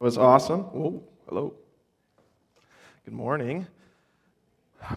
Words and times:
was 0.00 0.16
awesome. 0.16 0.60
Oh, 0.60 1.02
hello. 1.28 1.54
Good 3.04 3.14
morning. 3.14 3.66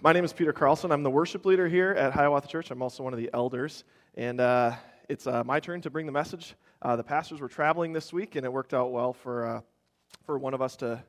My 0.04 0.14
name 0.14 0.24
is 0.24 0.32
Peter 0.32 0.54
Carlson. 0.54 0.92
I'm 0.92 1.02
the 1.02 1.10
worship 1.10 1.44
leader 1.44 1.68
here 1.68 1.90
at 1.94 2.14
Hiawatha 2.14 2.48
Church. 2.48 2.70
I'm 2.70 2.84
also 2.84 3.02
one 3.02 3.12
of 3.12 3.18
the 3.18 3.28
elders. 3.34 3.84
And 4.14 4.40
uh, 4.40 4.74
it's 5.10 5.26
uh, 5.26 5.44
my 5.44 5.60
turn 5.60 5.82
to 5.82 5.90
bring 5.90 6.06
the 6.06 6.12
message. 6.12 6.54
Uh, 6.84 6.96
the 6.96 7.04
pastors 7.04 7.42
were 7.42 7.48
traveling 7.48 7.94
this 7.94 8.14
week, 8.14 8.36
and 8.36 8.46
it 8.46 8.54
worked 8.54 8.76
out 8.76 8.92
well 8.92 9.12
for, 9.12 9.48
uh, 9.48 9.62
for 10.24 10.38
one 10.38 10.54
of 10.54 10.62
us 10.62 10.76
to 10.78 11.04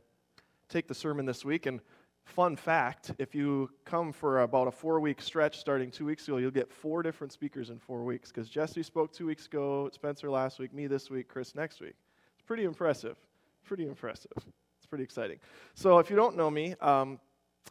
take 0.71 0.89
the 0.89 0.95
sermon 0.95 1.27
this 1.27 1.45
week. 1.45 1.67
And 1.67 1.79
fun 2.25 2.57
fact 2.57 3.13
if 3.19 3.35
you 3.35 3.69
come 3.85 4.11
for 4.11 4.41
about 4.41 4.69
a 4.69 4.73
four 4.73 5.01
week 5.01 5.21
stretch 5.21 5.59
starting 5.59 5.91
two 5.91 6.07
weeks 6.07 6.27
ago, 6.27 6.39
you'll 6.39 6.51
get 6.51 6.73
four 6.73 7.03
different 7.03 7.31
speakers 7.31 7.69
in 7.69 7.79
four 7.79 8.05
weeks 8.05 8.33
because 8.33 8.49
Jesse 8.49 8.83
spoke 8.83 9.13
two 9.13 9.27
weeks 9.27 9.45
ago, 9.45 9.91
Spencer 9.93 10.31
last 10.31 10.59
week, 10.59 10.73
me 10.73 10.87
this 10.87 11.11
week, 11.11 11.29
Chris 11.29 11.55
next 11.55 11.79
week. 11.83 11.95
It's 12.39 12.47
pretty 12.47 12.65
impressive 12.65 13.19
pretty 13.63 13.87
impressive. 13.87 14.33
It's 14.37 14.87
pretty 14.89 15.05
exciting. 15.05 15.39
So, 15.75 15.99
if 15.99 16.11
you 16.11 16.17
don't 16.17 16.37
know 16.37 16.51
me, 16.51 16.75
um, 16.81 17.19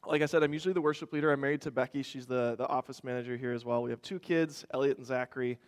like 0.06 0.22
I 0.22 0.26
said, 0.26 0.44
I'm 0.44 0.54
usually 0.54 0.74
the 0.74 0.82
worship 0.82 1.14
leader. 1.14 1.32
I'm 1.32 1.42
married 1.42 1.62
to 1.62 1.72
Becky. 1.72 2.02
She's 2.02 2.26
the, 2.26 2.56
the 2.58 2.68
office 2.68 3.04
manager 3.04 3.38
here 3.38 3.52
as 3.52 3.66
well. 3.66 3.84
We 3.84 3.92
have 3.92 4.02
two 4.02 4.20
kids, 4.20 4.66
Elliot 4.74 4.98
and 4.98 5.06
Zachary. 5.06 5.60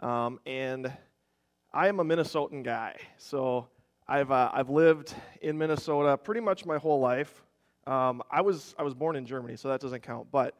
Um, 0.00 0.40
and 0.46 0.92
I 1.72 1.88
am 1.88 2.00
a 2.00 2.04
Minnesotan 2.04 2.62
guy. 2.62 2.96
So, 3.18 3.68
I've, 4.08 4.30
uh, 4.30 4.50
I've 4.52 4.70
lived 4.70 5.14
in 5.42 5.56
Minnesota 5.58 6.16
pretty 6.16 6.40
much 6.40 6.64
my 6.66 6.78
whole 6.78 7.00
life. 7.00 7.42
Um, 7.86 8.22
I, 8.30 8.40
was, 8.40 8.74
I 8.78 8.82
was 8.82 8.94
born 8.94 9.16
in 9.16 9.26
Germany, 9.26 9.56
so 9.56 9.68
that 9.68 9.80
doesn't 9.80 10.02
count. 10.02 10.28
But 10.30 10.54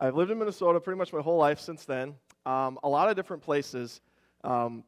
I've 0.00 0.14
lived 0.14 0.30
in 0.30 0.38
Minnesota 0.38 0.80
pretty 0.80 0.98
much 0.98 1.12
my 1.12 1.20
whole 1.20 1.38
life 1.38 1.58
since 1.58 1.84
then. 1.84 2.14
Um, 2.44 2.78
a 2.82 2.88
lot 2.88 3.08
of 3.08 3.16
different 3.16 3.42
places. 3.42 4.00
Um, 4.44 4.84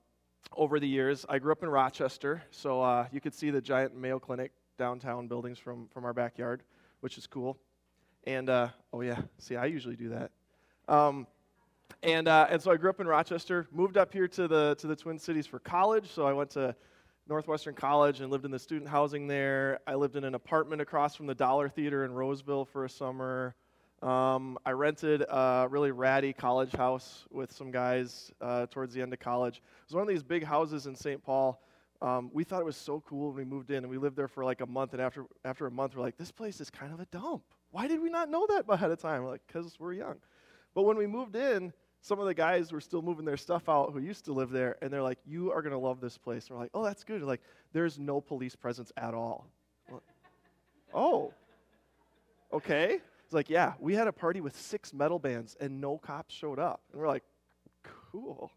over 0.57 0.81
the 0.81 0.89
years. 0.89 1.25
I 1.29 1.39
grew 1.39 1.53
up 1.53 1.63
in 1.63 1.69
Rochester, 1.69 2.43
so 2.51 2.83
uh, 2.83 3.07
you 3.13 3.21
could 3.21 3.35
see 3.35 3.51
the 3.51 3.61
giant 3.61 3.97
Mayo 3.97 4.19
Clinic 4.19 4.53
downtown 4.79 5.29
buildings 5.29 5.59
from, 5.59 5.89
from 5.89 6.05
our 6.05 6.13
backyard, 6.13 6.63
which 7.01 7.19
is 7.19 7.27
cool. 7.27 7.59
And, 8.25 8.49
uh, 8.49 8.69
oh 8.93 9.01
yeah, 9.01 9.21
see, 9.39 9.57
I 9.57 9.67
usually 9.67 9.97
do 9.97 10.11
that. 10.11 10.31
Um, 10.89 11.27
and, 12.03 12.29
uh, 12.29 12.47
and 12.51 12.61
so 12.63 12.71
I 12.71 12.77
grew 12.77 12.91
up 12.91 13.01
in 13.01 13.07
Rochester, 13.07 13.67
moved 13.73 13.97
up 13.97 14.13
here 14.13 14.29
to 14.29 14.49
the, 14.49 14.77
to 14.79 14.87
the 14.87 14.97
Twin 14.97 15.19
Cities 15.19 15.47
for 15.47 15.59
college. 15.59 16.11
So 16.11 16.27
I 16.27 16.33
went 16.33 16.51
to 16.51 16.75
Northwestern 17.29 17.75
College 17.75 18.21
and 18.21 18.31
lived 18.31 18.45
in 18.45 18.51
the 18.51 18.59
student 18.59 18.89
housing 18.89 19.27
there. 19.27 19.81
I 19.87 19.95
lived 19.95 20.17
in 20.17 20.25
an 20.25 20.35
apartment 20.35 20.81
across 20.81 21.15
from 21.15 21.27
the 21.27 21.35
Dollar 21.35 21.69
Theater 21.69 22.05
in 22.05 22.13
Roseville 22.13 22.65
for 22.65 22.85
a 22.85 22.89
summer. 22.89 23.55
Um, 24.03 24.59
I 24.65 24.71
rented 24.71 25.23
a 25.23 25.67
really 25.69 25.91
ratty 25.91 26.33
college 26.33 26.73
house 26.73 27.25
with 27.31 27.53
some 27.53 27.71
guys 27.71 28.31
uh, 28.41 28.67
towards 28.67 28.95
the 28.95 29.03
end 29.03 29.13
of 29.13 29.19
college. 29.19 29.57
It 29.57 29.63
was 29.89 29.95
one 29.95 30.03
of 30.03 30.09
these 30.09 30.23
big 30.23 30.45
houses 30.45 30.87
in 30.87 30.95
St. 30.95 31.23
Paul. 31.23 31.61
Um, 32.01 32.31
we 32.33 32.45
thought 32.45 32.61
it 32.61 32.65
was 32.65 32.77
so 32.77 33.01
cool 33.01 33.29
when 33.29 33.37
we 33.37 33.45
moved 33.45 33.71
in, 33.71 33.79
and 33.79 33.89
we 33.89 33.99
lived 33.99 34.15
there 34.15 34.29
for 34.29 34.45
like 34.45 34.61
a 34.61 34.67
month. 34.67 34.93
And 34.93 35.03
after 35.03 35.25
after 35.45 35.67
a 35.67 35.71
month, 35.71 35.97
we're 35.97 36.03
like, 36.03 36.17
this 36.17 36.31
place 36.31 36.61
is 36.61 36.71
kind 36.71 36.93
of 36.93 37.01
a 37.01 37.07
dump. 37.07 37.43
Why 37.73 37.89
did 37.89 38.01
we 38.01 38.09
not 38.09 38.31
know 38.31 38.47
that 38.49 38.67
ahead 38.69 38.91
of 38.91 39.01
time? 39.01 39.25
We're 39.25 39.31
like, 39.31 39.43
because 39.49 39.79
we're 39.81 39.95
young. 39.95 40.17
But 40.75 40.83
when 40.83 40.97
we 40.97 41.09
moved 41.09 41.35
in, 41.35 41.73
some 42.01 42.21
of 42.21 42.27
the 42.27 42.35
guys 42.35 42.71
were 42.71 42.81
still 42.81 43.03
moving 43.03 43.25
their 43.25 43.37
stuff 43.37 43.69
out 43.69 43.93
who 43.93 43.99
used 43.99 44.25
to 44.27 44.33
live 44.33 44.51
there, 44.51 44.77
and 44.81 44.93
they're 44.93 45.03
like, 45.03 45.19
you 45.27 45.51
are 45.51 45.61
going 45.61 45.73
to 45.73 45.79
love 45.79 46.01
this 46.01 46.17
place. 46.17 46.47
And 46.47 46.57
we're 46.57 46.63
like, 46.63 46.71
oh, 46.73 46.85
that's 46.85 47.03
good. 47.03 47.21
like, 47.23 47.43
there's 47.73 47.99
no 47.99 48.21
police 48.21 48.55
presence 48.55 48.93
at 48.97 49.13
all. 49.13 49.49
oh, 50.95 51.33
okay. 52.53 53.01
It's 53.29 53.35
like, 53.35 53.51
yeah, 53.51 53.75
we 53.79 53.95
had 53.95 54.09
a 54.09 54.13
party 54.13 54.41
with 54.41 54.59
six 54.59 54.95
metal 54.95 55.19
bands 55.19 55.55
and 55.61 55.83
no 55.83 55.99
cops 55.99 56.35
showed 56.35 56.59
up. 56.59 56.81
And 56.91 56.99
we're 56.99 57.09
like, 57.09 57.25
cool. 58.11 58.51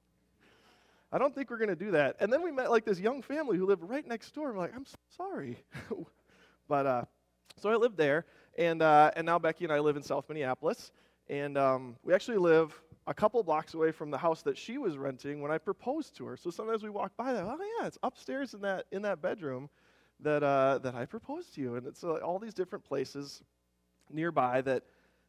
I 1.12 1.18
don't 1.18 1.36
think 1.36 1.50
we're 1.50 1.58
going 1.58 1.72
to 1.72 1.76
do 1.76 1.92
that. 1.92 2.16
And 2.22 2.32
then 2.32 2.42
we 2.42 2.54
met 2.54 2.72
like 2.72 2.86
this 2.86 2.98
young 2.98 3.22
family 3.22 3.58
who 3.58 3.66
lived 3.66 3.84
right 3.84 4.08
next 4.08 4.34
door. 4.34 4.54
We're 4.54 4.60
like, 4.60 4.74
I'm 4.74 4.86
so 4.86 4.96
sorry. 5.18 5.58
but 6.70 6.86
uh, 6.86 7.04
so 7.58 7.70
I 7.70 7.76
lived 7.76 7.98
there. 7.98 8.24
And, 8.58 8.82
uh, 8.82 9.12
and 9.18 9.26
now 9.26 9.38
Becky 9.38 9.66
and 9.66 9.74
I 9.74 9.80
live 9.80 9.98
in 9.98 10.04
South 10.04 10.30
Minneapolis. 10.30 10.94
And 11.28 11.58
um, 11.58 11.98
we 12.06 12.14
actually 12.14 12.38
live 12.38 12.74
a 13.08 13.14
couple 13.14 13.44
blocks 13.44 13.74
away 13.74 13.92
from 13.92 14.10
the 14.10 14.18
house 14.18 14.42
that 14.44 14.58
she 14.58 14.78
was 14.78 14.98
renting 14.98 15.42
when 15.42 15.52
I 15.52 15.58
proposed 15.58 16.16
to 16.16 16.26
her. 16.28 16.38
So 16.38 16.50
sometimes 16.50 16.82
we 16.82 16.90
walk 16.90 17.12
by 17.18 17.34
that. 17.34 17.44
Oh 17.44 17.58
yeah, 17.82 17.88
it's 17.88 17.98
upstairs 18.04 18.54
in 18.54 18.62
that 18.62 18.86
in 18.94 19.02
that 19.02 19.22
bedroom 19.22 19.70
that 20.22 20.44
uh, 20.44 20.80
that 20.82 20.96
I 20.96 21.06
proposed 21.06 21.56
to 21.56 21.62
you. 21.62 21.76
And 21.76 21.86
it's 21.86 22.06
uh, 22.06 22.14
all 22.20 22.40
these 22.40 22.54
different 22.54 22.86
places 22.86 23.44
nearby 24.14 24.62
that, 24.62 24.84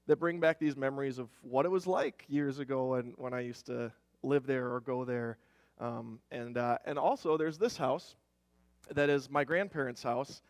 that 0.06 0.16
bring 0.16 0.40
back 0.40 0.58
these 0.58 0.76
memories 0.76 1.18
of 1.18 1.28
what 1.42 1.66
it 1.66 1.70
was 1.70 1.86
like 1.86 2.24
years 2.28 2.58
ago 2.58 2.94
and 2.94 3.14
when 3.16 3.32
I 3.32 3.40
used 3.40 3.66
to 3.66 3.92
live 4.22 4.46
there 4.46 4.72
or 4.72 4.80
go 4.80 5.04
there. 5.04 5.38
Um, 5.78 6.20
and, 6.30 6.56
uh, 6.56 6.78
and 6.84 6.98
also, 6.98 7.36
there's 7.36 7.58
this 7.58 7.76
house 7.76 8.16
that 8.94 9.08
is 9.08 9.30
my 9.30 9.44
grandparents' 9.44 10.02
house 10.02 10.42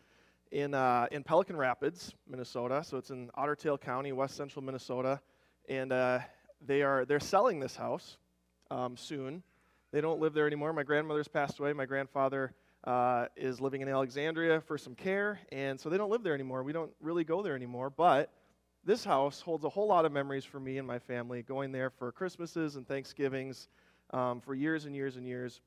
in, 0.51 0.73
uh, 0.73 1.07
in 1.11 1.23
Pelican 1.23 1.57
Rapids, 1.57 2.13
Minnesota. 2.27 2.83
So 2.83 2.97
it's 2.97 3.09
in 3.09 3.29
Otter 3.35 3.55
Tail 3.55 3.77
County, 3.77 4.11
west 4.11 4.35
central 4.35 4.63
Minnesota. 4.63 5.19
And 5.67 5.91
uh, 5.91 6.19
they 6.65 6.81
are, 6.81 7.05
they're 7.05 7.19
selling 7.19 7.59
this 7.59 7.75
house 7.75 8.17
um, 8.69 8.97
soon. 8.97 9.43
They 9.91 10.01
don't 10.01 10.19
live 10.19 10.33
there 10.33 10.47
anymore. 10.47 10.73
My 10.73 10.83
grandmother's 10.83 11.27
passed 11.27 11.59
away. 11.59 11.73
My 11.73 11.85
grandfather 11.85 12.53
uh, 12.83 13.27
is 13.35 13.61
living 13.61 13.81
in 13.81 13.87
Alexandria 13.87 14.61
for 14.61 14.77
some 14.77 14.95
care, 14.95 15.39
and 15.51 15.79
so 15.79 15.89
they 15.89 15.97
don't 15.97 16.09
live 16.09 16.23
there 16.23 16.33
anymore. 16.33 16.63
We 16.63 16.73
don't 16.73 16.91
really 16.99 17.23
go 17.23 17.41
there 17.41 17.55
anymore, 17.55 17.89
but 17.89 18.31
this 18.85 19.05
house 19.05 19.39
holds 19.39 19.63
a 19.63 19.69
whole 19.69 19.87
lot 19.87 20.03
of 20.05 20.11
memories 20.11 20.43
for 20.43 20.59
me 20.59 20.77
and 20.77 20.85
my 20.85 20.99
family, 20.99 21.41
going 21.41 21.71
there 21.71 21.89
for 21.89 22.11
Christmases 22.11 22.75
and 22.75 22.85
Thanksgivings 22.85 23.69
um, 24.11 24.41
for 24.41 24.53
years 24.53 24.85
and 24.85 24.93
years 24.95 25.15
and 25.15 25.25
years. 25.25 25.61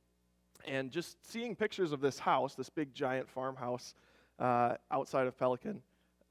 And 0.66 0.90
just 0.90 1.16
seeing 1.30 1.56
pictures 1.56 1.92
of 1.92 2.00
this 2.00 2.18
house, 2.18 2.54
this 2.54 2.68
big 2.68 2.92
giant 2.92 3.28
farmhouse 3.28 3.94
uh, 4.38 4.74
outside 4.90 5.26
of 5.26 5.38
Pelican, 5.38 5.80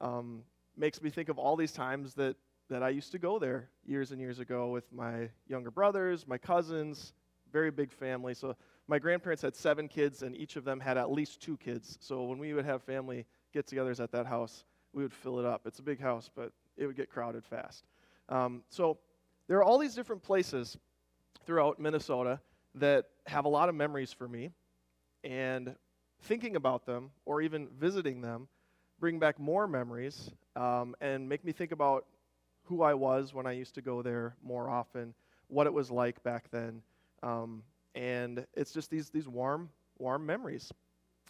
um, 0.00 0.42
makes 0.76 1.02
me 1.02 1.10
think 1.10 1.28
of 1.28 1.38
all 1.38 1.56
these 1.56 1.72
times 1.72 2.14
that, 2.14 2.36
that 2.68 2.82
I 2.82 2.90
used 2.90 3.10
to 3.12 3.18
go 3.18 3.38
there 3.38 3.68
years 3.84 4.12
and 4.12 4.20
years 4.20 4.38
ago 4.38 4.68
with 4.68 4.84
my 4.92 5.28
younger 5.48 5.70
brothers, 5.70 6.26
my 6.26 6.38
cousins, 6.38 7.14
very 7.52 7.70
big 7.70 7.92
family. 7.92 8.34
So 8.34 8.54
my 8.88 8.98
grandparents 8.98 9.42
had 9.42 9.56
seven 9.56 9.88
kids, 9.88 10.22
and 10.22 10.36
each 10.36 10.56
of 10.56 10.64
them 10.64 10.80
had 10.80 10.96
at 10.96 11.10
least 11.10 11.40
two 11.40 11.56
kids. 11.56 11.98
So 12.00 12.24
when 12.24 12.38
we 12.38 12.52
would 12.54 12.64
have 12.64 12.82
family 12.82 13.26
get 13.52 13.66
togethers 13.66 14.00
at 14.00 14.12
that 14.12 14.26
house, 14.26 14.64
we 14.92 15.02
would 15.02 15.12
fill 15.12 15.38
it 15.38 15.44
up. 15.44 15.62
It's 15.66 15.78
a 15.78 15.82
big 15.82 16.00
house, 16.00 16.30
but 16.34 16.52
it 16.76 16.86
would 16.86 16.96
get 16.96 17.10
crowded 17.10 17.44
fast. 17.44 17.84
Um, 18.28 18.62
so 18.68 18.98
there 19.48 19.58
are 19.58 19.64
all 19.64 19.78
these 19.78 19.94
different 19.94 20.22
places 20.22 20.76
throughout 21.44 21.78
Minnesota 21.78 22.40
that 22.76 23.06
have 23.26 23.44
a 23.44 23.48
lot 23.48 23.68
of 23.68 23.74
memories 23.74 24.12
for 24.12 24.28
me. 24.28 24.50
And 25.24 25.74
thinking 26.22 26.56
about 26.56 26.86
them 26.86 27.10
or 27.24 27.42
even 27.42 27.68
visiting 27.78 28.20
them 28.20 28.48
bring 28.98 29.18
back 29.18 29.38
more 29.38 29.66
memories 29.66 30.30
um, 30.54 30.94
and 31.00 31.28
make 31.28 31.44
me 31.44 31.52
think 31.52 31.72
about 31.72 32.06
who 32.64 32.82
I 32.82 32.94
was 32.94 33.34
when 33.34 33.46
I 33.46 33.52
used 33.52 33.74
to 33.74 33.82
go 33.82 34.02
there 34.02 34.34
more 34.42 34.68
often, 34.68 35.14
what 35.48 35.66
it 35.66 35.72
was 35.72 35.90
like 35.90 36.22
back 36.22 36.50
then. 36.50 36.82
Um, 37.22 37.62
and 37.96 38.46
it's 38.54 38.72
just 38.72 38.90
these, 38.90 39.08
these 39.08 39.26
warm, 39.26 39.70
warm 39.98 40.24
memories. 40.24 40.70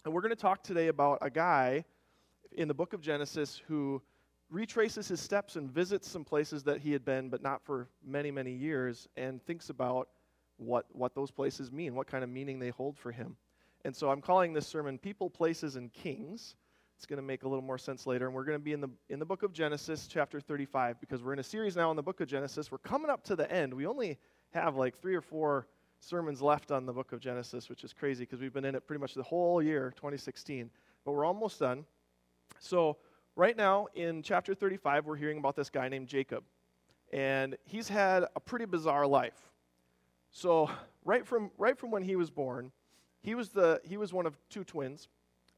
And 0.03 0.13
we're 0.13 0.21
going 0.21 0.35
to 0.35 0.35
talk 0.35 0.63
today 0.63 0.89
about 0.89 1.19
a 1.21 1.29
guy 1.29 1.85
in 2.51 2.67
the 2.67 2.73
book 2.73 2.93
of 2.93 3.01
Genesis 3.01 3.61
who 3.67 4.01
retraces 4.49 5.07
his 5.07 5.21
steps 5.21 5.55
and 5.55 5.71
visits 5.71 6.09
some 6.09 6.25
places 6.25 6.63
that 6.63 6.81
he 6.81 6.91
had 6.91 7.05
been, 7.05 7.29
but 7.29 7.41
not 7.41 7.63
for 7.63 7.87
many, 8.05 8.31
many 8.31 8.51
years, 8.51 9.07
and 9.15 9.41
thinks 9.45 9.69
about 9.69 10.09
what, 10.57 10.85
what 10.91 11.15
those 11.15 11.31
places 11.31 11.71
mean, 11.71 11.95
what 11.95 12.07
kind 12.07 12.23
of 12.23 12.29
meaning 12.29 12.59
they 12.59 12.69
hold 12.69 12.97
for 12.97 13.11
him. 13.11 13.37
And 13.85 13.95
so 13.95 14.09
I'm 14.09 14.21
calling 14.21 14.53
this 14.53 14.67
sermon 14.67 14.97
People, 14.97 15.29
Places, 15.29 15.77
and 15.77 15.91
Kings. 15.93 16.55
It's 16.97 17.05
going 17.05 17.17
to 17.17 17.23
make 17.23 17.43
a 17.43 17.47
little 17.47 17.63
more 17.63 17.77
sense 17.77 18.07
later. 18.07 18.25
And 18.25 18.35
we're 18.35 18.43
going 18.43 18.57
to 18.57 18.63
be 18.63 18.73
in 18.73 18.81
the, 18.81 18.89
in 19.09 19.19
the 19.19 19.25
book 19.25 19.43
of 19.43 19.53
Genesis, 19.53 20.07
chapter 20.07 20.41
35, 20.41 20.99
because 20.99 21.23
we're 21.23 21.33
in 21.33 21.39
a 21.39 21.43
series 21.43 21.75
now 21.77 21.91
in 21.91 21.95
the 21.95 22.03
book 22.03 22.19
of 22.19 22.27
Genesis. 22.27 22.71
We're 22.71 22.79
coming 22.79 23.09
up 23.09 23.23
to 23.25 23.35
the 23.35 23.49
end. 23.51 23.73
We 23.73 23.85
only 23.85 24.17
have 24.51 24.75
like 24.75 24.99
three 24.99 25.15
or 25.15 25.21
four 25.21 25.67
sermons 25.99 26.41
left 26.41 26.71
on 26.71 26.85
the 26.85 26.93
book 26.93 27.11
of 27.11 27.19
Genesis, 27.19 27.69
which 27.69 27.83
is 27.83 27.93
crazy 27.93 28.23
because 28.23 28.39
we've 28.39 28.53
been 28.53 28.65
in 28.65 28.75
it 28.75 28.85
pretty 28.87 29.01
much 29.01 29.13
the 29.13 29.23
whole 29.23 29.61
year, 29.61 29.93
2016. 29.95 30.69
But 31.05 31.11
we're 31.13 31.25
almost 31.25 31.59
done. 31.59 31.85
So, 32.59 32.97
right 33.35 33.55
now 33.55 33.87
in 33.95 34.23
chapter 34.23 34.53
35, 34.53 35.05
we're 35.05 35.15
hearing 35.15 35.37
about 35.37 35.55
this 35.55 35.69
guy 35.69 35.87
named 35.89 36.07
Jacob. 36.07 36.43
And 37.13 37.57
he's 37.65 37.87
had 37.87 38.25
a 38.35 38.39
pretty 38.39 38.65
bizarre 38.65 39.07
life. 39.07 39.49
So, 40.31 40.69
right 41.05 41.25
from, 41.25 41.51
right 41.57 41.77
from 41.77 41.91
when 41.91 42.03
he 42.03 42.15
was 42.15 42.29
born, 42.29 42.71
he 43.21 43.35
was, 43.35 43.49
the, 43.49 43.81
he 43.83 43.97
was 43.97 44.13
one 44.13 44.25
of 44.25 44.37
two 44.49 44.63
twins, 44.63 45.07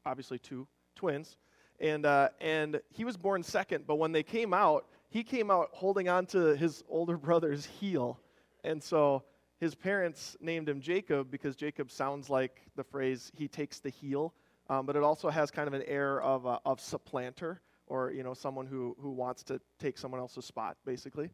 obviously, 0.06 0.38
two 0.38 0.66
twins. 0.94 1.36
And, 1.80 2.04
uh, 2.04 2.28
and 2.40 2.80
he 2.90 3.04
was 3.04 3.16
born 3.16 3.42
second, 3.42 3.86
but 3.86 3.96
when 3.96 4.12
they 4.12 4.22
came 4.22 4.52
out, 4.52 4.86
he 5.08 5.24
came 5.24 5.50
out 5.50 5.70
holding 5.72 6.08
on 6.08 6.26
to 6.26 6.54
his 6.56 6.84
older 6.88 7.16
brother's 7.16 7.66
heel. 7.66 8.20
And 8.64 8.82
so 8.82 9.24
his 9.60 9.74
parents 9.74 10.36
named 10.40 10.68
him 10.68 10.80
Jacob 10.80 11.30
because 11.30 11.54
Jacob 11.54 11.90
sounds 11.90 12.30
like 12.30 12.62
the 12.76 12.84
phrase 12.84 13.30
"he 13.34 13.46
takes 13.46 13.78
the 13.78 13.90
heel," 13.90 14.34
um, 14.68 14.86
but 14.86 14.96
it 14.96 15.02
also 15.02 15.28
has 15.28 15.50
kind 15.50 15.68
of 15.68 15.74
an 15.74 15.82
air 15.86 16.20
of, 16.22 16.46
uh, 16.46 16.58
of 16.64 16.80
supplanter 16.80 17.60
or 17.86 18.10
you 18.10 18.22
know 18.22 18.34
someone 18.34 18.66
who, 18.66 18.96
who 19.00 19.10
wants 19.10 19.42
to 19.44 19.60
take 19.78 19.98
someone 19.98 20.20
else's 20.20 20.44
spot, 20.44 20.76
basically. 20.84 21.30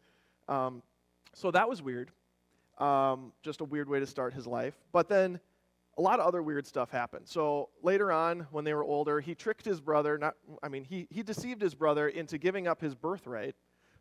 Um, 0.49 0.83
so 1.33 1.51
that 1.51 1.69
was 1.69 1.83
weird. 1.83 2.11
Um, 2.79 3.33
just 3.43 3.61
a 3.61 3.65
weird 3.65 3.89
way 3.89 4.01
to 4.01 4.07
start 4.07 4.35
his 4.35 4.47
life. 4.47 4.75
But 4.93 5.09
then 5.09 5.41
a 5.99 6.03
lot 6.03 6.21
of 6.21 6.27
other 6.27 6.43
weird 6.43 6.67
stuff 6.67 6.91
happened. 6.91 7.27
So 7.27 7.71
later 7.83 8.13
on, 8.13 8.47
when 8.51 8.65
they 8.65 8.75
were 8.75 8.85
older, 8.85 9.21
he 9.21 9.35
tricked 9.35 9.65
his 9.65 9.81
brother, 9.81 10.19
not, 10.19 10.35
I 10.63 10.69
mean, 10.69 10.85
he, 10.85 11.07
he 11.11 11.23
deceived 11.23 11.63
his 11.63 11.75
brother 11.75 12.09
into 12.09 12.37
giving 12.37 12.69
up 12.69 12.81
his 12.81 12.95
birthright 12.95 13.55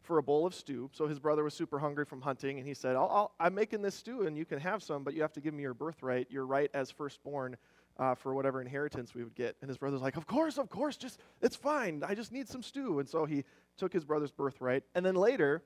for 0.05 0.17
a 0.17 0.23
bowl 0.23 0.45
of 0.45 0.55
stew. 0.55 0.89
So 0.93 1.07
his 1.07 1.19
brother 1.19 1.43
was 1.43 1.53
super 1.53 1.79
hungry 1.79 2.05
from 2.05 2.21
hunting, 2.21 2.57
and 2.59 2.67
he 2.67 2.73
said, 2.73 2.95
i 2.95 3.27
am 3.39 3.55
making 3.55 3.81
this 3.81 3.95
stew, 3.95 4.27
and 4.27 4.37
you 4.37 4.45
can 4.45 4.59
have 4.59 4.81
some, 4.81 5.03
but 5.03 5.13
you 5.13 5.21
have 5.21 5.33
to 5.33 5.41
give 5.41 5.53
me 5.53 5.63
your 5.63 5.73
birthright, 5.73 6.31
your 6.31 6.45
right 6.45 6.69
as 6.73 6.91
firstborn 6.91 7.57
uh, 7.97 8.15
for 8.15 8.33
whatever 8.33 8.61
inheritance 8.61 9.13
we 9.13 9.23
would 9.23 9.35
get. 9.35 9.55
And 9.61 9.69
his 9.69 9.77
brother's 9.77 10.01
like, 10.01 10.17
Of 10.17 10.27
course, 10.27 10.57
of 10.57 10.69
course, 10.69 10.97
just, 10.97 11.19
it's 11.41 11.55
fine. 11.55 12.03
I 12.05 12.15
just 12.15 12.31
need 12.31 12.47
some 12.47 12.61
stew. 12.61 12.99
And 12.99 13.07
so 13.07 13.25
he 13.25 13.43
took 13.77 13.93
his 13.93 14.05
brother's 14.05 14.31
birthright. 14.31 14.83
And 14.93 15.05
then 15.05 15.15
later, 15.15 15.63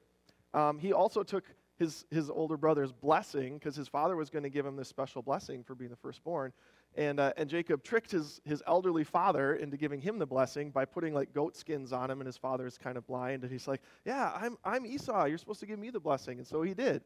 um, 0.53 0.79
he 0.79 0.93
also 0.93 1.23
took 1.23 1.43
his, 1.77 2.05
his 2.11 2.29
older 2.29 2.57
brother's 2.57 2.91
blessing 2.91 3.55
because 3.55 3.75
his 3.75 3.87
father 3.87 4.15
was 4.15 4.29
going 4.29 4.43
to 4.43 4.49
give 4.49 4.65
him 4.65 4.75
this 4.75 4.87
special 4.89 5.21
blessing 5.21 5.63
for 5.63 5.75
being 5.75 5.89
the 5.89 5.97
firstborn. 5.97 6.51
And, 6.95 7.19
uh, 7.19 7.33
and 7.37 7.49
Jacob 7.49 7.83
tricked 7.83 8.11
his, 8.11 8.41
his 8.43 8.63
elderly 8.67 9.03
father 9.03 9.55
into 9.55 9.77
giving 9.77 10.01
him 10.01 10.19
the 10.19 10.25
blessing 10.25 10.71
by 10.71 10.85
putting 10.85 11.13
like 11.13 11.33
goat 11.33 11.55
skins 11.55 11.93
on 11.93 12.09
him, 12.09 12.19
and 12.19 12.25
his 12.25 12.37
father 12.37 12.65
is 12.65 12.77
kind 12.77 12.97
of 12.97 13.05
blind. 13.05 13.43
And 13.43 13.51
he's 13.51 13.67
like, 13.67 13.81
Yeah, 14.05 14.31
I'm, 14.35 14.57
I'm 14.65 14.85
Esau. 14.85 15.25
You're 15.25 15.37
supposed 15.37 15.59
to 15.61 15.65
give 15.65 15.79
me 15.79 15.91
the 15.91 15.99
blessing. 15.99 16.39
And 16.39 16.47
so 16.47 16.61
he 16.61 16.73
did. 16.73 17.03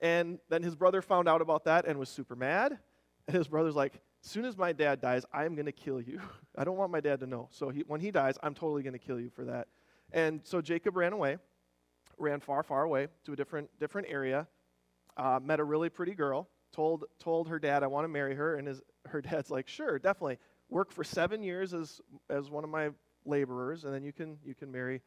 And 0.00 0.38
then 0.48 0.62
his 0.62 0.74
brother 0.74 1.02
found 1.02 1.28
out 1.28 1.42
about 1.42 1.64
that 1.64 1.86
and 1.86 1.98
was 1.98 2.08
super 2.08 2.36
mad. 2.36 2.78
And 3.26 3.36
his 3.36 3.48
brother's 3.48 3.74
like, 3.74 4.00
As 4.24 4.30
soon 4.30 4.44
as 4.44 4.56
my 4.56 4.72
dad 4.72 5.00
dies, 5.00 5.24
I 5.32 5.44
am 5.44 5.54
going 5.54 5.66
to 5.66 5.72
kill 5.72 6.00
you. 6.00 6.20
I 6.56 6.64
don't 6.64 6.76
want 6.76 6.92
my 6.92 7.00
dad 7.00 7.20
to 7.20 7.26
know. 7.26 7.48
So 7.50 7.68
he, 7.68 7.80
when 7.86 8.00
he 8.00 8.10
dies, 8.10 8.38
I'm 8.42 8.54
totally 8.54 8.82
going 8.82 8.94
to 8.94 8.98
kill 8.98 9.20
you 9.20 9.28
for 9.28 9.44
that. 9.44 9.68
And 10.12 10.40
so 10.44 10.60
Jacob 10.60 10.96
ran 10.96 11.12
away 11.12 11.38
ran 12.20 12.40
far, 12.40 12.62
far 12.62 12.82
away 12.82 13.08
to 13.24 13.32
a 13.32 13.36
different, 13.36 13.68
different 13.80 14.06
area, 14.10 14.46
uh, 15.16 15.40
met 15.42 15.58
a 15.58 15.64
really 15.64 15.88
pretty 15.88 16.14
girl, 16.14 16.48
told, 16.72 17.04
told 17.18 17.48
her 17.48 17.58
dad, 17.58 17.82
I 17.82 17.86
want 17.86 18.04
to 18.04 18.08
marry 18.08 18.34
her. 18.34 18.56
And 18.56 18.66
his, 18.66 18.80
her 19.06 19.20
dad's 19.20 19.50
like, 19.50 19.68
sure, 19.68 19.98
definitely. 19.98 20.38
Work 20.68 20.92
for 20.92 21.04
seven 21.04 21.42
years 21.42 21.74
as, 21.74 22.00
as 22.28 22.50
one 22.50 22.64
of 22.64 22.70
my 22.70 22.90
laborers, 23.24 23.84
and 23.84 23.92
then 23.92 24.04
you 24.04 24.12
can, 24.12 24.38
you 24.44 24.54
can 24.54 24.70
marry 24.70 25.02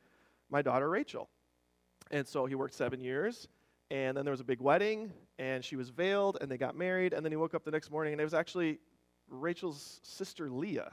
my 0.50 0.62
daughter 0.62 0.90
Rachel. 0.90 1.30
And 2.12 2.28
so 2.28 2.46
he 2.46 2.56
worked 2.56 2.74
seven 2.74 3.00
years, 3.00 3.48
and 3.90 4.18
then 4.18 4.26
there 4.26 4.32
was 4.34 4.42
a 4.42 4.46
big 4.46 4.60
wedding, 4.60 5.12
and 5.40 5.64
she 5.64 5.76
was 5.76 5.90
veiled, 5.90 6.38
and 6.42 6.52
they 6.52 6.58
got 6.58 6.76
married. 6.76 7.14
And 7.14 7.26
then 7.26 7.32
he 7.32 7.38
woke 7.38 7.54
up 7.54 7.64
the 7.64 7.72
next 7.72 7.92
morning, 7.92 8.14
and 8.14 8.20
it 8.20 8.26
was 8.26 8.34
actually 8.34 8.80
Rachel's 9.30 10.00
sister 10.04 10.50
Leah 10.50 10.92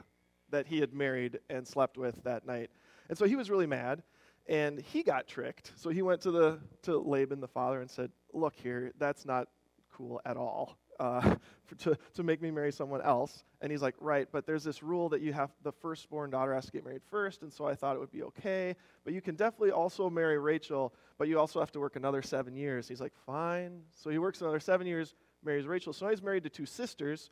that 0.51 0.67
he 0.67 0.79
had 0.79 0.93
married 0.93 1.39
and 1.49 1.67
slept 1.67 1.97
with 1.97 2.23
that 2.23 2.45
night. 2.45 2.69
And 3.09 3.17
so 3.17 3.25
he 3.25 3.35
was 3.35 3.49
really 3.49 3.67
mad 3.67 4.03
and 4.47 4.79
he 4.79 5.03
got 5.03 5.27
tricked. 5.27 5.71
So 5.75 5.89
he 5.89 6.01
went 6.01 6.21
to 6.21 6.31
the 6.31 6.59
to 6.83 6.97
Laban, 6.97 7.39
the 7.39 7.47
father, 7.47 7.81
and 7.81 7.89
said, 7.89 8.11
"Look 8.33 8.55
here, 8.55 8.91
that's 8.97 9.25
not 9.25 9.47
cool 9.91 10.21
at 10.25 10.37
all. 10.37 10.77
Uh, 10.99 11.35
for, 11.65 11.75
to 11.75 11.97
to 12.13 12.23
make 12.23 12.41
me 12.41 12.51
marry 12.51 12.71
someone 12.71 13.01
else." 13.01 13.43
And 13.61 13.71
he's 13.71 13.81
like, 13.81 13.95
"Right, 13.99 14.27
but 14.31 14.45
there's 14.45 14.63
this 14.63 14.83
rule 14.83 15.09
that 15.09 15.21
you 15.21 15.33
have 15.33 15.51
the 15.63 15.71
firstborn 15.71 16.29
daughter 16.29 16.53
has 16.53 16.65
to 16.65 16.71
get 16.71 16.83
married 16.85 17.03
first, 17.09 17.41
and 17.41 17.51
so 17.51 17.65
I 17.65 17.75
thought 17.75 17.95
it 17.95 17.99
would 17.99 18.11
be 18.11 18.23
okay. 18.23 18.75
But 19.03 19.13
you 19.13 19.21
can 19.21 19.35
definitely 19.35 19.71
also 19.71 20.09
marry 20.09 20.37
Rachel, 20.37 20.93
but 21.17 21.27
you 21.27 21.39
also 21.39 21.59
have 21.59 21.71
to 21.71 21.79
work 21.79 21.95
another 21.95 22.21
seven 22.21 22.55
years." 22.55 22.87
He's 22.87 23.01
like, 23.01 23.13
"Fine." 23.25 23.81
So 23.95 24.09
he 24.09 24.17
works 24.17 24.41
another 24.41 24.59
seven 24.59 24.87
years, 24.87 25.15
marries 25.43 25.65
Rachel. 25.65 25.93
So 25.93 26.05
now 26.05 26.11
he's 26.11 26.23
married 26.23 26.43
to 26.43 26.49
two 26.49 26.65
sisters. 26.65 27.31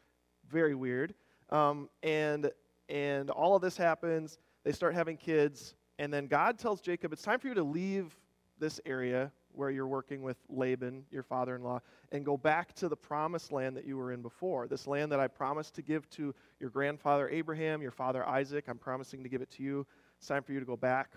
Very 0.50 0.76
weird. 0.76 1.14
Um, 1.50 1.90
and 2.04 2.52
and 2.88 3.30
all 3.30 3.56
of 3.56 3.62
this 3.62 3.78
happens. 3.78 4.40
They 4.64 4.72
start 4.72 4.94
having 4.94 5.18
kids 5.18 5.76
and 6.00 6.14
then 6.14 6.28
God 6.28 6.58
tells 6.58 6.80
Jacob, 6.80 7.14
It's 7.14 7.22
time 7.22 7.40
for 7.40 7.50
you 7.50 7.54
to 7.54 7.64
leave 7.64 8.18
this 8.58 8.80
area 8.86 9.32
where 9.60 9.70
you're 9.70 9.88
working 9.88 10.22
with 10.22 10.38
Laban, 10.48 11.04
your 11.12 11.22
father 11.22 11.54
in 11.54 11.62
law, 11.64 11.82
and 12.14 12.24
go 12.24 12.38
back 12.38 12.74
to 12.76 12.88
the 12.88 12.96
promised 12.96 13.52
land 13.52 13.76
that 13.76 13.86
you 13.86 13.98
were 13.98 14.14
in 14.14 14.22
before. 14.22 14.70
This 14.70 14.88
land 14.88 15.12
that 15.12 15.20
I 15.20 15.28
promised 15.28 15.76
to 15.76 15.82
give 15.82 16.10
to 16.12 16.34
your 16.62 16.70
grandfather 16.70 17.28
Abraham, 17.28 17.82
your 17.82 17.92
father 17.92 18.26
Isaac. 18.26 18.70
I'm 18.70 18.78
promising 18.78 19.22
to 19.24 19.28
give 19.28 19.42
it 19.42 19.52
to 19.52 19.64
you. 19.64 19.86
It's 20.18 20.28
time 20.28 20.44
for 20.44 20.54
you 20.54 20.62
to 20.62 20.66
go 20.66 20.78
back. 20.78 21.12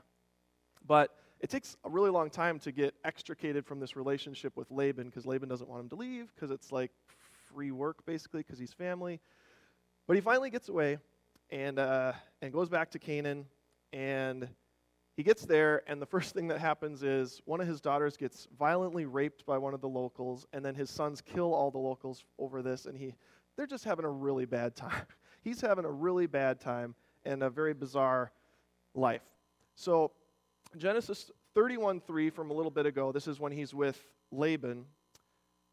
But 0.84 1.16
it 1.38 1.50
takes 1.50 1.76
a 1.84 1.88
really 1.88 2.10
long 2.10 2.30
time 2.30 2.58
to 2.60 2.72
get 2.72 2.96
extricated 3.04 3.64
from 3.64 3.78
this 3.78 3.94
relationship 3.94 4.56
with 4.56 4.68
Laban 4.72 5.06
because 5.06 5.24
Laban 5.24 5.48
doesn't 5.48 5.70
want 5.70 5.84
him 5.84 5.88
to 5.90 5.96
leave 5.96 6.32
because 6.34 6.50
it's 6.50 6.72
like 6.72 6.90
free 7.54 7.70
work 7.70 8.04
basically 8.04 8.40
because 8.40 8.58
he's 8.58 8.72
family. 8.72 9.20
But 10.08 10.14
he 10.14 10.20
finally 10.20 10.50
gets 10.50 10.68
away 10.68 10.98
and, 11.50 11.78
uh, 11.78 12.12
and 12.40 12.52
goes 12.52 12.68
back 12.68 12.90
to 12.90 12.98
Canaan 12.98 13.46
and 13.92 14.48
he 15.16 15.22
gets 15.22 15.44
there, 15.44 15.82
and 15.86 16.00
the 16.00 16.06
first 16.06 16.34
thing 16.34 16.48
that 16.48 16.58
happens 16.58 17.02
is 17.02 17.42
one 17.44 17.60
of 17.60 17.66
his 17.66 17.80
daughters 17.80 18.16
gets 18.16 18.48
violently 18.58 19.04
raped 19.04 19.44
by 19.44 19.58
one 19.58 19.74
of 19.74 19.80
the 19.80 19.88
locals, 19.88 20.46
and 20.52 20.64
then 20.64 20.74
his 20.74 20.90
sons 20.90 21.20
kill 21.20 21.52
all 21.52 21.70
the 21.70 21.78
locals 21.78 22.24
over 22.38 22.62
this, 22.62 22.86
and 22.86 22.96
he, 22.96 23.14
they're 23.56 23.66
just 23.66 23.84
having 23.84 24.04
a 24.04 24.10
really 24.10 24.46
bad 24.46 24.74
time. 24.76 25.06
He's 25.42 25.60
having 25.60 25.84
a 25.84 25.90
really 25.90 26.26
bad 26.26 26.60
time 26.60 26.94
and 27.24 27.42
a 27.42 27.50
very 27.50 27.74
bizarre 27.74 28.32
life. 28.94 29.22
So, 29.74 30.12
Genesis 30.76 31.30
31 31.54 32.00
3 32.00 32.30
from 32.30 32.50
a 32.50 32.54
little 32.54 32.70
bit 32.70 32.86
ago, 32.86 33.12
this 33.12 33.26
is 33.26 33.38
when 33.38 33.52
he's 33.52 33.74
with 33.74 34.02
Laban. 34.30 34.86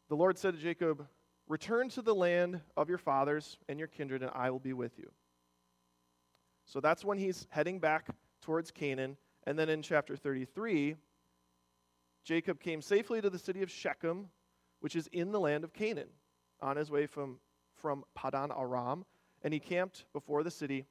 The 0.08 0.16
Lord 0.16 0.36
said 0.38 0.54
to 0.54 0.60
Jacob, 0.60 1.06
Return 1.48 1.88
to 1.90 2.02
the 2.02 2.14
land 2.14 2.60
of 2.76 2.88
your 2.88 2.98
fathers 2.98 3.58
and 3.68 3.78
your 3.78 3.88
kindred, 3.88 4.22
and 4.22 4.30
I 4.34 4.50
will 4.50 4.60
be 4.60 4.72
with 4.72 4.98
you. 4.98 5.10
So 6.64 6.78
that's 6.78 7.04
when 7.04 7.18
he's 7.18 7.48
heading 7.50 7.80
back 7.80 8.06
towards 8.40 8.70
Canaan. 8.70 9.16
And 9.50 9.58
then 9.58 9.68
in 9.68 9.82
chapter 9.82 10.14
33, 10.14 10.94
Jacob 12.22 12.60
came 12.60 12.80
safely 12.80 13.20
to 13.20 13.28
the 13.28 13.36
city 13.36 13.64
of 13.64 13.70
Shechem, 13.70 14.28
which 14.78 14.94
is 14.94 15.08
in 15.08 15.32
the 15.32 15.40
land 15.40 15.64
of 15.64 15.72
Canaan, 15.72 16.06
on 16.62 16.76
his 16.76 16.88
way 16.88 17.06
from, 17.06 17.40
from 17.74 18.04
Padan 18.14 18.52
Aram, 18.56 19.04
and 19.42 19.52
he 19.52 19.58
camped 19.58 20.04
before 20.12 20.44
the 20.44 20.52
city. 20.52 20.86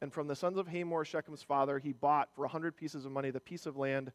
And 0.00 0.12
from 0.12 0.28
the 0.28 0.36
sons 0.36 0.58
of 0.58 0.68
Hamor, 0.68 1.04
Shechem's 1.04 1.42
father, 1.42 1.80
he 1.80 1.92
bought 1.92 2.28
for 2.36 2.44
a 2.44 2.48
hundred 2.48 2.76
pieces 2.76 3.04
of 3.04 3.10
money 3.10 3.32
the 3.32 3.40
piece 3.40 3.66
of 3.66 3.76
land 3.76 4.12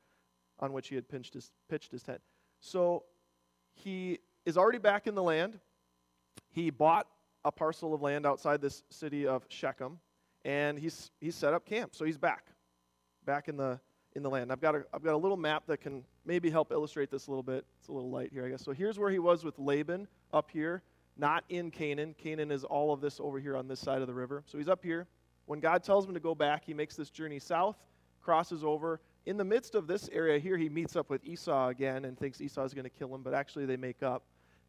on 0.61 0.71
which 0.71 0.87
he 0.87 0.95
had 0.95 1.09
pitched 1.09 1.33
his, 1.33 1.51
pitched 1.67 1.91
his 1.91 2.01
tent. 2.01 2.21
So 2.61 3.03
he 3.73 4.19
is 4.45 4.57
already 4.57 4.77
back 4.77 5.07
in 5.07 5.15
the 5.15 5.23
land. 5.23 5.59
He 6.51 6.69
bought 6.69 7.05
a 7.43 7.51
parcel 7.51 7.93
of 7.93 8.01
land 8.01 8.25
outside 8.25 8.61
this 8.61 8.81
city 8.89 9.27
of 9.27 9.45
Shechem, 9.49 9.99
and 10.45 10.79
he's, 10.79 11.11
he's 11.19 11.35
set 11.35 11.53
up 11.53 11.65
camp. 11.65 11.95
So 11.95 12.05
he's 12.05 12.17
back 12.17 12.45
back 13.29 13.47
in 13.47 13.57
the 13.57 13.79
in 14.15 14.23
the 14.23 14.29
land. 14.29 14.51
I've 14.51 14.61
got 14.61 14.75
a, 14.75 14.85
I've 14.93 15.03
got 15.03 15.13
a 15.13 15.17
little 15.17 15.37
map 15.37 15.63
that 15.67 15.81
can 15.81 16.03
maybe 16.25 16.49
help 16.49 16.71
illustrate 16.71 17.11
this 17.11 17.27
a 17.27 17.29
little 17.29 17.43
bit. 17.43 17.65
It's 17.79 17.89
a 17.89 17.91
little 17.91 18.09
light 18.09 18.31
here, 18.33 18.45
I 18.45 18.49
guess. 18.49 18.63
So 18.63 18.71
here's 18.71 18.97
where 18.97 19.09
he 19.09 19.19
was 19.19 19.43
with 19.43 19.57
Laban 19.59 20.07
up 20.33 20.49
here, 20.51 20.81
not 21.17 21.43
in 21.49 21.71
Canaan. 21.71 22.15
Canaan 22.17 22.51
is 22.51 22.63
all 22.63 22.91
of 22.91 23.01
this 23.01 23.19
over 23.19 23.39
here 23.39 23.55
on 23.55 23.67
this 23.67 23.79
side 23.79 24.01
of 24.01 24.07
the 24.07 24.13
river. 24.13 24.43
So 24.45 24.57
he's 24.57 24.69
up 24.69 24.83
here. 24.83 25.07
When 25.45 25.59
God 25.59 25.83
tells 25.83 26.05
him 26.05 26.13
to 26.13 26.19
go 26.19 26.35
back, 26.35 26.63
he 26.65 26.73
makes 26.73 26.95
this 26.95 27.09
journey 27.09 27.39
south, 27.39 27.77
crosses 28.21 28.63
over. 28.63 28.99
In 29.25 29.37
the 29.37 29.43
midst 29.43 29.75
of 29.75 29.87
this 29.87 30.09
area 30.11 30.39
here, 30.39 30.57
he 30.57 30.69
meets 30.69 30.95
up 30.95 31.09
with 31.09 31.23
Esau 31.23 31.69
again 31.69 32.05
and 32.05 32.17
thinks 32.17 32.41
Esau 32.41 32.63
is 32.63 32.73
going 32.73 32.83
to 32.83 32.89
kill 32.89 33.13
him, 33.13 33.21
but 33.21 33.33
actually 33.33 33.65
they 33.65 33.77
make 33.77 34.01
up, 34.01 34.23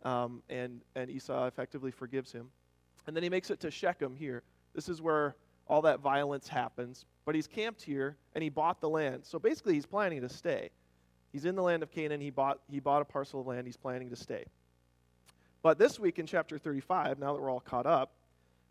um, 0.04 0.42
and, 0.48 0.80
and 0.96 1.10
Esau 1.10 1.46
effectively 1.46 1.90
forgives 1.90 2.32
him. 2.32 2.48
And 3.06 3.16
then 3.16 3.22
he 3.22 3.28
makes 3.28 3.50
it 3.50 3.60
to 3.60 3.70
Shechem 3.70 4.16
here. 4.16 4.42
This 4.74 4.88
is 4.88 5.00
where 5.02 5.36
all 5.70 5.82
that 5.82 6.00
violence 6.00 6.48
happens. 6.48 7.06
But 7.24 7.36
he's 7.36 7.46
camped 7.46 7.80
here 7.80 8.16
and 8.34 8.42
he 8.42 8.50
bought 8.50 8.80
the 8.80 8.88
land. 8.88 9.24
So 9.24 9.38
basically, 9.38 9.74
he's 9.74 9.86
planning 9.86 10.20
to 10.22 10.28
stay. 10.28 10.70
He's 11.32 11.44
in 11.44 11.54
the 11.54 11.62
land 11.62 11.84
of 11.84 11.92
Canaan. 11.92 12.20
He 12.20 12.30
bought, 12.30 12.58
he 12.68 12.80
bought 12.80 13.02
a 13.02 13.04
parcel 13.04 13.40
of 13.40 13.46
land. 13.46 13.66
He's 13.66 13.76
planning 13.76 14.10
to 14.10 14.16
stay. 14.16 14.44
But 15.62 15.78
this 15.78 16.00
week 16.00 16.18
in 16.18 16.26
chapter 16.26 16.58
35, 16.58 17.20
now 17.20 17.34
that 17.34 17.40
we're 17.40 17.50
all 17.50 17.60
caught 17.60 17.86
up, 17.86 18.12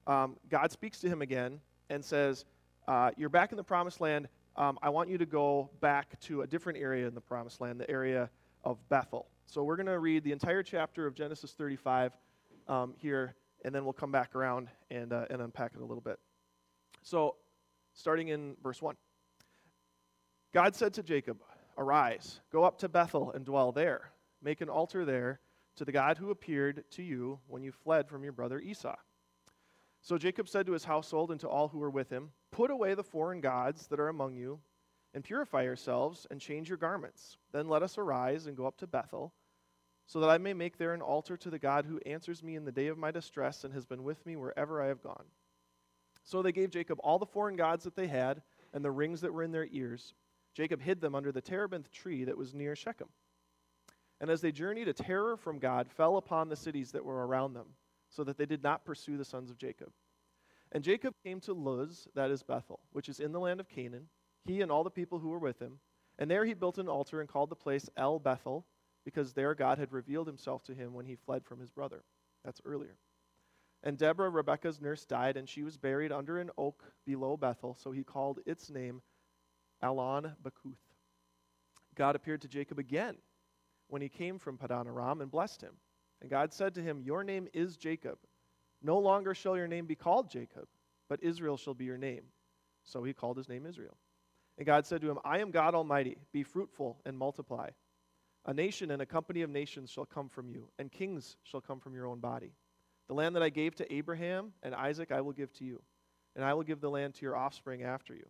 um, 0.07 0.35
God 0.49 0.71
speaks 0.71 0.99
to 0.99 1.07
him 1.07 1.21
again 1.21 1.61
and 1.89 2.03
says, 2.03 2.43
uh, 2.87 3.11
You're 3.15 3.29
back 3.29 3.51
in 3.51 3.57
the 3.57 3.63
promised 3.63 4.01
land. 4.01 4.27
Um, 4.57 4.77
I 4.81 4.89
want 4.89 5.09
you 5.09 5.17
to 5.19 5.25
go 5.25 5.69
back 5.79 6.19
to 6.21 6.41
a 6.41 6.47
different 6.47 6.79
area 6.79 7.07
in 7.07 7.15
the 7.15 7.21
promised 7.21 7.61
land, 7.61 7.79
the 7.79 7.89
area 7.89 8.29
of 8.65 8.77
Bethel. 8.89 9.27
So 9.45 9.63
we're 9.63 9.77
going 9.77 9.85
to 9.85 9.99
read 9.99 10.25
the 10.25 10.33
entire 10.33 10.63
chapter 10.63 11.07
of 11.07 11.15
Genesis 11.15 11.53
35 11.53 12.11
um, 12.67 12.93
here, 12.97 13.35
and 13.63 13.73
then 13.73 13.85
we'll 13.85 13.93
come 13.93 14.11
back 14.11 14.35
around 14.35 14.67
and, 14.91 15.13
uh, 15.13 15.25
and 15.29 15.41
unpack 15.41 15.71
it 15.75 15.81
a 15.81 15.85
little 15.85 16.01
bit. 16.01 16.19
So, 17.01 17.35
starting 17.93 18.29
in 18.29 18.55
verse 18.61 18.81
1 18.81 18.95
God 20.53 20.75
said 20.75 20.93
to 20.95 21.03
Jacob, 21.03 21.37
Arise, 21.77 22.41
go 22.51 22.63
up 22.63 22.79
to 22.79 22.89
Bethel 22.89 23.31
and 23.31 23.45
dwell 23.45 23.71
there. 23.71 24.11
Make 24.41 24.61
an 24.61 24.69
altar 24.69 25.05
there 25.05 25.39
to 25.75 25.85
the 25.85 25.91
God 25.91 26.17
who 26.17 26.31
appeared 26.31 26.83
to 26.91 27.03
you 27.03 27.39
when 27.47 27.63
you 27.63 27.71
fled 27.71 28.09
from 28.09 28.23
your 28.23 28.33
brother 28.33 28.59
Esau. 28.59 28.95
So 30.01 30.17
Jacob 30.17 30.47
said 30.47 30.65
to 30.65 30.73
his 30.73 30.83
household 30.83 31.31
and 31.31 31.39
to 31.41 31.49
all 31.49 31.67
who 31.67 31.79
were 31.79 31.89
with 31.89 32.09
him, 32.09 32.31
Put 32.51 32.71
away 32.71 32.93
the 32.93 33.03
foreign 33.03 33.41
gods 33.41 33.87
that 33.87 33.99
are 33.99 34.07
among 34.07 34.35
you, 34.35 34.59
and 35.13 35.23
purify 35.23 35.63
yourselves, 35.63 36.25
and 36.31 36.39
change 36.39 36.69
your 36.69 36.77
garments. 36.77 37.37
Then 37.51 37.67
let 37.67 37.83
us 37.83 37.97
arise 37.97 38.47
and 38.47 38.57
go 38.57 38.65
up 38.65 38.77
to 38.77 38.87
Bethel, 38.87 39.33
so 40.05 40.19
that 40.19 40.29
I 40.29 40.37
may 40.37 40.53
make 40.53 40.77
there 40.77 40.93
an 40.93 41.01
altar 41.01 41.37
to 41.37 41.49
the 41.49 41.59
God 41.59 41.85
who 41.85 41.99
answers 42.05 42.43
me 42.43 42.55
in 42.55 42.65
the 42.65 42.71
day 42.71 42.87
of 42.87 42.97
my 42.97 43.11
distress 43.11 43.63
and 43.63 43.73
has 43.73 43.85
been 43.85 44.03
with 44.03 44.25
me 44.25 44.35
wherever 44.35 44.81
I 44.81 44.87
have 44.87 45.03
gone. 45.03 45.25
So 46.29 46.43
they 46.43 46.51
gave 46.51 46.69
Jacob 46.69 46.99
all 47.01 47.17
the 47.17 47.25
foreign 47.25 47.55
gods 47.55 47.85
that 47.85 47.95
they 47.95 48.05
had 48.05 48.43
and 48.71 48.85
the 48.85 48.91
rings 48.91 49.21
that 49.21 49.33
were 49.33 49.41
in 49.41 49.51
their 49.51 49.67
ears. 49.71 50.13
Jacob 50.53 50.79
hid 50.79 51.01
them 51.01 51.15
under 51.15 51.31
the 51.31 51.41
terebinth 51.41 51.91
tree 51.91 52.25
that 52.25 52.37
was 52.37 52.53
near 52.53 52.75
Shechem. 52.75 53.09
And 54.21 54.29
as 54.29 54.39
they 54.39 54.51
journeyed, 54.51 54.87
a 54.87 54.93
terror 54.93 55.37
from 55.37 55.57
God 55.57 55.89
fell 55.89 56.17
upon 56.17 56.47
the 56.47 56.55
cities 56.55 56.91
that 56.91 57.03
were 57.03 57.25
around 57.25 57.53
them. 57.53 57.73
so 58.09 58.23
that 58.23 58.37
they 58.37 58.45
did 58.45 58.63
not 58.63 58.85
pursue 58.85 59.17
the 59.17 59.25
sons 59.25 59.49
of 59.49 59.57
Jacob. 59.57 59.89
And 60.71 60.83
Jacob 60.83 61.13
came 61.23 61.39
to 61.41 61.53
Luz, 61.53 62.07
that 62.15 62.31
is 62.31 62.43
Bethel, 62.43 62.79
which 62.91 63.09
is 63.09 63.19
in 63.19 63.31
the 63.31 63.39
land 63.39 63.59
of 63.59 63.69
Canaan, 63.69 64.07
he 64.45 64.61
and 64.61 64.71
all 64.71 64.83
the 64.83 64.89
people 64.89 65.19
who 65.19 65.29
were 65.29 65.39
with 65.39 65.59
him. 65.59 65.79
And 66.17 66.29
there 66.29 66.45
he 66.45 66.53
built 66.53 66.77
an 66.77 66.89
altar 66.89 67.21
and 67.21 67.29
called 67.29 67.49
the 67.49 67.55
place 67.55 67.89
El 67.97 68.19
Bethel, 68.19 68.65
because 69.05 69.33
there 69.33 69.55
God 69.55 69.77
had 69.77 69.91
revealed 69.91 70.27
himself 70.27 70.63
to 70.65 70.73
him 70.73 70.93
when 70.93 71.05
he 71.05 71.15
fled 71.15 71.45
from 71.45 71.59
his 71.59 71.71
brother. 71.71 72.03
That's 72.43 72.61
earlier. 72.65 72.97
And 73.83 73.97
Deborah, 73.97 74.29
Rebekah's 74.29 74.81
nurse, 74.81 75.05
died, 75.05 75.37
and 75.37 75.47
she 75.47 75.63
was 75.63 75.77
buried 75.77 76.11
under 76.11 76.39
an 76.39 76.51
oak 76.57 76.83
below 77.05 77.37
Bethel, 77.37 77.75
so 77.79 77.91
he 77.91 78.03
called 78.03 78.39
its 78.45 78.69
name 78.69 79.01
Alon 79.81 80.35
Bachuth. 80.43 80.75
God 81.95 82.15
appeared 82.15 82.41
to 82.41 82.47
Jacob 82.47 82.79
again 82.79 83.15
when 83.87 84.01
he 84.01 84.09
came 84.09 84.37
from 84.37 84.57
Padan 84.57 84.87
Aram 84.87 85.21
and 85.21 85.31
blessed 85.31 85.61
him. 85.61 85.73
And 86.21 86.29
God 86.29 86.53
said 86.53 86.75
to 86.75 86.81
him, 86.81 87.01
Your 87.01 87.23
name 87.23 87.47
is 87.53 87.77
Jacob. 87.77 88.17
No 88.81 88.97
longer 88.99 89.33
shall 89.33 89.57
your 89.57 89.67
name 89.67 89.85
be 89.85 89.95
called 89.95 90.29
Jacob, 90.29 90.67
but 91.07 91.23
Israel 91.23 91.57
shall 91.57 91.73
be 91.73 91.85
your 91.85 91.97
name. 91.97 92.23
So 92.83 93.03
he 93.03 93.13
called 93.13 93.37
his 93.37 93.49
name 93.49 93.65
Israel. 93.65 93.97
And 94.57 94.65
God 94.65 94.85
said 94.85 95.01
to 95.01 95.09
him, 95.09 95.19
I 95.23 95.39
am 95.39 95.51
God 95.51 95.73
Almighty. 95.73 96.17
Be 96.33 96.43
fruitful 96.43 96.97
and 97.05 97.17
multiply. 97.17 97.69
A 98.45 98.53
nation 98.53 98.91
and 98.91 99.01
a 99.01 99.05
company 99.05 99.41
of 99.41 99.49
nations 99.49 99.89
shall 99.89 100.05
come 100.05 100.29
from 100.29 100.49
you, 100.49 100.69
and 100.79 100.91
kings 100.91 101.37
shall 101.43 101.61
come 101.61 101.79
from 101.79 101.93
your 101.93 102.07
own 102.07 102.19
body. 102.19 102.53
The 103.09 103.15
land 103.15 103.35
that 103.35 103.43
I 103.43 103.49
gave 103.49 103.75
to 103.75 103.93
Abraham 103.93 104.53
and 104.61 104.75
Isaac 104.75 105.11
I 105.11 105.21
will 105.21 105.33
give 105.33 105.51
to 105.53 105.65
you, 105.65 105.81
and 106.35 106.45
I 106.45 106.53
will 106.53 106.63
give 106.63 106.79
the 106.79 106.91
land 106.91 107.15
to 107.15 107.23
your 107.23 107.35
offspring 107.35 107.81
after 107.81 108.13
you. 108.13 108.27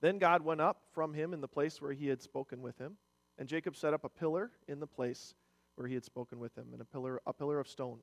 Then 0.00 0.18
God 0.18 0.42
went 0.42 0.60
up 0.60 0.82
from 0.92 1.14
him 1.14 1.32
in 1.32 1.40
the 1.40 1.48
place 1.48 1.80
where 1.80 1.92
he 1.92 2.08
had 2.08 2.20
spoken 2.20 2.60
with 2.60 2.76
him, 2.78 2.96
and 3.38 3.48
Jacob 3.48 3.76
set 3.76 3.94
up 3.94 4.02
a 4.02 4.08
pillar 4.08 4.50
in 4.66 4.80
the 4.80 4.86
place 4.86 5.34
where 5.76 5.86
he 5.86 5.94
had 5.94 6.04
spoken 6.04 6.40
with 6.40 6.58
him, 6.58 6.70
and 6.72 6.82
a 6.82 6.84
pillar, 6.84 7.22
a 7.24 7.32
pillar 7.32 7.60
of 7.60 7.68
stone. 7.68 8.00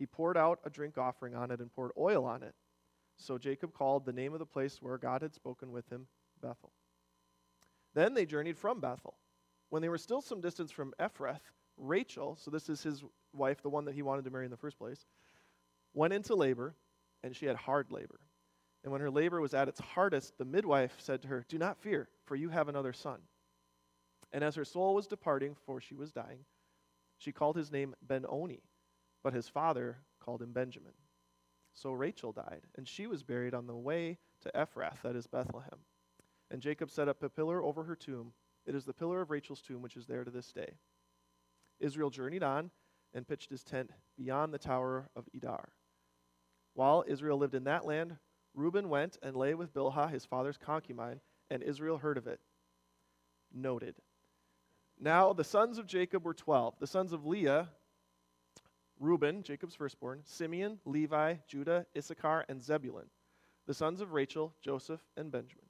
He 0.00 0.04
poured 0.04 0.36
out 0.36 0.58
a 0.64 0.70
drink 0.70 0.98
offering 0.98 1.34
on 1.34 1.52
it 1.52 1.60
and 1.60 1.72
poured 1.72 1.92
oil 1.96 2.24
on 2.24 2.42
it. 2.42 2.56
So 3.16 3.38
Jacob 3.38 3.72
called 3.72 4.04
the 4.04 4.12
name 4.12 4.32
of 4.32 4.40
the 4.40 4.46
place 4.46 4.82
where 4.82 4.98
God 4.98 5.22
had 5.22 5.32
spoken 5.32 5.70
with 5.70 5.88
him 5.90 6.08
Bethel. 6.42 6.72
Then 7.94 8.14
they 8.14 8.26
journeyed 8.26 8.58
from 8.58 8.80
Bethel. 8.80 9.14
When 9.70 9.80
they 9.80 9.88
were 9.88 9.98
still 9.98 10.20
some 10.20 10.40
distance 10.40 10.72
from 10.72 10.92
Ephrath, 10.98 11.40
Rachel, 11.76 12.36
so 12.36 12.50
this 12.50 12.68
is 12.68 12.82
his 12.82 13.04
wife, 13.38 13.62
the 13.62 13.68
one 13.68 13.84
that 13.86 13.94
he 13.94 14.02
wanted 14.02 14.24
to 14.24 14.30
marry 14.30 14.44
in 14.44 14.50
the 14.50 14.56
first 14.56 14.78
place, 14.78 15.06
went 15.94 16.12
into 16.12 16.34
labor, 16.34 16.74
and 17.22 17.34
she 17.34 17.46
had 17.46 17.56
hard 17.56 17.90
labor. 17.90 18.20
And 18.84 18.92
when 18.92 19.00
her 19.00 19.10
labor 19.10 19.40
was 19.40 19.54
at 19.54 19.68
its 19.68 19.80
hardest, 19.80 20.38
the 20.38 20.44
midwife 20.44 20.94
said 20.98 21.22
to 21.22 21.28
her, 21.28 21.44
Do 21.48 21.58
not 21.58 21.78
fear, 21.78 22.08
for 22.26 22.36
you 22.36 22.48
have 22.50 22.68
another 22.68 22.92
son. 22.92 23.20
And 24.32 24.44
as 24.44 24.54
her 24.54 24.64
soul 24.64 24.94
was 24.94 25.06
departing, 25.06 25.56
for 25.66 25.80
she 25.80 25.94
was 25.94 26.12
dying, 26.12 26.44
she 27.16 27.32
called 27.32 27.56
his 27.56 27.72
name 27.72 27.96
Ben-Oni, 28.02 28.62
but 29.24 29.32
his 29.32 29.48
father 29.48 29.98
called 30.20 30.42
him 30.42 30.52
Benjamin. 30.52 30.92
So 31.74 31.92
Rachel 31.92 32.32
died, 32.32 32.62
and 32.76 32.86
she 32.86 33.06
was 33.06 33.22
buried 33.22 33.54
on 33.54 33.66
the 33.66 33.76
way 33.76 34.18
to 34.42 34.50
Ephrath, 34.54 35.02
that 35.02 35.16
is 35.16 35.26
Bethlehem. 35.26 35.78
And 36.50 36.62
Jacob 36.62 36.90
set 36.90 37.08
up 37.08 37.22
a 37.22 37.28
pillar 37.28 37.62
over 37.62 37.84
her 37.84 37.96
tomb. 37.96 38.32
It 38.66 38.74
is 38.74 38.84
the 38.84 38.92
pillar 38.92 39.20
of 39.20 39.30
Rachel's 39.30 39.60
tomb, 39.60 39.82
which 39.82 39.96
is 39.96 40.06
there 40.06 40.24
to 40.24 40.30
this 40.30 40.52
day. 40.52 40.74
Israel 41.80 42.10
journeyed 42.10 42.42
on 42.42 42.70
and 43.14 43.26
pitched 43.26 43.50
his 43.50 43.62
tent 43.62 43.90
beyond 44.16 44.52
the 44.52 44.58
tower 44.58 45.08
of 45.16 45.28
Edar. 45.34 45.68
While 46.74 47.04
Israel 47.06 47.38
lived 47.38 47.54
in 47.54 47.64
that 47.64 47.84
land, 47.84 48.16
Reuben 48.54 48.88
went 48.88 49.18
and 49.22 49.36
lay 49.36 49.54
with 49.54 49.72
Bilhah, 49.72 50.10
his 50.10 50.24
father's 50.24 50.58
concubine, 50.58 51.20
and 51.50 51.62
Israel 51.62 51.98
heard 51.98 52.18
of 52.18 52.26
it. 52.26 52.40
Noted. 53.52 53.96
Now 54.98 55.32
the 55.32 55.44
sons 55.44 55.78
of 55.78 55.86
Jacob 55.86 56.24
were 56.24 56.34
12. 56.34 56.78
The 56.78 56.86
sons 56.86 57.12
of 57.12 57.24
Leah, 57.24 57.70
Reuben, 58.98 59.42
Jacob's 59.42 59.74
firstborn, 59.74 60.22
Simeon, 60.24 60.80
Levi, 60.84 61.36
Judah, 61.46 61.86
Issachar, 61.96 62.44
and 62.48 62.62
Zebulun. 62.62 63.06
The 63.66 63.74
sons 63.74 64.00
of 64.00 64.12
Rachel, 64.12 64.54
Joseph, 64.60 65.00
and 65.16 65.30
Benjamin. 65.30 65.66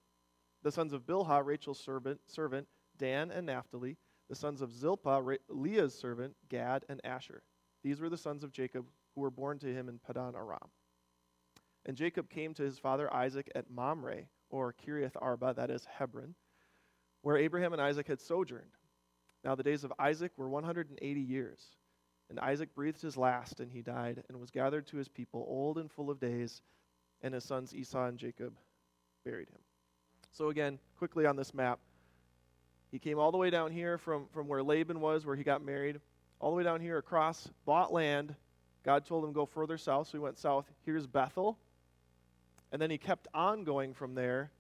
The 0.63 0.73
sons 0.73 0.93
of 0.93 1.07
Bilhah, 1.07 1.45
Rachel's 1.45 1.79
servant, 1.79 2.21
servant 2.27 2.67
Dan 2.97 3.31
and 3.31 3.47
Naphtali. 3.47 3.97
The 4.29 4.35
sons 4.35 4.61
of 4.61 4.73
Zilpah, 4.73 5.23
Leah's 5.49 5.95
servant, 5.95 6.37
Gad 6.49 6.85
and 6.89 7.01
Asher. 7.05 7.43
These 7.83 8.01
were 8.01 8.11
the 8.11 8.17
sons 8.17 8.45
of 8.45 8.53
Jacob 8.53 8.87
who 9.15 9.23
were 9.23 9.31
born 9.31 9.59
to 9.61 9.73
him 9.73 9.89
in 9.89 9.99
Padan 9.99 10.35
Aram. 10.35 10.71
And 11.87 11.97
Jacob 11.97 12.29
came 12.29 12.53
to 12.55 12.63
his 12.63 12.79
father 12.79 13.13
Isaac 13.13 13.51
at 13.55 13.71
Mamre, 13.71 14.25
or 14.51 14.75
Kiriath 14.75 15.17
Arba, 15.21 15.55
that 15.55 15.71
is 15.71 15.87
Hebron, 15.87 16.35
where 17.23 17.37
Abraham 17.37 17.73
and 17.73 17.81
Isaac 17.81 18.07
had 18.07 18.21
sojourned. 18.21 18.77
Now 19.45 19.55
the 19.55 19.63
days 19.63 19.85
of 19.85 19.93
Isaac 19.99 20.33
were 20.37 20.49
180 20.49 21.21
years. 21.21 21.77
And 22.31 22.39
Isaac 22.41 22.75
breathed 22.75 23.01
his 23.01 23.17
last, 23.17 23.61
and 23.61 23.73
he 23.73 23.81
died, 23.81 24.23
and 24.29 24.39
was 24.39 24.51
gathered 24.51 24.87
to 24.89 24.99
his 24.99 25.09
people, 25.09 25.47
old 25.49 25.79
and 25.79 25.91
full 25.91 26.11
of 26.11 26.21
days, 26.21 26.61
and 27.23 27.33
his 27.33 27.45
sons 27.45 27.75
Esau 27.75 28.05
and 28.05 28.19
Jacob 28.19 28.59
buried 29.25 29.49
him. 29.49 29.61
So, 30.31 30.51
again, 30.51 30.79
quickly 30.99 31.25
on 31.25 31.37
this 31.37 31.55
map, 31.55 31.81
he 32.91 32.99
came 32.99 33.19
all 33.19 33.31
the 33.31 33.39
way 33.39 33.51
down 33.51 33.71
here 33.71 33.99
from, 33.99 34.27
from 34.33 34.49
where 34.49 34.63
Laban 34.63 35.01
was, 35.01 35.27
where 35.27 35.37
he 35.37 35.45
got 35.45 35.65
married, 35.65 36.01
all 36.41 36.51
the 36.51 36.57
way 36.57 36.63
down 36.63 36.81
here 36.81 36.99
across, 36.99 37.49
bought 37.65 37.93
land. 37.93 38.35
God 38.85 39.05
told 39.05 39.25
him 39.25 39.33
go 39.33 39.45
further 39.45 39.77
south, 39.77 40.09
so 40.09 40.13
he 40.13 40.19
went 40.19 40.39
south. 40.39 40.65
Here's 40.85 41.07
Bethel. 41.07 41.59
And 42.73 42.81
then 42.81 42.91
he 42.91 42.99
kept 42.99 43.29
on 43.35 43.65
going 43.65 43.93
from 43.93 44.15
there. 44.15 44.51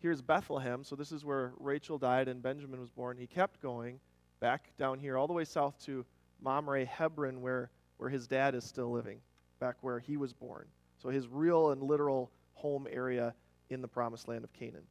Here's 0.00 0.20
Bethlehem. 0.20 0.84
So 0.84 0.96
this 0.96 1.12
is 1.12 1.24
where 1.24 1.52
Rachel 1.58 1.98
died 1.98 2.28
and 2.28 2.42
Benjamin 2.42 2.80
was 2.80 2.90
born. 2.90 3.16
He 3.16 3.26
kept 3.26 3.60
going 3.60 4.00
back 4.40 4.70
down 4.78 4.98
here, 4.98 5.16
all 5.16 5.26
the 5.26 5.32
way 5.32 5.44
south 5.44 5.78
to 5.84 6.04
Mamre, 6.42 6.84
Hebron, 6.84 7.40
where, 7.42 7.70
where 7.98 8.08
his 8.08 8.26
dad 8.26 8.54
is 8.54 8.64
still 8.64 8.90
living, 8.90 9.18
back 9.60 9.76
where 9.82 9.98
he 9.98 10.16
was 10.16 10.32
born. 10.32 10.66
So 10.98 11.10
his 11.10 11.28
real 11.28 11.70
and 11.70 11.82
literal 11.82 12.30
home 12.54 12.86
area 12.90 13.34
in 13.68 13.82
the 13.82 13.88
promised 13.88 14.28
land 14.28 14.44
of 14.44 14.52
Canaan. 14.52 14.84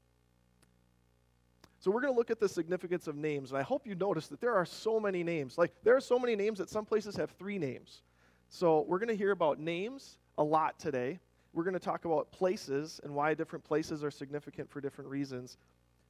So 1.80 1.92
we're 1.92 2.02
going 2.02 2.14
to 2.14 2.18
look 2.18 2.30
at 2.30 2.42
the 2.42 2.50
significance 2.50 3.08
of 3.08 3.16
names, 3.16 3.52
and 3.52 3.58
I 3.58 3.64
hope 3.64 3.88
you 3.88 3.96
notice 3.96 4.28
that 4.28 4.42
there 4.42 4.54
are 4.54 4.66
so 4.66 5.00
many 5.00 5.24
names. 5.24 5.58
Like 5.58 5.72
there 5.84 5.96
are 5.96 6.02
so 6.02 6.20
many 6.20 6.36
names 6.36 6.60
that 6.60 6.70
some 6.70 6.86
places 6.86 7.16
have 7.16 7.32
three 7.32 7.58
names. 7.58 8.02
So 8.50 8.82
we're 8.88 9.00
going 9.00 9.10
to 9.10 9.16
hear 9.16 9.32
about 9.32 9.60
names 9.60 10.18
a 10.38 10.44
lot 10.44 10.78
today. 10.78 11.20
We're 11.54 11.64
going 11.64 11.76
to 11.76 11.80
talk 11.80 12.04
about 12.04 12.32
places 12.32 13.00
and 13.04 13.16
why 13.16 13.34
different 13.34 13.64
places 13.64 14.04
are 14.04 14.12
significant 14.12 14.70
for 14.70 14.82
different 14.82 15.10
reasons. 15.10 15.58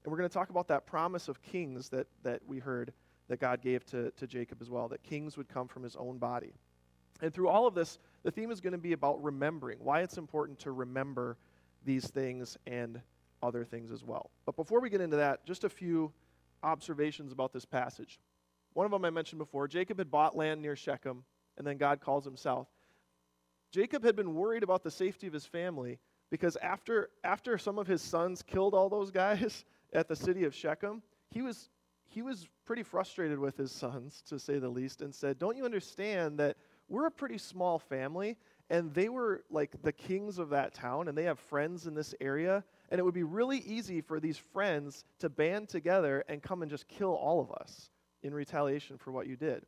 And 0.03 0.11
we're 0.11 0.17
going 0.17 0.29
to 0.29 0.33
talk 0.33 0.49
about 0.49 0.67
that 0.69 0.88
promise 0.88 1.27
of 1.27 1.41
kings 1.43 1.89
that, 1.89 2.07
that 2.23 2.41
we 2.47 2.57
heard 2.59 2.91
that 3.27 3.39
God 3.39 3.61
gave 3.61 3.85
to, 3.88 4.09
to 4.11 4.25
Jacob 4.25 4.61
as 4.61 4.69
well, 4.71 4.88
that 4.88 5.03
kings 5.03 5.38
would 5.38 5.47
come 5.47 5.67
from 5.67 5.83
his 5.83 5.95
own 5.95 6.17
body. 6.17 6.53
And 7.21 7.31
through 7.31 7.49
all 7.49 7.67
of 7.67 7.75
this, 7.75 7.99
the 8.23 8.31
theme 8.31 8.49
is 8.49 8.59
going 8.59 8.71
to 8.71 8.79
be 8.79 8.93
about 8.93 9.21
remembering, 9.21 9.77
why 9.81 10.01
it's 10.01 10.17
important 10.17 10.57
to 10.59 10.71
remember 10.71 11.38
these 11.85 12.07
things 12.07 12.57
and 12.65 12.99
other 13.41 13.63
things 13.63 13.91
as 13.91 14.03
well. 14.03 14.31
But 14.46 14.55
before 14.55 14.79
we 14.79 14.89
get 14.89 15.01
into 15.01 15.17
that, 15.17 15.46
just 15.46 15.63
a 15.63 15.69
few 15.69 16.12
observations 16.63 17.31
about 17.31 17.53
this 17.53 17.65
passage. 17.65 18.19
One 18.74 18.86
of 18.86 18.91
them 18.91 19.05
I 19.05 19.10
mentioned 19.10 19.39
before 19.39 19.67
Jacob 19.67 19.98
had 19.98 20.12
bought 20.12 20.36
land 20.36 20.62
near 20.62 20.75
Shechem, 20.75 21.24
and 21.58 21.65
then 21.65 21.77
God 21.77 22.01
calls 22.01 22.25
him 22.25 22.36
south. 22.38 22.67
Jacob 23.72 24.03
had 24.03 24.15
been 24.15 24.34
worried 24.34 24.63
about 24.63 24.84
the 24.84 24.91
safety 24.91 25.27
of 25.27 25.34
his 25.34 25.46
family 25.46 26.00
because 26.29 26.55
after, 26.58 27.10
after 27.24 27.58
some 27.58 27.77
of 27.77 27.88
his 27.88 28.01
sons 28.01 28.41
killed 28.41 28.74
all 28.74 28.89
those 28.89 29.12
guys 29.12 29.65
at 29.93 30.08
the 30.08 30.15
city 30.15 30.43
of 30.43 30.53
Shechem, 30.53 31.01
he 31.29 31.41
was, 31.41 31.69
he 32.08 32.22
was 32.22 32.48
pretty 32.65 32.84
frustrated 32.84 33.39
with 33.39 33.58
his 33.58 33.72
sons, 33.72 34.24
to 34.27 34.39
say 34.39 34.60
the 34.60 34.69
least, 34.69 35.01
and 35.01 35.13
said, 35.13 35.39
Don't 35.39 35.58
you 35.58 35.65
understand 35.65 36.39
that 36.39 36.58
we're 36.88 37.05
a 37.05 37.12
pretty 37.12 37.38
small 37.38 37.77
family, 37.77 38.38
and 38.69 38.93
they 38.93 39.10
were 39.10 39.43
like 39.50 39.81
the 39.84 39.91
kings 39.91 40.39
of 40.39 40.50
that 40.50 40.74
town, 40.74 41.08
and 41.08 41.17
they 41.17 41.24
have 41.24 41.39
friends 41.39 41.86
in 41.86 41.93
this 41.93 42.15
area, 42.19 42.63
and 42.89 43.00
it 43.00 43.03
would 43.03 43.13
be 43.13 43.24
really 43.24 43.60
easy 43.60 44.01
for 44.01 44.19
these 44.19 44.38
friends 44.38 45.05
to 45.19 45.29
band 45.29 45.69
together 45.69 46.24
and 46.27 46.41
come 46.41 46.62
and 46.62 46.72
just 46.72 46.88
kill 46.88 47.13
all 47.13 47.39
of 47.39 47.51
us 47.51 47.89
in 48.24 48.34
retaliation 48.34 48.98
for 48.98 49.12
what 49.12 49.27
you 49.27 49.36
did. 49.36 49.65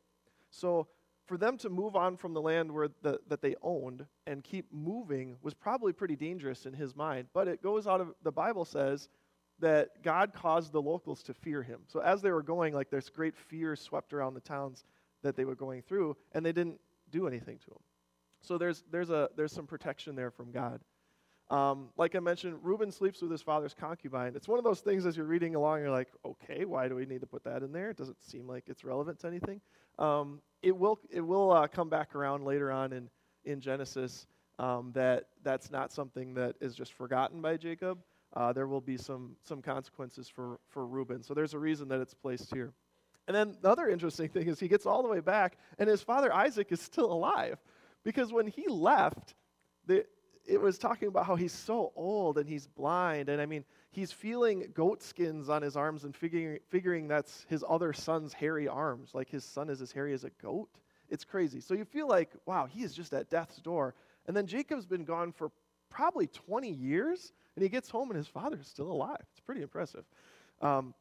So, 0.50 0.88
for 1.26 1.36
them 1.38 1.56
to 1.58 1.70
move 1.70 1.94
on 1.94 2.16
from 2.16 2.34
the 2.34 2.40
land 2.40 2.70
where 2.70 2.88
the, 3.02 3.18
that 3.28 3.40
they 3.40 3.54
owned 3.62 4.04
and 4.26 4.42
keep 4.42 4.66
moving 4.72 5.36
was 5.40 5.54
probably 5.54 5.92
pretty 5.92 6.16
dangerous 6.16 6.66
in 6.66 6.74
his 6.74 6.96
mind. 6.96 7.28
But 7.32 7.48
it 7.48 7.62
goes 7.62 7.86
out 7.86 8.00
of 8.00 8.12
the 8.22 8.32
Bible 8.32 8.64
says 8.64 9.08
that 9.60 10.02
God 10.02 10.34
caused 10.34 10.72
the 10.72 10.82
locals 10.82 11.22
to 11.22 11.32
fear 11.32 11.62
him. 11.62 11.80
So 11.86 12.00
as 12.00 12.20
they 12.20 12.32
were 12.32 12.42
going, 12.42 12.74
like 12.74 12.90
this 12.90 13.08
great 13.08 13.36
fear 13.36 13.76
swept 13.76 14.12
around 14.12 14.34
the 14.34 14.40
towns 14.40 14.84
that 15.22 15.36
they 15.36 15.44
were 15.44 15.54
going 15.54 15.82
through, 15.82 16.16
and 16.32 16.44
they 16.44 16.52
didn't 16.52 16.80
do 17.10 17.28
anything 17.28 17.58
to 17.58 17.70
them. 17.70 17.82
So 18.40 18.58
there's 18.58 18.82
there's 18.90 19.10
a 19.10 19.30
there's 19.36 19.52
some 19.52 19.66
protection 19.66 20.16
there 20.16 20.32
from 20.32 20.50
God. 20.50 20.80
Um, 21.52 21.90
like 21.98 22.14
I 22.14 22.18
mentioned, 22.18 22.58
Reuben 22.62 22.90
sleeps 22.90 23.20
with 23.20 23.30
his 23.30 23.42
father's 23.42 23.74
concubine. 23.74 24.32
It's 24.34 24.48
one 24.48 24.58
of 24.58 24.64
those 24.64 24.80
things 24.80 25.04
as 25.04 25.18
you're 25.18 25.26
reading 25.26 25.54
along, 25.54 25.80
you're 25.80 25.90
like, 25.90 26.08
okay, 26.24 26.64
why 26.64 26.88
do 26.88 26.96
we 26.96 27.04
need 27.04 27.20
to 27.20 27.26
put 27.26 27.44
that 27.44 27.62
in 27.62 27.72
there? 27.72 27.90
It 27.90 27.98
doesn't 27.98 28.22
seem 28.22 28.48
like 28.48 28.64
it's 28.68 28.84
relevant 28.84 29.20
to 29.20 29.26
anything. 29.26 29.60
Um, 29.98 30.40
it 30.62 30.74
will, 30.74 30.98
it 31.10 31.20
will 31.20 31.52
uh, 31.52 31.68
come 31.68 31.90
back 31.90 32.14
around 32.14 32.44
later 32.46 32.72
on 32.72 32.94
in, 32.94 33.10
in 33.44 33.60
Genesis 33.60 34.26
um, 34.58 34.92
that 34.94 35.24
that's 35.42 35.70
not 35.70 35.92
something 35.92 36.32
that 36.34 36.56
is 36.62 36.74
just 36.74 36.94
forgotten 36.94 37.42
by 37.42 37.58
Jacob. 37.58 37.98
Uh, 38.34 38.54
there 38.54 38.66
will 38.66 38.80
be 38.80 38.96
some, 38.96 39.36
some 39.42 39.60
consequences 39.60 40.30
for, 40.34 40.58
for 40.70 40.86
Reuben. 40.86 41.22
So 41.22 41.34
there's 41.34 41.52
a 41.52 41.58
reason 41.58 41.88
that 41.88 42.00
it's 42.00 42.14
placed 42.14 42.54
here. 42.54 42.72
And 43.28 43.36
then 43.36 43.58
the 43.60 43.68
other 43.68 43.90
interesting 43.90 44.30
thing 44.30 44.48
is 44.48 44.58
he 44.58 44.68
gets 44.68 44.86
all 44.86 45.02
the 45.02 45.08
way 45.08 45.20
back, 45.20 45.58
and 45.78 45.86
his 45.86 46.02
father 46.02 46.32
Isaac 46.32 46.72
is 46.72 46.80
still 46.80 47.12
alive. 47.12 47.58
because 48.04 48.32
when 48.32 48.46
he 48.46 48.68
left, 48.68 49.34
the, 49.86 50.06
it 50.46 50.60
was 50.60 50.78
talking 50.78 51.08
about 51.08 51.26
how 51.26 51.36
he's 51.36 51.52
so 51.52 51.92
old 51.94 52.38
and 52.38 52.48
he's 52.48 52.66
blind. 52.66 53.28
And 53.28 53.40
I 53.40 53.46
mean, 53.46 53.64
he's 53.90 54.12
feeling 54.12 54.70
goat 54.74 55.02
skins 55.02 55.48
on 55.48 55.62
his 55.62 55.76
arms 55.76 56.04
and 56.04 56.14
figuring, 56.14 56.58
figuring 56.68 57.08
that's 57.08 57.46
his 57.48 57.64
other 57.68 57.92
son's 57.92 58.32
hairy 58.32 58.68
arms. 58.68 59.10
Like 59.14 59.28
his 59.30 59.44
son 59.44 59.70
is 59.70 59.80
as 59.80 59.92
hairy 59.92 60.12
as 60.12 60.24
a 60.24 60.30
goat. 60.42 60.68
It's 61.08 61.24
crazy. 61.24 61.60
So 61.60 61.74
you 61.74 61.84
feel 61.84 62.08
like, 62.08 62.30
wow, 62.46 62.66
he 62.66 62.82
is 62.82 62.94
just 62.94 63.12
at 63.12 63.30
death's 63.30 63.58
door. 63.58 63.94
And 64.26 64.36
then 64.36 64.46
Jacob's 64.46 64.86
been 64.86 65.04
gone 65.04 65.32
for 65.32 65.50
probably 65.90 66.26
20 66.26 66.70
years, 66.70 67.32
and 67.54 67.62
he 67.62 67.68
gets 67.68 67.90
home 67.90 68.10
and 68.10 68.16
his 68.16 68.26
father's 68.26 68.66
still 68.66 68.90
alive. 68.90 69.24
It's 69.30 69.40
pretty 69.40 69.62
impressive. 69.62 70.04
Um, 70.60 70.94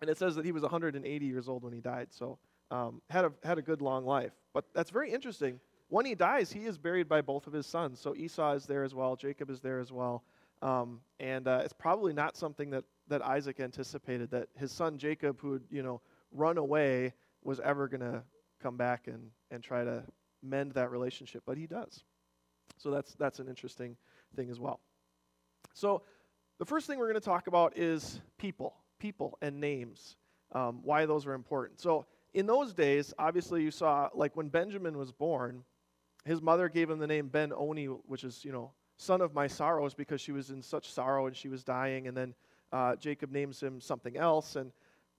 and 0.00 0.08
it 0.08 0.16
says 0.16 0.36
that 0.36 0.44
he 0.44 0.52
was 0.52 0.62
180 0.62 1.26
years 1.26 1.48
old 1.48 1.64
when 1.64 1.72
he 1.72 1.80
died, 1.80 2.08
so 2.10 2.38
um, 2.70 3.02
had, 3.10 3.24
a, 3.24 3.32
had 3.42 3.58
a 3.58 3.62
good 3.62 3.82
long 3.82 4.04
life. 4.04 4.32
But 4.54 4.64
that's 4.72 4.90
very 4.90 5.12
interesting. 5.12 5.60
When 5.88 6.04
he 6.04 6.14
dies, 6.14 6.52
he 6.52 6.66
is 6.66 6.76
buried 6.76 7.08
by 7.08 7.22
both 7.22 7.46
of 7.46 7.52
his 7.52 7.66
sons. 7.66 8.00
So 8.00 8.14
Esau 8.14 8.52
is 8.52 8.66
there 8.66 8.84
as 8.84 8.94
well, 8.94 9.16
Jacob 9.16 9.50
is 9.50 9.60
there 9.60 9.80
as 9.80 9.90
well. 9.90 10.22
Um, 10.60 11.00
and 11.20 11.46
uh, 11.46 11.62
it's 11.64 11.72
probably 11.72 12.12
not 12.12 12.36
something 12.36 12.70
that, 12.70 12.84
that 13.08 13.22
Isaac 13.22 13.60
anticipated 13.60 14.30
that 14.32 14.48
his 14.56 14.72
son 14.72 14.98
Jacob, 14.98 15.40
who 15.40 15.50
would 15.50 15.64
you 15.70 15.82
know 15.82 16.00
run 16.32 16.58
away, 16.58 17.14
was 17.42 17.60
ever 17.60 17.88
going 17.88 18.00
to 18.00 18.22
come 18.62 18.76
back 18.76 19.06
and, 19.06 19.30
and 19.50 19.62
try 19.62 19.84
to 19.84 20.02
mend 20.42 20.72
that 20.72 20.90
relationship. 20.90 21.42
But 21.46 21.56
he 21.56 21.66
does. 21.66 22.02
So 22.76 22.90
that's, 22.90 23.14
that's 23.14 23.38
an 23.38 23.48
interesting 23.48 23.96
thing 24.36 24.50
as 24.50 24.60
well. 24.60 24.80
So 25.74 26.02
the 26.58 26.64
first 26.64 26.86
thing 26.86 26.98
we're 26.98 27.08
going 27.08 27.20
to 27.20 27.24
talk 27.24 27.46
about 27.46 27.76
is 27.76 28.20
people, 28.36 28.74
people 28.98 29.38
and 29.40 29.60
names, 29.60 30.16
um, 30.52 30.80
why 30.82 31.06
those 31.06 31.26
are 31.26 31.34
important. 31.34 31.80
So 31.80 32.06
in 32.34 32.46
those 32.46 32.74
days, 32.74 33.14
obviously, 33.18 33.62
you 33.62 33.70
saw 33.70 34.08
like 34.14 34.36
when 34.36 34.48
Benjamin 34.48 34.98
was 34.98 35.12
born, 35.12 35.64
his 36.28 36.42
mother 36.42 36.68
gave 36.68 36.90
him 36.90 36.98
the 36.98 37.06
name 37.06 37.28
Ben 37.28 37.52
Oni, 37.54 37.86
which 37.86 38.24
is 38.24 38.44
you 38.44 38.52
know 38.52 38.72
son 38.98 39.20
of 39.20 39.32
my 39.32 39.46
sorrows 39.46 39.94
because 39.94 40.20
she 40.20 40.32
was 40.32 40.50
in 40.50 40.60
such 40.60 40.92
sorrow 40.92 41.26
and 41.26 41.36
she 41.36 41.48
was 41.48 41.64
dying. 41.64 42.08
And 42.08 42.16
then 42.16 42.34
uh, 42.72 42.96
Jacob 42.96 43.30
names 43.30 43.60
him 43.60 43.80
something 43.80 44.16
else. 44.16 44.56
And 44.56 44.72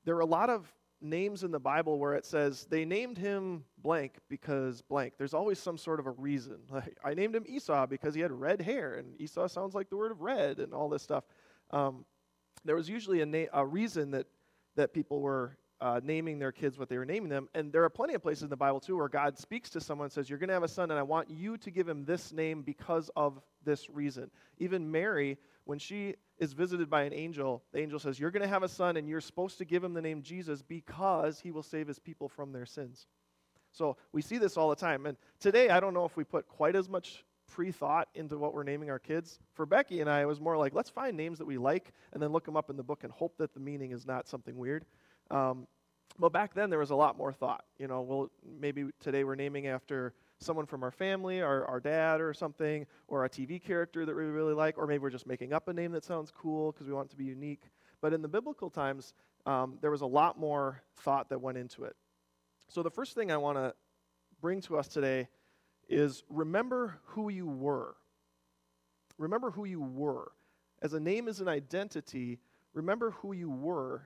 there 0.06 0.16
are 0.16 0.22
a 0.22 0.26
lot 0.26 0.50
of 0.50 0.72
names 1.02 1.44
in 1.44 1.52
the 1.52 1.60
Bible 1.60 1.98
where 1.98 2.14
it 2.14 2.26
says 2.26 2.68
they 2.70 2.84
named 2.84 3.18
him 3.18 3.64
blank 3.82 4.18
because 4.28 4.82
blank. 4.82 5.14
There's 5.18 5.34
always 5.34 5.58
some 5.58 5.78
sort 5.78 6.00
of 6.00 6.08
a 6.08 6.12
reason. 6.12 6.58
Like 6.72 6.98
I 7.04 7.14
named 7.14 7.36
him 7.36 7.46
Esau 7.48 7.88
because 7.88 8.14
he 8.14 8.22
had 8.22 8.32
red 8.32 8.62
hair, 8.62 8.96
and 8.96 9.20
Esau 9.20 9.48
sounds 9.48 9.74
like 9.74 9.90
the 9.90 9.98
word 9.98 10.12
of 10.12 10.22
red, 10.22 10.60
and 10.60 10.74
all 10.74 10.90
this 10.90 11.02
stuff. 11.02 11.24
Um, 11.72 12.06
there 12.66 12.76
was 12.76 12.90
usually 12.90 13.22
a, 13.22 13.26
na- 13.26 13.52
a 13.54 13.66
reason 13.66 14.12
that 14.12 14.28
that 14.76 14.94
people 14.94 15.22
were 15.22 15.58
uh, 15.82 16.00
naming 16.04 16.40
their 16.40 16.52
kids 16.52 16.78
what 16.78 16.90
they 16.90 16.98
were 16.98 17.06
naming 17.06 17.30
them. 17.30 17.48
And 17.54 17.72
there 17.72 17.84
are 17.84 17.90
plenty 17.90 18.14
of 18.14 18.22
places 18.22 18.44
in 18.44 18.50
the 18.50 18.58
Bible, 18.58 18.80
too, 18.80 18.98
where 18.98 19.08
God 19.08 19.38
speaks 19.38 19.70
to 19.72 19.82
someone 19.82 20.06
and 20.06 20.12
says, 20.12 20.30
You're 20.30 20.40
going 20.40 20.50
to 20.50 20.54
have 20.54 20.64
a 20.64 20.68
son, 20.68 20.92
and 20.92 21.00
I 21.00 21.04
want 21.04 21.30
you 21.30 21.58
to 21.58 21.72
give 21.72 21.88
him 21.88 22.06
this 22.06 22.32
name 22.32 22.62
because 22.62 23.10
of 23.16 23.40
this 23.64 23.90
reason. 23.90 24.30
Even 24.58 24.92
Mary, 24.92 25.38
when 25.66 25.80
she 25.80 26.16
is 26.38 26.54
visited 26.54 26.90
by 26.90 27.04
an 27.04 27.14
angel, 27.14 27.64
the 27.72 27.80
angel 27.80 28.00
says, 28.00 28.20
You're 28.20 28.32
going 28.32 28.44
to 28.44 28.48
have 28.50 28.64
a 28.64 28.70
son, 28.70 28.98
and 28.98 29.08
you're 29.08 29.22
supposed 29.22 29.58
to 29.60 29.66
give 29.66 29.84
him 29.84 29.94
the 29.94 30.02
name 30.02 30.22
Jesus 30.22 30.62
because 30.62 31.40
he 31.40 31.52
will 31.52 31.64
save 31.64 31.88
his 31.88 32.00
people 32.00 32.28
from 32.28 32.52
their 32.52 32.66
sins. 32.66 33.08
So 33.72 33.98
we 34.12 34.22
see 34.22 34.38
this 34.38 34.58
all 34.58 34.70
the 34.70 34.76
time. 34.76 35.06
And 35.06 35.18
today, 35.40 35.70
I 35.70 35.80
don't 35.80 35.94
know 35.94 36.06
if 36.06 36.18
we 36.18 36.24
put 36.24 36.48
quite 36.48 36.76
as 36.76 36.90
much 36.90 37.24
pre 37.50 37.72
thought 37.72 38.08
into 38.16 38.38
what 38.38 38.54
we're 38.54 38.64
naming 38.64 38.90
our 38.90 39.00
kids. 39.00 39.40
For 39.54 39.66
Becky 39.66 40.02
and 40.02 40.10
I, 40.10 40.22
it 40.22 40.28
was 40.28 40.40
more 40.40 40.58
like, 40.58 40.74
let's 40.74 40.90
find 40.90 41.18
names 41.18 41.40
that 41.40 41.46
we 41.46 41.58
like 41.58 41.92
and 42.14 42.22
then 42.22 42.32
look 42.32 42.46
them 42.46 42.56
up 42.56 42.70
in 42.70 42.78
the 42.78 42.84
book 42.84 43.04
and 43.04 43.12
hope 43.12 43.38
that 43.38 43.54
the 43.54 43.60
meaning 43.60 43.92
is 43.92 44.06
not 44.06 44.28
something 44.28 44.58
weird. 44.58 44.86
Um, 45.32 45.68
but 46.18 46.34
back 46.34 46.54
then, 46.54 46.70
there 46.70 46.80
was 46.80 46.90
a 46.90 46.96
lot 46.96 47.18
more 47.18 47.32
thought. 47.32 47.64
You 47.78 47.88
know, 47.88 48.02
well, 48.02 48.32
maybe 48.60 48.86
today 49.00 49.24
we're 49.24 49.36
naming 49.36 49.68
after 49.68 50.14
someone 50.40 50.66
from 50.66 50.84
our 50.84 50.92
family, 50.92 51.42
our, 51.42 51.66
our 51.66 51.80
dad 51.80 52.22
or 52.22 52.34
something, 52.34 52.86
or 53.08 53.26
a 53.26 53.30
TV 53.30 53.62
character 53.62 54.06
that 54.06 54.16
we 54.16 54.24
really 54.24 54.54
like, 54.54 54.78
or 54.78 54.88
maybe 54.88 55.00
we're 55.00 55.10
just 55.10 55.28
making 55.28 55.54
up 55.54 55.68
a 55.68 55.74
name 55.74 55.92
that 55.94 56.04
sounds 56.04 56.32
cool 56.32 56.72
because 56.72 56.88
we 56.88 56.94
want 56.94 57.08
it 57.08 57.12
to 57.12 57.18
be 57.18 57.26
unique. 57.26 57.64
But 58.02 58.14
in 58.14 58.22
the 58.22 58.28
biblical 58.28 58.70
times, 58.70 59.14
um, 59.46 59.78
there 59.82 59.92
was 59.92 60.02
a 60.02 60.06
lot 60.06 60.40
more 60.40 60.82
thought 60.96 61.30
that 61.30 61.40
went 61.40 61.58
into 61.58 61.84
it. 61.84 61.96
So 62.68 62.84
the 62.84 62.92
first 62.92 63.16
thing 63.16 63.32
I 63.32 63.38
want 63.38 63.58
to 63.58 63.74
bring 64.42 64.62
to 64.62 64.78
us 64.78 64.88
today 64.88 65.28
is 65.88 66.24
remember 66.30 67.00
who 67.06 67.30
you 67.30 67.48
were. 67.48 67.96
Remember 69.18 69.52
who 69.52 69.66
you 69.66 69.82
were. 69.82 70.32
As 70.82 70.94
a 70.94 71.00
name 71.00 71.28
is 71.28 71.42
an 71.42 71.48
identity, 71.48 72.40
remember 72.74 73.12
who 73.12 73.34
you 73.34 73.50
were 73.50 74.04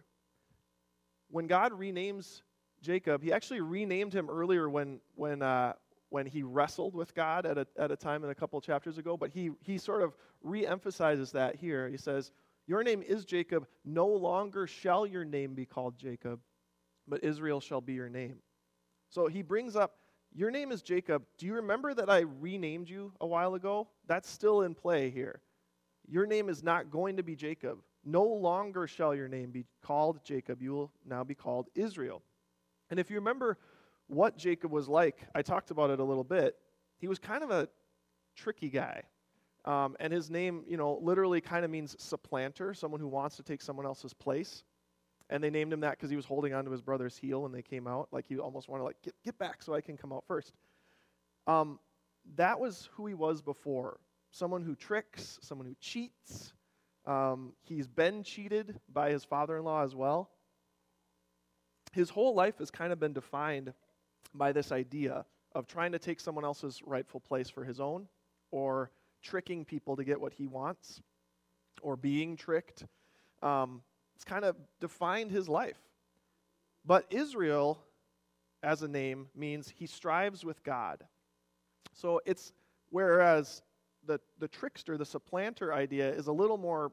when 1.33 1.47
God 1.47 1.71
renames 1.71 2.43
Jacob, 2.79 3.23
he 3.23 3.33
actually 3.33 3.59
renamed 3.59 4.13
him 4.13 4.29
earlier 4.29 4.69
when, 4.69 4.99
when, 5.15 5.41
uh, 5.41 5.73
when 6.09 6.27
he 6.27 6.43
wrestled 6.43 6.93
with 6.93 7.15
God 7.15 7.47
at 7.47 7.57
a, 7.57 7.65
at 7.75 7.89
a 7.89 7.95
time 7.95 8.23
in 8.23 8.29
a 8.29 8.35
couple 8.35 8.61
chapters 8.61 8.99
ago, 8.99 9.17
but 9.17 9.31
he, 9.31 9.49
he 9.61 9.79
sort 9.79 10.03
of 10.03 10.15
re 10.43 10.67
emphasizes 10.67 11.31
that 11.31 11.55
here. 11.55 11.89
He 11.89 11.97
says, 11.97 12.31
Your 12.67 12.83
name 12.83 13.01
is 13.01 13.25
Jacob. 13.25 13.65
No 13.83 14.05
longer 14.05 14.67
shall 14.67 15.07
your 15.07 15.25
name 15.25 15.55
be 15.55 15.65
called 15.65 15.97
Jacob, 15.97 16.39
but 17.07 17.23
Israel 17.23 17.59
shall 17.59 17.81
be 17.81 17.93
your 17.93 18.09
name. 18.09 18.35
So 19.09 19.25
he 19.25 19.41
brings 19.41 19.75
up, 19.75 19.95
Your 20.35 20.51
name 20.51 20.71
is 20.71 20.83
Jacob. 20.83 21.23
Do 21.39 21.47
you 21.47 21.55
remember 21.55 21.95
that 21.95 22.11
I 22.11 22.19
renamed 22.19 22.89
you 22.89 23.11
a 23.19 23.25
while 23.25 23.55
ago? 23.55 23.87
That's 24.05 24.29
still 24.29 24.61
in 24.61 24.75
play 24.75 25.09
here. 25.09 25.41
Your 26.07 26.27
name 26.27 26.47
is 26.47 26.61
not 26.61 26.91
going 26.91 27.17
to 27.17 27.23
be 27.23 27.35
Jacob. 27.35 27.79
No 28.05 28.23
longer 28.23 28.87
shall 28.87 29.15
your 29.15 29.27
name 29.27 29.51
be 29.51 29.65
called 29.81 30.23
Jacob, 30.23 30.61
you 30.61 30.73
will 30.73 30.91
now 31.05 31.23
be 31.23 31.35
called 31.35 31.67
Israel. 31.75 32.21
And 32.89 32.99
if 32.99 33.09
you 33.09 33.15
remember 33.15 33.57
what 34.07 34.37
Jacob 34.37 34.71
was 34.71 34.87
like, 34.87 35.25
I 35.33 35.41
talked 35.41 35.71
about 35.71 35.89
it 35.89 35.99
a 35.99 36.03
little 36.03 36.23
bit. 36.23 36.55
He 36.97 37.07
was 37.07 37.19
kind 37.19 37.43
of 37.43 37.51
a 37.51 37.69
tricky 38.35 38.69
guy. 38.69 39.03
Um, 39.65 39.95
and 39.99 40.11
his 40.11 40.29
name, 40.29 40.63
you 40.67 40.75
know, 40.75 40.99
literally 41.01 41.39
kind 41.39 41.63
of 41.63 41.71
means 41.71 41.95
supplanter, 41.97 42.73
someone 42.73 42.99
who 42.99 43.07
wants 43.07 43.37
to 43.37 43.43
take 43.43 43.61
someone 43.61 43.85
else's 43.85 44.13
place. 44.13 44.63
And 45.29 45.41
they 45.41 45.49
named 45.49 45.71
him 45.71 45.79
that 45.79 45.91
because 45.91 46.09
he 46.09 46.17
was 46.17 46.25
holding 46.25 46.53
onto 46.53 46.69
his 46.69 46.81
brother's 46.81 47.17
heel 47.17 47.41
when 47.41 47.53
they 47.53 47.61
came 47.61 47.87
out. 47.87 48.09
Like 48.11 48.27
he 48.27 48.37
almost 48.37 48.67
wanted 48.67 48.81
to 48.81 48.85
like 48.85 49.01
get, 49.01 49.13
get 49.23 49.37
back 49.37 49.63
so 49.63 49.73
I 49.73 49.79
can 49.79 49.95
come 49.95 50.11
out 50.11 50.25
first. 50.27 50.53
Um, 51.47 51.79
that 52.35 52.59
was 52.59 52.89
who 52.93 53.07
he 53.07 53.13
was 53.13 53.41
before. 53.41 53.99
Someone 54.31 54.63
who 54.63 54.75
tricks, 54.75 55.39
someone 55.41 55.65
who 55.67 55.75
cheats, 55.79 56.53
um, 57.05 57.53
he's 57.63 57.87
been 57.87 58.23
cheated 58.23 58.79
by 58.91 59.11
his 59.11 59.23
father 59.23 59.57
in 59.57 59.63
law 59.63 59.83
as 59.83 59.95
well. 59.95 60.29
His 61.91 62.09
whole 62.09 62.33
life 62.33 62.57
has 62.59 62.71
kind 62.71 62.91
of 62.91 62.99
been 62.99 63.13
defined 63.13 63.73
by 64.33 64.51
this 64.51 64.71
idea 64.71 65.25
of 65.53 65.67
trying 65.67 65.91
to 65.91 65.99
take 65.99 66.19
someone 66.19 66.43
else's 66.43 66.81
rightful 66.85 67.19
place 67.19 67.49
for 67.49 67.63
his 67.63 67.79
own, 67.79 68.07
or 68.51 68.89
tricking 69.21 69.63
people 69.63 69.95
to 69.95 70.03
get 70.03 70.19
what 70.19 70.33
he 70.33 70.47
wants, 70.47 71.01
or 71.81 71.95
being 71.95 72.35
tricked. 72.35 72.85
Um, 73.41 73.81
it's 74.15 74.23
kind 74.23 74.45
of 74.45 74.55
defined 74.79 75.31
his 75.31 75.47
life. 75.47 75.77
But 76.85 77.05
Israel, 77.11 77.79
as 78.63 78.81
a 78.81 78.87
name, 78.87 79.27
means 79.35 79.71
he 79.75 79.85
strives 79.85 80.43
with 80.43 80.63
God. 80.63 81.03
So 81.93 82.21
it's 82.25 82.51
whereas 82.89 83.61
the, 84.05 84.19
the 84.39 84.47
trickster, 84.47 84.97
the 84.97 85.05
supplanter 85.05 85.73
idea 85.73 86.09
is 86.09 86.27
a 86.27 86.31
little 86.31 86.57
more 86.57 86.91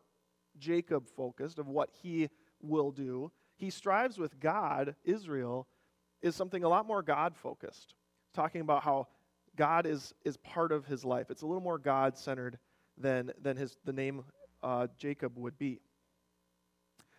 Jacob 0.59 1.07
focused 1.09 1.59
of 1.59 1.69
what 1.69 1.91
he 2.03 2.29
will 2.61 2.91
do. 2.91 3.31
He 3.57 3.71
strives 3.71 4.19
with 4.19 4.39
God, 4.41 4.95
Israel, 5.05 5.67
is 6.23 6.35
something 6.35 6.65
a 6.65 6.69
lot 6.69 6.87
more 6.87 7.03
God 7.03 7.37
focused, 7.37 7.95
talking 8.35 8.61
about 8.61 8.83
how 8.83 9.09
God 9.57 9.87
is, 9.87 10.15
is 10.25 10.37
part 10.39 10.73
of 10.73 10.87
his 10.87 11.05
life. 11.05 11.31
It's 11.31 11.43
a 11.43 11.47
little 11.47 11.63
more 11.63 11.79
God 11.79 12.17
centered 12.17 12.59
than, 12.97 13.33
than 13.41 13.57
his, 13.57 13.77
the 13.85 13.93
name 13.93 14.25
uh, 14.63 14.89
Jacob 14.99 15.37
would 15.39 15.59
be. 15.59 15.81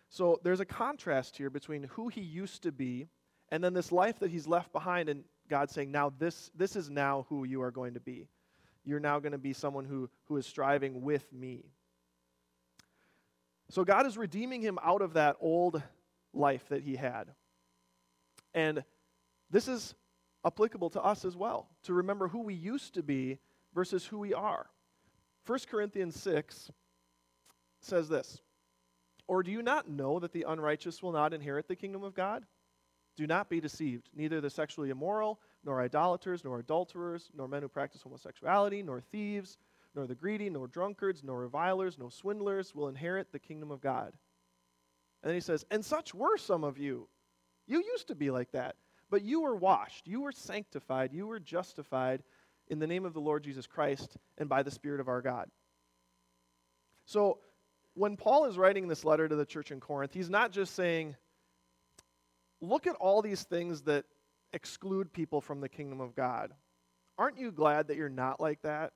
So 0.08 0.40
there's 0.42 0.60
a 0.60 0.64
contrast 0.64 1.36
here 1.36 1.50
between 1.50 1.84
who 1.84 2.08
he 2.08 2.20
used 2.20 2.62
to 2.64 2.72
be 2.72 3.08
and 3.52 3.62
then 3.62 3.74
this 3.74 3.92
life 3.92 4.18
that 4.20 4.30
he's 4.30 4.46
left 4.46 4.72
behind, 4.72 5.10
and 5.10 5.24
God 5.50 5.70
saying, 5.70 5.92
Now 5.92 6.10
this, 6.18 6.50
this 6.56 6.74
is 6.74 6.88
now 6.88 7.26
who 7.28 7.44
you 7.44 7.60
are 7.60 7.70
going 7.70 7.94
to 7.94 8.00
be 8.00 8.26
you're 8.84 9.00
now 9.00 9.20
going 9.20 9.32
to 9.32 9.38
be 9.38 9.52
someone 9.52 9.84
who, 9.84 10.08
who 10.24 10.36
is 10.36 10.46
striving 10.46 11.02
with 11.02 11.32
me. 11.32 11.64
So 13.70 13.84
God 13.84 14.06
is 14.06 14.18
redeeming 14.18 14.60
him 14.60 14.78
out 14.82 15.02
of 15.02 15.14
that 15.14 15.36
old 15.40 15.82
life 16.34 16.68
that 16.68 16.82
he 16.82 16.96
had. 16.96 17.28
And 18.54 18.84
this 19.50 19.68
is 19.68 19.94
applicable 20.44 20.90
to 20.90 21.02
us 21.02 21.24
as 21.24 21.36
well, 21.36 21.68
to 21.84 21.94
remember 21.94 22.28
who 22.28 22.40
we 22.40 22.54
used 22.54 22.94
to 22.94 23.02
be 23.02 23.38
versus 23.74 24.04
who 24.04 24.18
we 24.18 24.34
are. 24.34 24.66
1 25.46 25.58
Corinthians 25.70 26.20
6 26.20 26.70
says 27.80 28.08
this 28.08 28.40
Or 29.26 29.42
do 29.42 29.50
you 29.50 29.62
not 29.62 29.88
know 29.88 30.18
that 30.18 30.32
the 30.32 30.44
unrighteous 30.48 31.02
will 31.02 31.12
not 31.12 31.32
inherit 31.32 31.68
the 31.68 31.76
kingdom 31.76 32.02
of 32.02 32.14
God? 32.14 32.44
Do 33.16 33.26
not 33.26 33.48
be 33.48 33.60
deceived. 33.60 34.08
Neither 34.14 34.40
the 34.40 34.50
sexually 34.50 34.90
immoral, 34.90 35.40
nor 35.64 35.80
idolaters, 35.80 36.44
nor 36.44 36.58
adulterers, 36.58 37.30
nor 37.34 37.48
men 37.48 37.62
who 37.62 37.68
practice 37.68 38.02
homosexuality, 38.02 38.82
nor 38.82 39.00
thieves, 39.00 39.58
nor 39.94 40.06
the 40.06 40.14
greedy, 40.14 40.50
nor 40.50 40.66
drunkards, 40.66 41.22
nor 41.22 41.40
revilers, 41.40 41.98
nor 41.98 42.10
swindlers 42.10 42.74
will 42.74 42.88
inherit 42.88 43.30
the 43.30 43.38
kingdom 43.38 43.70
of 43.70 43.80
God. 43.80 44.12
And 45.22 45.28
then 45.28 45.34
he 45.34 45.40
says, 45.40 45.64
And 45.70 45.84
such 45.84 46.14
were 46.14 46.36
some 46.36 46.64
of 46.64 46.78
you. 46.78 47.08
You 47.66 47.82
used 47.82 48.08
to 48.08 48.14
be 48.14 48.30
like 48.30 48.52
that. 48.52 48.76
But 49.10 49.22
you 49.22 49.42
were 49.42 49.54
washed, 49.54 50.06
you 50.08 50.22
were 50.22 50.32
sanctified, 50.32 51.12
you 51.12 51.26
were 51.26 51.38
justified 51.38 52.22
in 52.68 52.78
the 52.78 52.86
name 52.86 53.04
of 53.04 53.12
the 53.12 53.20
Lord 53.20 53.44
Jesus 53.44 53.66
Christ 53.66 54.16
and 54.38 54.48
by 54.48 54.62
the 54.62 54.70
Spirit 54.70 55.00
of 55.00 55.08
our 55.08 55.20
God. 55.20 55.50
So, 57.04 57.38
when 57.94 58.16
Paul 58.16 58.46
is 58.46 58.56
writing 58.56 58.88
this 58.88 59.04
letter 59.04 59.28
to 59.28 59.36
the 59.36 59.44
church 59.44 59.70
in 59.70 59.80
Corinth, 59.80 60.14
he's 60.14 60.30
not 60.30 60.50
just 60.50 60.74
saying, 60.74 61.14
look 62.62 62.86
at 62.86 62.96
all 62.96 63.20
these 63.20 63.42
things 63.42 63.82
that 63.82 64.06
exclude 64.52 65.12
people 65.12 65.40
from 65.40 65.60
the 65.60 65.68
kingdom 65.68 66.00
of 66.00 66.14
God. 66.14 66.52
Aren't 67.18 67.38
you 67.38 67.52
glad 67.52 67.88
that 67.88 67.96
you're 67.96 68.08
not 68.08 68.40
like 68.40 68.62
that? 68.62 68.92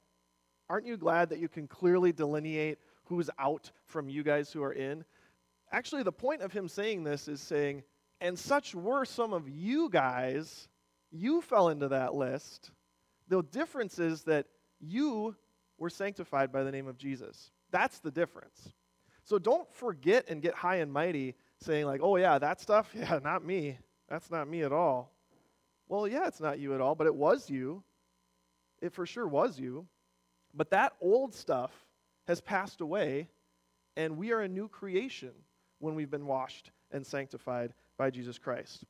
Aren't 0.68 0.86
you 0.86 0.96
glad 0.96 1.30
that 1.30 1.38
you 1.38 1.48
can 1.48 1.68
clearly 1.68 2.12
delineate 2.12 2.78
who's 3.04 3.30
out 3.38 3.70
from 3.84 4.08
you 4.08 4.22
guys 4.22 4.52
who 4.52 4.62
are 4.62 4.72
in? 4.72 5.04
Actually, 5.72 6.02
the 6.02 6.12
point 6.12 6.42
of 6.42 6.52
him 6.52 6.68
saying 6.68 7.04
this 7.04 7.28
is 7.28 7.40
saying, 7.40 7.82
and 8.20 8.38
such 8.38 8.74
were 8.74 9.04
some 9.04 9.32
of 9.32 9.48
you 9.48 9.88
guys, 9.90 10.68
you 11.10 11.40
fell 11.40 11.68
into 11.68 11.88
that 11.88 12.14
list. 12.14 12.70
The 13.28 13.42
difference 13.42 13.98
is 13.98 14.22
that 14.24 14.46
you 14.80 15.36
were 15.78 15.90
sanctified 15.90 16.52
by 16.52 16.62
the 16.62 16.70
name 16.70 16.88
of 16.88 16.98
Jesus. 16.98 17.50
That's 17.70 17.98
the 17.98 18.10
difference. 18.10 18.72
So 19.24 19.38
don't 19.38 19.70
forget 19.72 20.26
and 20.28 20.40
get 20.40 20.54
high 20.54 20.76
and 20.76 20.92
mighty 20.92 21.34
saying, 21.60 21.86
like, 21.86 22.00
oh, 22.02 22.16
yeah, 22.16 22.38
that 22.38 22.60
stuff, 22.60 22.90
yeah, 22.94 23.18
not 23.22 23.44
me. 23.44 23.78
That's 24.08 24.30
not 24.30 24.48
me 24.48 24.62
at 24.62 24.72
all. 24.72 25.12
Well, 25.88 26.08
yeah, 26.08 26.26
it's 26.26 26.40
not 26.40 26.58
you 26.58 26.74
at 26.74 26.80
all, 26.80 26.94
but 26.94 27.06
it 27.06 27.14
was 27.14 27.48
you. 27.48 27.82
It 28.80 28.92
for 28.92 29.06
sure 29.06 29.26
was 29.26 29.58
you. 29.58 29.86
But 30.54 30.70
that 30.70 30.94
old 31.00 31.34
stuff 31.34 31.70
has 32.26 32.40
passed 32.40 32.80
away, 32.80 33.28
and 33.96 34.16
we 34.16 34.32
are 34.32 34.40
a 34.40 34.48
new 34.48 34.68
creation 34.68 35.32
when 35.78 35.94
we've 35.94 36.10
been 36.10 36.26
washed 36.26 36.70
and 36.90 37.06
sanctified 37.06 37.72
by 37.96 38.10
Jesus 38.10 38.38
Christ. 38.38 38.84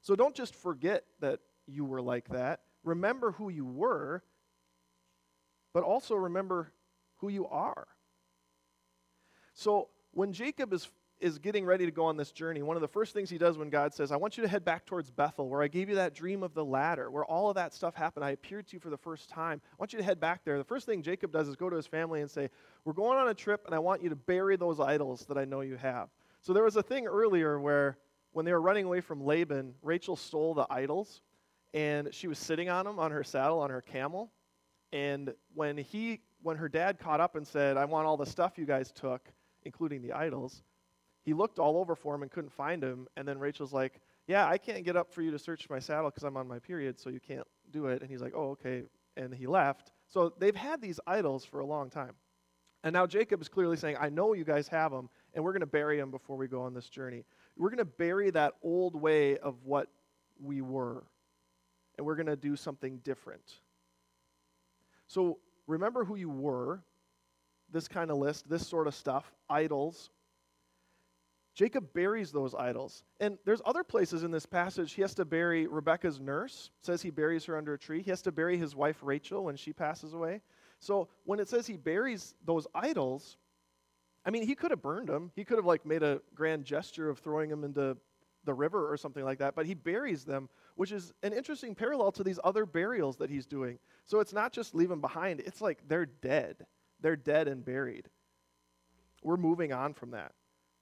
So 0.00 0.16
don't 0.16 0.34
just 0.34 0.54
forget 0.54 1.04
that 1.20 1.40
you 1.66 1.84
were 1.84 2.00
like 2.00 2.28
that. 2.30 2.60
Remember 2.82 3.32
who 3.32 3.48
you 3.48 3.64
were, 3.64 4.22
but 5.72 5.82
also 5.82 6.14
remember 6.14 6.72
who 7.16 7.28
you 7.28 7.46
are. 7.46 7.86
So 9.54 9.88
when 10.12 10.32
Jacob 10.32 10.72
is 10.72 10.88
is 11.20 11.38
getting 11.38 11.64
ready 11.64 11.84
to 11.84 11.90
go 11.90 12.04
on 12.04 12.16
this 12.16 12.30
journey, 12.30 12.62
one 12.62 12.76
of 12.76 12.80
the 12.80 12.88
first 12.88 13.12
things 13.12 13.28
he 13.28 13.38
does 13.38 13.58
when 13.58 13.70
God 13.70 13.92
says, 13.92 14.12
I 14.12 14.16
want 14.16 14.36
you 14.36 14.42
to 14.42 14.48
head 14.48 14.64
back 14.64 14.86
towards 14.86 15.10
Bethel, 15.10 15.48
where 15.48 15.62
I 15.62 15.68
gave 15.68 15.88
you 15.88 15.96
that 15.96 16.14
dream 16.14 16.42
of 16.42 16.54
the 16.54 16.64
ladder, 16.64 17.10
where 17.10 17.24
all 17.24 17.48
of 17.48 17.56
that 17.56 17.74
stuff 17.74 17.94
happened. 17.94 18.24
I 18.24 18.30
appeared 18.30 18.68
to 18.68 18.76
you 18.76 18.80
for 18.80 18.90
the 18.90 18.96
first 18.96 19.28
time. 19.28 19.60
I 19.72 19.76
want 19.78 19.92
you 19.92 19.98
to 19.98 20.04
head 20.04 20.20
back 20.20 20.44
there. 20.44 20.58
The 20.58 20.64
first 20.64 20.86
thing 20.86 21.02
Jacob 21.02 21.32
does 21.32 21.48
is 21.48 21.56
go 21.56 21.68
to 21.68 21.76
his 21.76 21.86
family 21.86 22.20
and 22.20 22.30
say, 22.30 22.50
We're 22.84 22.92
going 22.92 23.18
on 23.18 23.28
a 23.28 23.34
trip, 23.34 23.62
and 23.66 23.74
I 23.74 23.78
want 23.78 24.02
you 24.02 24.08
to 24.10 24.16
bury 24.16 24.56
those 24.56 24.80
idols 24.80 25.26
that 25.28 25.36
I 25.36 25.44
know 25.44 25.60
you 25.60 25.76
have. 25.76 26.08
So 26.42 26.52
there 26.52 26.64
was 26.64 26.76
a 26.76 26.82
thing 26.82 27.06
earlier 27.06 27.58
where 27.58 27.98
when 28.32 28.44
they 28.44 28.52
were 28.52 28.60
running 28.60 28.84
away 28.84 29.00
from 29.00 29.24
Laban, 29.24 29.74
Rachel 29.82 30.14
stole 30.14 30.54
the 30.54 30.66
idols, 30.70 31.22
and 31.74 32.14
she 32.14 32.28
was 32.28 32.38
sitting 32.38 32.68
on 32.68 32.84
them 32.84 32.98
on 32.98 33.10
her 33.10 33.24
saddle, 33.24 33.58
on 33.60 33.70
her 33.70 33.82
camel. 33.82 34.30
And 34.92 35.34
when 35.54 35.76
he 35.76 36.20
when 36.42 36.56
her 36.56 36.68
dad 36.68 36.98
caught 37.00 37.20
up 37.20 37.34
and 37.34 37.46
said, 37.46 37.76
I 37.76 37.84
want 37.84 38.06
all 38.06 38.16
the 38.16 38.26
stuff 38.26 38.56
you 38.56 38.64
guys 38.64 38.92
took, 38.92 39.28
including 39.64 40.02
the 40.02 40.12
idols, 40.12 40.62
he 41.28 41.34
looked 41.34 41.58
all 41.58 41.76
over 41.76 41.94
for 41.94 42.14
him 42.14 42.22
and 42.22 42.30
couldn't 42.30 42.54
find 42.54 42.82
him. 42.82 43.06
And 43.18 43.28
then 43.28 43.38
Rachel's 43.38 43.74
like, 43.74 44.00
Yeah, 44.26 44.48
I 44.48 44.56
can't 44.56 44.82
get 44.82 44.96
up 44.96 45.12
for 45.12 45.20
you 45.20 45.30
to 45.30 45.38
search 45.38 45.68
my 45.68 45.78
saddle 45.78 46.08
because 46.08 46.22
I'm 46.22 46.38
on 46.38 46.48
my 46.48 46.58
period, 46.58 46.98
so 46.98 47.10
you 47.10 47.20
can't 47.20 47.46
do 47.70 47.88
it. 47.88 48.00
And 48.00 48.10
he's 48.10 48.22
like, 48.22 48.32
Oh, 48.34 48.52
okay. 48.52 48.84
And 49.14 49.34
he 49.34 49.46
left. 49.46 49.92
So 50.08 50.32
they've 50.38 50.56
had 50.56 50.80
these 50.80 50.98
idols 51.06 51.44
for 51.44 51.60
a 51.60 51.66
long 51.66 51.90
time. 51.90 52.12
And 52.82 52.94
now 52.94 53.06
Jacob 53.06 53.42
is 53.42 53.48
clearly 53.50 53.76
saying, 53.76 53.98
I 54.00 54.08
know 54.08 54.32
you 54.32 54.44
guys 54.44 54.68
have 54.68 54.90
them, 54.90 55.10
and 55.34 55.44
we're 55.44 55.52
going 55.52 55.60
to 55.60 55.66
bury 55.66 55.98
them 55.98 56.10
before 56.10 56.38
we 56.38 56.48
go 56.48 56.62
on 56.62 56.72
this 56.72 56.88
journey. 56.88 57.26
We're 57.58 57.68
going 57.68 57.76
to 57.76 57.84
bury 57.84 58.30
that 58.30 58.54
old 58.62 58.94
way 58.94 59.36
of 59.36 59.62
what 59.64 59.88
we 60.40 60.62
were, 60.62 61.04
and 61.98 62.06
we're 62.06 62.16
going 62.16 62.26
to 62.26 62.36
do 62.36 62.56
something 62.56 63.00
different. 63.04 63.60
So 65.08 65.40
remember 65.66 66.06
who 66.06 66.16
you 66.16 66.30
were, 66.30 66.80
this 67.70 67.86
kind 67.86 68.10
of 68.10 68.16
list, 68.16 68.48
this 68.48 68.66
sort 68.66 68.86
of 68.86 68.94
stuff, 68.94 69.30
idols, 69.50 70.08
Jacob 71.58 71.92
buries 71.92 72.30
those 72.30 72.54
idols. 72.54 73.02
And 73.18 73.36
there's 73.44 73.60
other 73.66 73.82
places 73.82 74.22
in 74.22 74.30
this 74.30 74.46
passage 74.46 74.92
he 74.92 75.02
has 75.02 75.12
to 75.14 75.24
bury 75.24 75.66
Rebecca's 75.66 76.20
nurse. 76.20 76.70
Says 76.82 77.02
he 77.02 77.10
buries 77.10 77.44
her 77.46 77.56
under 77.56 77.74
a 77.74 77.78
tree. 77.78 78.00
He 78.00 78.10
has 78.10 78.22
to 78.22 78.30
bury 78.30 78.56
his 78.56 78.76
wife 78.76 78.98
Rachel 79.02 79.42
when 79.42 79.56
she 79.56 79.72
passes 79.72 80.14
away. 80.14 80.40
So 80.78 81.08
when 81.24 81.40
it 81.40 81.48
says 81.48 81.66
he 81.66 81.76
buries 81.76 82.36
those 82.44 82.68
idols, 82.76 83.38
I 84.24 84.30
mean, 84.30 84.46
he 84.46 84.54
could 84.54 84.70
have 84.70 84.80
burned 84.80 85.08
them. 85.08 85.32
He 85.34 85.44
could 85.44 85.58
have 85.58 85.66
like 85.66 85.84
made 85.84 86.04
a 86.04 86.20
grand 86.32 86.64
gesture 86.64 87.10
of 87.10 87.18
throwing 87.18 87.50
them 87.50 87.64
into 87.64 87.96
the 88.44 88.54
river 88.54 88.88
or 88.88 88.96
something 88.96 89.24
like 89.24 89.40
that, 89.40 89.56
but 89.56 89.66
he 89.66 89.74
buries 89.74 90.24
them, 90.24 90.48
which 90.76 90.92
is 90.92 91.12
an 91.24 91.32
interesting 91.32 91.74
parallel 91.74 92.12
to 92.12 92.22
these 92.22 92.38
other 92.44 92.66
burials 92.66 93.16
that 93.16 93.30
he's 93.30 93.46
doing. 93.46 93.80
So 94.06 94.20
it's 94.20 94.32
not 94.32 94.52
just 94.52 94.76
leave 94.76 94.90
them 94.90 95.00
behind, 95.00 95.40
it's 95.40 95.60
like 95.60 95.80
they're 95.88 96.06
dead. 96.06 96.66
They're 97.00 97.16
dead 97.16 97.48
and 97.48 97.64
buried. 97.64 98.08
We're 99.24 99.36
moving 99.36 99.72
on 99.72 99.92
from 99.92 100.12
that. 100.12 100.32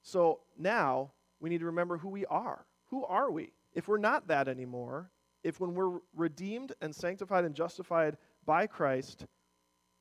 So 0.06 0.38
now 0.56 1.10
we 1.40 1.50
need 1.50 1.58
to 1.58 1.66
remember 1.66 1.98
who 1.98 2.08
we 2.08 2.24
are. 2.26 2.64
Who 2.90 3.04
are 3.06 3.28
we? 3.28 3.50
If 3.74 3.88
we're 3.88 3.98
not 3.98 4.28
that 4.28 4.46
anymore, 4.46 5.10
if 5.42 5.58
when 5.58 5.74
we're 5.74 5.98
redeemed 6.14 6.72
and 6.80 6.94
sanctified 6.94 7.44
and 7.44 7.56
justified 7.56 8.16
by 8.44 8.68
Christ, 8.68 9.26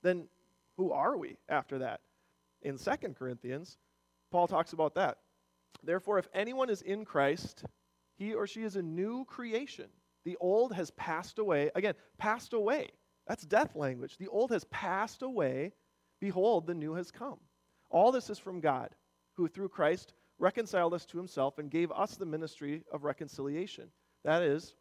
then 0.03 0.27
who 0.77 0.91
are 0.91 1.17
we 1.17 1.39
after 1.49 1.79
that? 1.79 2.01
In 2.61 2.77
2 2.77 2.91
Corinthians, 3.17 3.79
Paul 4.31 4.47
talks 4.47 4.73
about 4.73 4.93
that. 4.93 5.17
Therefore, 5.83 6.19
if 6.19 6.27
anyone 6.35 6.69
is 6.69 6.83
in 6.83 7.03
Christ, 7.03 7.65
he 8.15 8.35
or 8.35 8.45
she 8.45 8.61
is 8.61 8.75
a 8.75 8.83
new 8.83 9.25
creation. 9.25 9.87
The 10.23 10.37
old 10.39 10.71
has 10.73 10.91
passed 10.91 11.39
away. 11.39 11.71
Again, 11.73 11.95
passed 12.19 12.53
away. 12.53 12.91
That's 13.25 13.43
death 13.43 13.75
language. 13.75 14.17
The 14.19 14.27
old 14.27 14.51
has 14.51 14.65
passed 14.65 15.23
away. 15.23 15.73
Behold, 16.21 16.67
the 16.67 16.75
new 16.75 16.93
has 16.93 17.09
come. 17.09 17.39
All 17.89 18.11
this 18.11 18.29
is 18.29 18.37
from 18.37 18.59
God 18.59 18.91
who 19.35 19.47
through 19.47 19.69
Christ 19.69 20.13
reconciled 20.39 20.93
us 20.93 21.05
to 21.07 21.17
himself 21.17 21.57
and 21.57 21.71
gave 21.71 21.91
us 21.91 22.15
the 22.15 22.25
ministry 22.25 22.83
of 22.91 23.03
reconciliation. 23.03 23.89
That 24.23 24.41
is, 24.41 24.75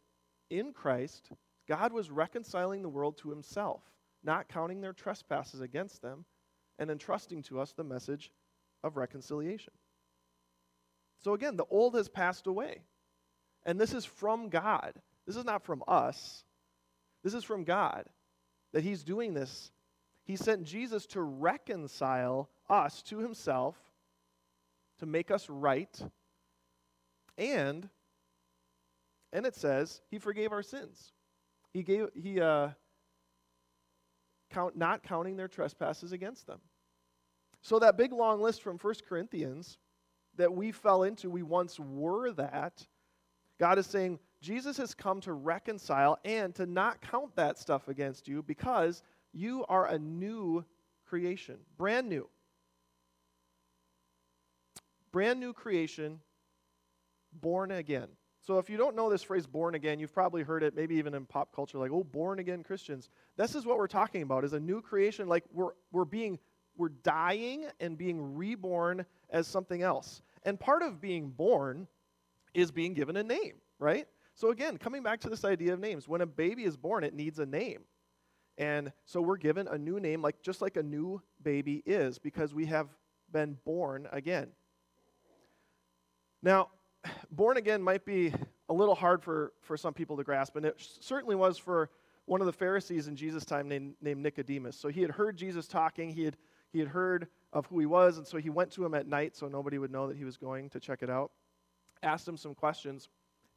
in 0.49 0.73
Christ, 0.73 1.29
God 1.67 1.93
was 1.93 2.11
reconciling 2.11 2.81
the 2.81 2.89
world 2.89 3.17
to 3.19 3.29
himself, 3.29 3.81
not 4.23 4.49
counting 4.49 4.81
their 4.81 4.93
trespasses 4.93 5.61
against 5.61 6.01
them, 6.01 6.25
and 6.77 6.91
entrusting 6.91 7.43
to 7.43 7.59
us 7.59 7.73
the 7.73 7.83
message 7.83 8.31
of 8.83 8.97
reconciliation. 8.97 9.73
So 11.23 11.33
again, 11.33 11.55
the 11.55 11.65
old 11.69 11.95
has 11.95 12.09
passed 12.09 12.47
away. 12.47 12.81
And 13.65 13.79
this 13.79 13.93
is 13.93 14.05
from 14.05 14.49
God. 14.49 14.93
This 15.25 15.35
is 15.35 15.45
not 15.45 15.63
from 15.63 15.83
us. 15.87 16.43
This 17.23 17.33
is 17.33 17.43
from 17.43 17.63
God 17.63 18.05
that 18.73 18.83
He's 18.83 19.03
doing 19.03 19.33
this. 19.33 19.71
He 20.25 20.35
sent 20.35 20.63
Jesus 20.63 21.05
to 21.07 21.21
reconcile 21.21 22.49
us 22.69 23.01
to 23.03 23.19
Himself 23.19 23.75
to 24.99 25.05
make 25.05 25.31
us 25.31 25.49
right. 25.49 25.99
And 27.37 27.89
and 29.33 29.45
it 29.45 29.55
says 29.55 30.01
he 30.09 30.19
forgave 30.19 30.51
our 30.51 30.63
sins. 30.63 31.11
He 31.73 31.83
gave 31.83 32.07
he 32.13 32.39
uh 32.39 32.69
count 34.51 34.77
not 34.77 35.03
counting 35.03 35.35
their 35.35 35.47
trespasses 35.47 36.11
against 36.11 36.47
them. 36.47 36.59
So 37.61 37.79
that 37.79 37.97
big 37.97 38.13
long 38.13 38.41
list 38.41 38.61
from 38.61 38.77
1 38.77 38.93
Corinthians 39.09 39.77
that 40.37 40.53
we 40.53 40.71
fell 40.71 41.03
into, 41.03 41.29
we 41.29 41.43
once 41.43 41.79
were 41.79 42.31
that. 42.33 42.85
God 43.59 43.79
is 43.79 43.87
saying 43.87 44.19
Jesus 44.41 44.77
has 44.77 44.93
come 44.93 45.19
to 45.21 45.33
reconcile 45.33 46.19
and 46.23 46.53
to 46.55 46.65
not 46.65 47.01
count 47.01 47.35
that 47.35 47.57
stuff 47.57 47.87
against 47.87 48.27
you 48.27 48.43
because 48.43 49.01
you 49.33 49.65
are 49.67 49.87
a 49.87 49.97
new 49.97 50.63
creation, 51.05 51.57
brand 51.77 52.07
new 52.07 52.29
brand 55.15 55.39
new 55.39 55.53
creation, 55.53 56.19
born 57.31 57.71
again. 57.71 58.09
So 58.41 58.59
if 58.59 58.69
you 58.69 58.75
don't 58.75 58.97
know 58.97 59.09
this 59.09 59.23
phrase 59.23 59.47
born 59.47 59.73
again, 59.73 59.97
you've 59.97 60.13
probably 60.13 60.43
heard 60.43 60.61
it 60.61 60.75
maybe 60.75 60.95
even 60.95 61.13
in 61.13 61.25
pop 61.25 61.55
culture 61.55 61.77
like, 61.77 61.89
"Oh, 61.89 62.03
born 62.03 62.39
again 62.39 62.63
Christians." 62.63 63.09
This 63.37 63.55
is 63.55 63.65
what 63.65 63.77
we're 63.77 63.87
talking 63.87 64.23
about 64.23 64.43
is 64.43 64.51
a 64.51 64.59
new 64.59 64.81
creation 64.81 65.29
like 65.29 65.45
we're 65.53 65.71
we're 65.93 66.03
being 66.03 66.37
we're 66.75 66.89
dying 66.89 67.65
and 67.79 67.97
being 67.97 68.35
reborn 68.35 69.05
as 69.29 69.47
something 69.47 69.81
else. 69.81 70.21
And 70.43 70.59
part 70.59 70.81
of 70.81 70.99
being 70.99 71.29
born 71.29 71.87
is 72.53 72.69
being 72.69 72.93
given 72.93 73.15
a 73.15 73.23
name, 73.23 73.61
right? 73.79 74.09
So 74.33 74.51
again, 74.51 74.77
coming 74.77 75.01
back 75.01 75.21
to 75.21 75.29
this 75.29 75.45
idea 75.45 75.71
of 75.71 75.79
names, 75.79 76.09
when 76.09 76.19
a 76.19 76.25
baby 76.25 76.65
is 76.65 76.75
born, 76.75 77.05
it 77.05 77.13
needs 77.13 77.39
a 77.39 77.45
name. 77.45 77.85
And 78.57 78.91
so 79.05 79.21
we're 79.21 79.37
given 79.37 79.69
a 79.69 79.77
new 79.77 79.97
name 79.97 80.21
like 80.21 80.41
just 80.41 80.61
like 80.61 80.75
a 80.75 80.83
new 80.83 81.21
baby 81.41 81.81
is 81.85 82.19
because 82.19 82.53
we 82.53 82.65
have 82.65 82.89
been 83.31 83.57
born 83.63 84.09
again. 84.11 84.51
Now, 86.45 86.69
born 87.31 87.57
again 87.57 87.81
might 87.81 88.05
be 88.05 88.31
a 88.69 88.73
little 88.73 88.93
hard 88.93 89.23
for, 89.23 89.51
for 89.61 89.75
some 89.75 89.95
people 89.95 90.15
to 90.17 90.23
grasp, 90.23 90.55
and 90.55 90.63
it 90.63 90.75
certainly 90.77 91.35
was 91.35 91.57
for 91.57 91.89
one 92.25 92.39
of 92.39 92.45
the 92.45 92.53
Pharisees 92.53 93.07
in 93.07 93.15
Jesus' 93.15 93.45
time 93.45 93.67
named, 93.67 93.95
named 93.99 94.21
Nicodemus. 94.21 94.77
So 94.77 94.89
he 94.89 95.01
had 95.01 95.09
heard 95.09 95.37
Jesus 95.37 95.67
talking, 95.67 96.11
he 96.11 96.23
had, 96.23 96.37
he 96.71 96.77
had 96.77 96.87
heard 96.87 97.29
of 97.51 97.65
who 97.65 97.79
he 97.79 97.87
was, 97.87 98.19
and 98.19 98.27
so 98.27 98.37
he 98.37 98.51
went 98.51 98.69
to 98.73 98.85
him 98.85 98.93
at 98.93 99.07
night 99.07 99.35
so 99.35 99.47
nobody 99.47 99.79
would 99.79 99.89
know 99.89 100.07
that 100.07 100.17
he 100.17 100.23
was 100.23 100.37
going 100.37 100.69
to 100.69 100.79
check 100.79 101.01
it 101.01 101.09
out, 101.09 101.31
asked 102.03 102.27
him 102.27 102.37
some 102.37 102.53
questions, 102.53 103.09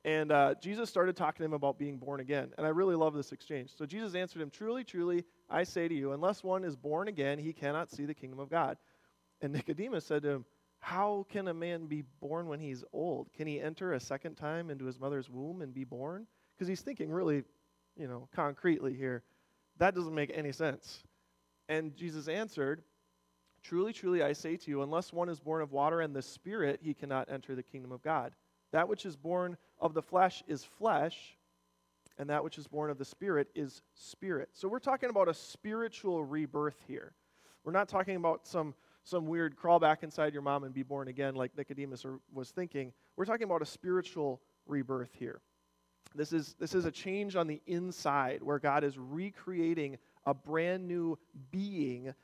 And 0.06 0.32
uh, 0.32 0.54
Jesus 0.62 0.88
started 0.88 1.14
talking 1.14 1.40
to 1.40 1.44
him 1.44 1.52
about 1.52 1.78
being 1.78 1.98
born 1.98 2.20
again. 2.20 2.54
And 2.56 2.66
I 2.66 2.70
really 2.70 2.96
love 2.96 3.12
this 3.12 3.32
exchange. 3.32 3.68
So 3.76 3.84
Jesus 3.84 4.14
answered 4.14 4.40
him, 4.40 4.48
Truly, 4.48 4.82
truly, 4.82 5.26
I 5.50 5.64
say 5.64 5.88
to 5.88 5.94
you, 5.94 6.12
unless 6.12 6.42
one 6.42 6.64
is 6.64 6.74
born 6.74 7.08
again, 7.08 7.38
he 7.38 7.52
cannot 7.52 7.90
see 7.90 8.06
the 8.06 8.14
kingdom 8.14 8.38
of 8.38 8.48
God. 8.48 8.78
And 9.42 9.52
Nicodemus 9.52 10.06
said 10.06 10.22
to 10.22 10.30
him, 10.30 10.44
How 10.80 11.26
can 11.30 11.48
a 11.48 11.54
man 11.54 11.86
be 11.86 12.04
born 12.20 12.46
when 12.46 12.60
he's 12.60 12.84
old? 12.92 13.32
Can 13.34 13.46
he 13.46 13.60
enter 13.60 13.92
a 13.92 14.00
second 14.00 14.36
time 14.36 14.70
into 14.70 14.84
his 14.84 14.98
mother's 14.98 15.28
womb 15.28 15.62
and 15.62 15.74
be 15.74 15.84
born? 15.84 16.26
Because 16.54 16.68
he's 16.68 16.80
thinking 16.80 17.10
really, 17.10 17.44
you 17.96 18.06
know, 18.06 18.28
concretely 18.34 18.94
here. 18.94 19.22
That 19.78 19.94
doesn't 19.94 20.14
make 20.14 20.30
any 20.34 20.52
sense. 20.52 21.02
And 21.68 21.94
Jesus 21.96 22.28
answered, 22.28 22.82
Truly, 23.62 23.92
truly, 23.92 24.22
I 24.22 24.32
say 24.32 24.56
to 24.56 24.70
you, 24.70 24.82
unless 24.82 25.12
one 25.12 25.28
is 25.28 25.40
born 25.40 25.62
of 25.62 25.72
water 25.72 26.00
and 26.00 26.14
the 26.14 26.22
Spirit, 26.22 26.80
he 26.82 26.94
cannot 26.94 27.28
enter 27.30 27.54
the 27.54 27.62
kingdom 27.62 27.92
of 27.92 28.02
God. 28.02 28.32
That 28.72 28.88
which 28.88 29.04
is 29.04 29.16
born 29.16 29.56
of 29.80 29.94
the 29.94 30.02
flesh 30.02 30.42
is 30.46 30.64
flesh, 30.64 31.36
and 32.18 32.30
that 32.30 32.42
which 32.42 32.58
is 32.58 32.66
born 32.66 32.90
of 32.90 32.98
the 32.98 33.04
Spirit 33.04 33.48
is 33.54 33.82
spirit. 33.94 34.50
So 34.52 34.68
we're 34.68 34.78
talking 34.78 35.10
about 35.10 35.28
a 35.28 35.34
spiritual 35.34 36.24
rebirth 36.24 36.82
here. 36.86 37.12
We're 37.64 37.72
not 37.72 37.88
talking 37.88 38.16
about 38.16 38.46
some, 38.46 38.74
some 39.08 39.26
weird 39.26 39.56
crawl 39.56 39.78
back 39.78 40.02
inside 40.02 40.32
your 40.32 40.42
mom 40.42 40.64
and 40.64 40.74
be 40.74 40.82
born 40.82 41.08
again 41.08 41.34
like 41.34 41.56
Nicodemus 41.56 42.04
was 42.32 42.50
thinking. 42.50 42.92
We're 43.16 43.24
talking 43.24 43.44
about 43.44 43.62
a 43.62 43.66
spiritual 43.66 44.40
rebirth 44.66 45.14
here. 45.18 45.40
This 46.14 46.32
is, 46.32 46.54
this 46.58 46.74
is 46.74 46.84
a 46.84 46.90
change 46.90 47.34
on 47.34 47.46
the 47.46 47.60
inside 47.66 48.42
where 48.42 48.58
God 48.58 48.84
is 48.84 48.98
recreating 48.98 49.98
a 50.26 50.34
brand 50.34 50.86
new 50.86 51.18
being 51.50 52.14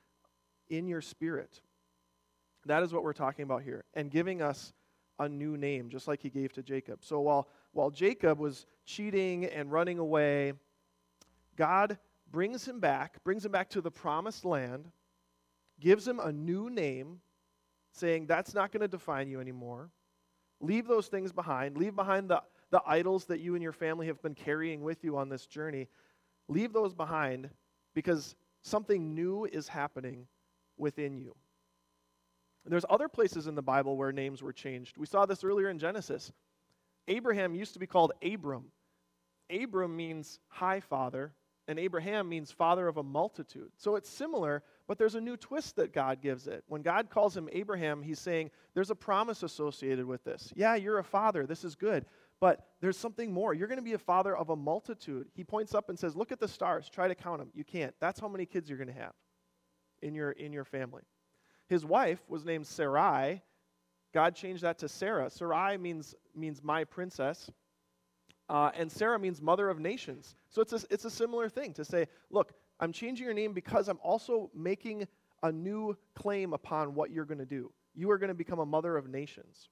in 0.68 0.86
your 0.86 1.00
spirit. 1.00 1.60
That 2.66 2.82
is 2.82 2.92
what 2.92 3.02
we're 3.02 3.12
talking 3.12 3.44
about 3.44 3.62
here. 3.62 3.84
And 3.94 4.10
giving 4.10 4.42
us 4.42 4.72
a 5.18 5.28
new 5.28 5.56
name, 5.56 5.88
just 5.88 6.08
like 6.08 6.20
he 6.20 6.30
gave 6.30 6.52
to 6.54 6.62
Jacob. 6.62 7.00
So 7.02 7.20
while, 7.20 7.48
while 7.72 7.90
Jacob 7.90 8.38
was 8.38 8.66
cheating 8.84 9.46
and 9.46 9.70
running 9.70 9.98
away, 9.98 10.54
God 11.56 11.98
brings 12.30 12.66
him 12.66 12.80
back, 12.80 13.22
brings 13.24 13.44
him 13.44 13.52
back 13.52 13.70
to 13.70 13.80
the 13.80 13.90
promised 13.90 14.44
land, 14.44 14.90
gives 15.80 16.06
him 16.06 16.20
a 16.20 16.32
new 16.32 16.70
name, 16.70 17.20
saying, 17.92 18.26
That's 18.26 18.54
not 18.54 18.72
going 18.72 18.82
to 18.82 18.88
define 18.88 19.28
you 19.28 19.40
anymore. 19.40 19.90
Leave 20.60 20.86
those 20.86 21.08
things 21.08 21.32
behind. 21.32 21.76
Leave 21.76 21.94
behind 21.94 22.28
the, 22.28 22.42
the 22.70 22.82
idols 22.86 23.24
that 23.26 23.40
you 23.40 23.54
and 23.54 23.62
your 23.62 23.72
family 23.72 24.06
have 24.06 24.22
been 24.22 24.34
carrying 24.34 24.82
with 24.82 25.04
you 25.04 25.16
on 25.16 25.28
this 25.28 25.46
journey. 25.46 25.88
Leave 26.48 26.72
those 26.72 26.94
behind 26.94 27.50
because 27.94 28.36
something 28.62 29.14
new 29.14 29.44
is 29.44 29.68
happening 29.68 30.26
within 30.76 31.16
you. 31.16 31.34
And 32.64 32.72
there's 32.72 32.86
other 32.88 33.08
places 33.08 33.46
in 33.46 33.54
the 33.54 33.62
Bible 33.62 33.96
where 33.96 34.12
names 34.12 34.42
were 34.42 34.52
changed. 34.52 34.96
We 34.96 35.06
saw 35.06 35.26
this 35.26 35.44
earlier 35.44 35.68
in 35.68 35.78
Genesis. 35.78 36.32
Abraham 37.08 37.54
used 37.54 37.74
to 37.74 37.78
be 37.78 37.86
called 37.86 38.12
Abram. 38.22 38.64
Abram 39.50 39.94
means 39.94 40.40
high 40.48 40.80
father, 40.80 41.32
and 41.66 41.78
Abraham 41.78 42.28
means 42.28 42.50
father 42.50 42.88
of 42.88 42.98
a 42.98 43.02
multitude. 43.02 43.70
So 43.76 43.96
it's 43.96 44.08
similar, 44.08 44.62
but 44.86 44.98
there's 44.98 45.14
a 45.14 45.20
new 45.20 45.36
twist 45.36 45.76
that 45.76 45.92
God 45.92 46.20
gives 46.20 46.46
it. 46.46 46.62
When 46.66 46.82
God 46.82 47.08
calls 47.08 47.36
him 47.36 47.48
Abraham, 47.52 48.02
he's 48.02 48.20
saying 48.20 48.50
there's 48.74 48.90
a 48.90 48.94
promise 48.94 49.42
associated 49.42 50.04
with 50.04 50.24
this. 50.24 50.52
Yeah, 50.54 50.74
you're 50.74 50.98
a 50.98 51.04
father, 51.04 51.46
this 51.46 51.64
is 51.64 51.74
good, 51.74 52.04
but 52.40 52.66
there's 52.80 52.98
something 52.98 53.32
more. 53.32 53.54
You're 53.54 53.68
going 53.68 53.78
to 53.78 53.84
be 53.84 53.94
a 53.94 53.98
father 53.98 54.36
of 54.36 54.50
a 54.50 54.56
multitude. 54.56 55.28
He 55.32 55.44
points 55.44 55.74
up 55.74 55.88
and 55.88 55.98
says, 55.98 56.16
Look 56.16 56.32
at 56.32 56.40
the 56.40 56.48
stars, 56.48 56.90
try 56.90 57.08
to 57.08 57.14
count 57.14 57.38
them. 57.38 57.50
You 57.54 57.64
can't. 57.64 57.94
That's 58.00 58.20
how 58.20 58.28
many 58.28 58.44
kids 58.44 58.68
you're 58.68 58.78
going 58.78 58.88
to 58.88 59.00
have 59.00 59.14
in 60.02 60.14
your, 60.14 60.32
in 60.32 60.52
your 60.52 60.64
family. 60.64 61.02
His 61.68 61.84
wife 61.84 62.20
was 62.28 62.44
named 62.44 62.66
Sarai. 62.66 63.42
God 64.12 64.36
changed 64.36 64.62
that 64.62 64.78
to 64.78 64.88
Sarah. 64.88 65.30
Sarai 65.30 65.78
means, 65.78 66.14
means 66.36 66.62
my 66.62 66.84
princess. 66.84 67.50
Uh, 68.48 68.70
and 68.76 68.90
Sarah 68.90 69.18
means 69.18 69.40
mother 69.40 69.68
of 69.68 69.78
nations. 69.78 70.34
So 70.50 70.60
it's 70.60 70.72
a, 70.72 70.80
it's 70.90 71.04
a 71.04 71.10
similar 71.10 71.48
thing 71.48 71.72
to 71.74 71.84
say, 71.84 72.08
look, 72.30 72.52
I'm 72.80 72.92
changing 72.92 73.24
your 73.24 73.34
name 73.34 73.52
because 73.52 73.88
I'm 73.88 74.00
also 74.02 74.50
making 74.54 75.06
a 75.42 75.50
new 75.50 75.96
claim 76.14 76.52
upon 76.52 76.94
what 76.94 77.10
you're 77.10 77.24
going 77.24 77.38
to 77.38 77.46
do. 77.46 77.72
You 77.94 78.10
are 78.10 78.18
going 78.18 78.28
to 78.28 78.34
become 78.34 78.58
a 78.58 78.66
mother 78.66 78.96
of 78.96 79.08
nations. 79.08 79.68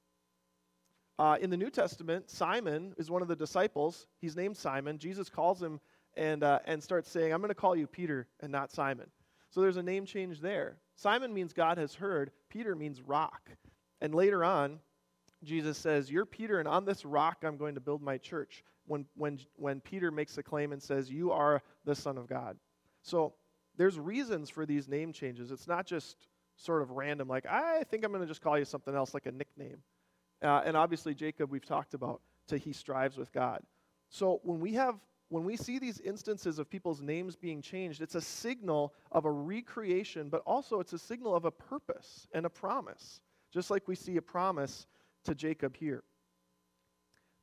Uh, 1.18 1.36
in 1.40 1.50
the 1.50 1.56
New 1.56 1.70
Testament, 1.70 2.30
Simon 2.30 2.94
is 2.96 3.10
one 3.10 3.22
of 3.22 3.28
the 3.28 3.36
disciples. 3.36 4.06
He's 4.20 4.36
named 4.36 4.56
Simon. 4.56 4.98
Jesus 4.98 5.28
calls 5.28 5.62
him 5.62 5.80
and, 6.16 6.42
uh, 6.42 6.60
and 6.64 6.82
starts 6.82 7.10
saying, 7.10 7.32
I'm 7.32 7.40
going 7.40 7.48
to 7.48 7.54
call 7.54 7.76
you 7.76 7.86
Peter 7.86 8.26
and 8.40 8.50
not 8.50 8.72
Simon. 8.72 9.06
So 9.50 9.60
there's 9.60 9.76
a 9.76 9.82
name 9.82 10.06
change 10.06 10.40
there. 10.40 10.78
Simon 10.96 11.34
means 11.34 11.52
God 11.52 11.78
has 11.78 11.94
heard, 11.94 12.30
Peter 12.48 12.74
means 12.74 13.02
rock. 13.02 13.50
And 14.00 14.14
later 14.14 14.44
on, 14.44 14.80
Jesus 15.44 15.78
says, 15.78 16.10
You're 16.10 16.26
Peter, 16.26 16.58
and 16.58 16.68
on 16.68 16.84
this 16.84 17.04
rock 17.04 17.38
I'm 17.44 17.56
going 17.56 17.74
to 17.74 17.80
build 17.80 18.02
my 18.02 18.18
church. 18.18 18.64
When, 18.86 19.06
when, 19.14 19.38
when 19.56 19.80
Peter 19.80 20.10
makes 20.10 20.36
a 20.38 20.42
claim 20.42 20.72
and 20.72 20.82
says, 20.82 21.10
You 21.10 21.32
are 21.32 21.62
the 21.84 21.94
Son 21.94 22.18
of 22.18 22.26
God. 22.26 22.56
So 23.02 23.34
there's 23.76 23.98
reasons 23.98 24.50
for 24.50 24.66
these 24.66 24.88
name 24.88 25.12
changes. 25.12 25.50
It's 25.50 25.68
not 25.68 25.86
just 25.86 26.28
sort 26.56 26.82
of 26.82 26.90
random, 26.90 27.28
like, 27.28 27.46
I 27.46 27.84
think 27.84 28.04
I'm 28.04 28.10
going 28.10 28.22
to 28.22 28.28
just 28.28 28.42
call 28.42 28.58
you 28.58 28.64
something 28.64 28.94
else, 28.94 29.14
like 29.14 29.26
a 29.26 29.32
nickname. 29.32 29.78
Uh, 30.42 30.62
and 30.64 30.76
obviously, 30.76 31.14
Jacob, 31.14 31.50
we've 31.50 31.64
talked 31.64 31.94
about, 31.94 32.20
to 32.48 32.58
he 32.58 32.72
strives 32.72 33.16
with 33.16 33.32
God. 33.32 33.62
So 34.10 34.40
when 34.42 34.60
we 34.60 34.74
have 34.74 34.96
when 35.32 35.44
we 35.44 35.56
see 35.56 35.78
these 35.78 35.98
instances 36.00 36.58
of 36.58 36.68
people's 36.68 37.00
names 37.00 37.36
being 37.36 37.62
changed, 37.62 38.02
it's 38.02 38.16
a 38.16 38.20
signal 38.20 38.92
of 39.10 39.24
a 39.24 39.30
recreation, 39.30 40.28
but 40.28 40.42
also 40.44 40.78
it's 40.78 40.92
a 40.92 40.98
signal 40.98 41.34
of 41.34 41.46
a 41.46 41.50
purpose 41.50 42.28
and 42.34 42.44
a 42.44 42.50
promise, 42.50 43.22
just 43.50 43.70
like 43.70 43.88
we 43.88 43.94
see 43.94 44.18
a 44.18 44.22
promise 44.22 44.86
to 45.24 45.34
Jacob 45.34 45.76
here. 45.76 46.02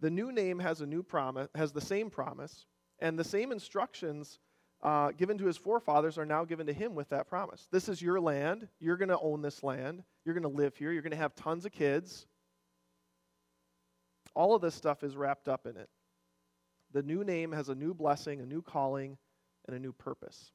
The 0.02 0.10
new 0.10 0.32
name 0.32 0.60
has 0.60 0.82
a 0.82 0.86
new 0.86 1.04
promise, 1.04 1.50
has 1.56 1.72
the 1.72 1.82
same 1.82 2.10
promise, 2.10 2.65
and 3.00 3.18
the 3.18 3.24
same 3.24 3.52
instructions 3.52 4.39
uh, 4.82 5.12
given 5.12 5.38
to 5.38 5.46
his 5.46 5.58
forefathers 5.58 6.18
are 6.18 6.26
now 6.26 6.46
given 6.46 6.68
to 6.68 6.74
him 6.74 6.96
with 6.96 7.10
that 7.10 7.28
promise. 7.28 7.68
This 7.72 7.89
is 7.89 8.02
your 8.02 8.20
land. 8.20 8.68
You're 8.80 8.98
going 8.98 9.10
to 9.10 9.20
own 9.20 9.42
this 9.42 9.62
land. 9.62 10.04
You're 10.24 10.36
going 10.36 10.50
to 10.50 10.58
live 10.58 10.76
here. 10.78 10.92
You're 10.92 11.02
going 11.02 11.12
to 11.12 11.18
have 11.18 11.36
tons 11.36 11.65
of 11.65 11.74
kids. 11.74 12.28
All 14.36 14.56
of 14.56 14.62
this 14.62 14.76
stuff 14.76 15.04
is 15.04 15.18
wrapped 15.18 15.50
up 15.50 15.65
in 15.65 15.76
it. 15.76 15.89
The 16.94 17.04
new 17.04 17.24
name 17.24 17.52
has 17.52 17.70
a 17.70 17.76
new 17.76 17.94
blessing, 17.94 18.39
a 18.39 18.46
new 18.46 18.62
calling, 18.62 19.18
and 19.68 19.76
a 19.76 19.80
new 19.80 19.92
purpose. 19.92 20.52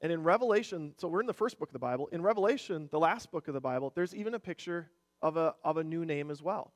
And 0.00 0.12
in 0.12 0.22
Revelation, 0.22 0.94
so 0.98 1.08
we're 1.08 1.20
in 1.20 1.26
the 1.26 1.32
first 1.32 1.58
book 1.58 1.68
of 1.68 1.72
the 1.72 1.78
Bible. 1.78 2.08
In 2.12 2.22
Revelation, 2.22 2.88
the 2.90 2.98
last 2.98 3.30
book 3.30 3.48
of 3.48 3.54
the 3.54 3.60
Bible, 3.60 3.92
there's 3.94 4.14
even 4.14 4.34
a 4.34 4.38
picture 4.38 4.90
of 5.22 5.36
a, 5.36 5.54
of 5.64 5.76
a 5.76 5.84
new 5.84 6.04
name 6.04 6.30
as 6.30 6.42
well. 6.42 6.72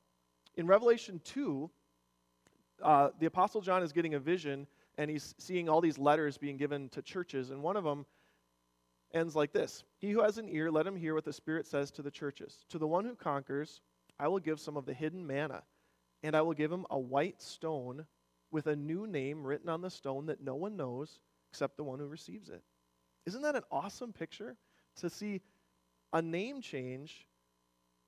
In 0.57 0.66
Revelation 0.66 1.20
2, 1.24 1.70
uh, 2.83 3.09
the 3.18 3.26
Apostle 3.26 3.61
John 3.61 3.83
is 3.83 3.92
getting 3.92 4.14
a 4.14 4.18
vision 4.18 4.66
and 4.98 5.11
he's 5.11 5.35
seeing 5.38 5.68
all 5.68 5.81
these 5.81 5.98
letters 5.98 6.37
being 6.37 6.57
given 6.57 6.88
to 6.90 7.02
churches. 7.02 7.50
And 7.50 7.62
one 7.62 7.76
of 7.76 7.85
them 7.85 8.05
ends 9.14 9.35
like 9.35 9.52
this 9.52 9.85
He 9.98 10.11
who 10.11 10.22
has 10.22 10.38
an 10.38 10.48
ear, 10.48 10.70
let 10.70 10.87
him 10.87 10.96
hear 10.96 11.14
what 11.14 11.24
the 11.24 11.33
Spirit 11.33 11.66
says 11.66 11.90
to 11.92 12.02
the 12.02 12.11
churches. 12.11 12.64
To 12.70 12.78
the 12.78 12.87
one 12.87 13.05
who 13.05 13.14
conquers, 13.14 13.81
I 14.18 14.28
will 14.28 14.40
give 14.40 14.61
some 14.61 14.76
of 14.76 14.87
the 14.87 14.94
hidden 14.94 15.26
manna 15.26 15.62
and 16.22 16.37
I 16.37 16.42
will 16.42 16.52
give 16.52 16.70
him 16.70 16.87
a 16.90 16.98
white 16.98 17.40
stone 17.40 18.07
with 18.50 18.66
a 18.66 18.76
new 18.76 19.07
name 19.07 19.42
written 19.42 19.68
on 19.68 19.81
the 19.81 19.90
stone 19.90 20.26
that 20.26 20.42
no 20.42 20.55
one 20.55 20.76
knows 20.76 21.18
except 21.50 21.76
the 21.76 21.85
one 21.85 21.98
who 21.98 22.07
receives 22.07 22.48
it. 22.48 22.62
Isn't 23.26 23.42
that 23.42 23.57
an 23.57 23.62
awesome 23.70 24.12
picture 24.12 24.57
to 24.96 25.09
see 25.09 25.40
a 26.12 26.20
name 26.20 26.61
change 26.61 27.26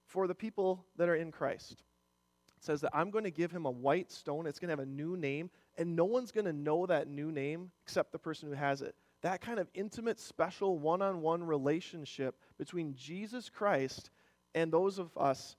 for 0.07 0.27
the 0.27 0.35
people 0.35 0.85
that 0.97 1.09
are 1.09 1.15
in 1.15 1.31
Christ? 1.33 1.73
It 1.73 2.65
says 2.65 2.81
that 2.83 2.95
I'm 2.95 3.11
going 3.11 3.25
to 3.25 3.31
give 3.31 3.51
him 3.51 3.67
a 3.67 3.71
white 3.71 4.11
stone. 4.11 4.47
It's 4.47 4.59
going 4.59 4.69
to 4.69 4.73
have 4.73 4.87
a 4.87 4.91
new 4.91 5.17
name, 5.17 5.51
and 5.77 5.97
no 5.97 6.05
one's 6.05 6.33
going 6.33 6.47
to 6.47 6.53
know 6.53 6.87
that 6.87 7.09
new 7.09 7.31
name 7.31 7.71
except 7.83 8.13
the 8.13 8.19
person 8.19 8.49
who 8.49 8.55
has 8.55 8.83
it. 8.83 8.95
That 9.23 9.41
kind 9.41 9.59
of 9.59 9.69
intimate, 9.75 10.21
special, 10.21 10.79
one 10.79 11.01
on 11.01 11.23
one 11.23 11.45
relationship 11.45 12.37
between 12.59 12.95
Jesus 12.95 13.49
Christ 13.49 14.11
and 14.55 14.73
those 14.73 14.99
of 14.99 15.17
us 15.17 15.57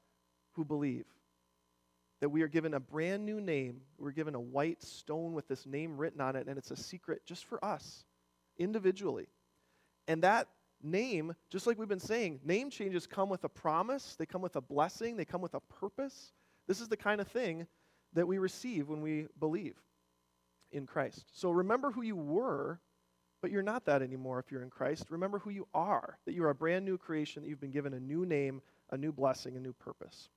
who 0.53 0.63
believe 0.63 1.05
that 2.21 2.29
we 2.29 2.41
are 2.41 2.47
given 2.47 2.73
a 2.73 2.79
brand 2.79 3.25
new 3.25 3.41
name. 3.41 3.81
We're 3.97 4.11
given 4.11 4.35
a 4.35 4.39
white 4.39 4.81
stone 4.81 5.33
with 5.33 5.47
this 5.47 5.65
name 5.65 5.97
written 5.97 6.21
on 6.21 6.35
it, 6.35 6.47
and 6.47 6.57
it's 6.57 6.71
a 6.71 6.75
secret 6.75 7.25
just 7.25 7.45
for 7.45 7.63
us, 7.63 8.05
individually. 8.57 9.27
And 10.07 10.23
that 10.23 10.47
name, 10.85 11.33
just 11.49 11.67
like 11.67 11.77
we've 11.77 11.89
been 11.89 11.99
saying, 11.99 12.39
name 12.43 12.69
changes 12.69 13.07
come 13.07 13.29
with 13.29 13.43
a 13.43 13.49
promise, 13.49 14.15
they 14.17 14.25
come 14.25 14.41
with 14.41 14.55
a 14.55 14.61
blessing, 14.61 15.17
they 15.17 15.25
come 15.25 15.41
with 15.41 15.53
a 15.53 15.59
purpose. 15.59 16.31
This 16.67 16.79
is 16.79 16.87
the 16.87 16.97
kind 16.97 17.19
of 17.19 17.27
thing 17.27 17.67
that 18.13 18.27
we 18.27 18.37
receive 18.37 18.87
when 18.87 19.01
we 19.01 19.27
believe 19.39 19.75
in 20.71 20.85
Christ. 20.85 21.25
So 21.33 21.51
remember 21.51 21.91
who 21.91 22.01
you 22.01 22.15
were, 22.15 22.79
but 23.41 23.51
you're 23.51 23.63
not 23.63 23.85
that 23.85 24.01
anymore 24.01 24.39
if 24.39 24.51
you're 24.51 24.63
in 24.63 24.69
Christ. 24.69 25.05
Remember 25.09 25.39
who 25.39 25.49
you 25.49 25.67
are, 25.73 26.17
that 26.25 26.33
you 26.33 26.43
are 26.43 26.49
a 26.49 26.55
brand 26.55 26.85
new 26.85 26.97
creation, 26.97 27.43
that 27.43 27.49
you've 27.49 27.61
been 27.61 27.71
given 27.71 27.93
a 27.93 27.99
new 27.99 28.25
name, 28.25 28.61
a 28.91 28.97
new 28.97 29.11
blessing, 29.11 29.55
a 29.57 29.59
new 29.59 29.73
purpose. 29.73 30.29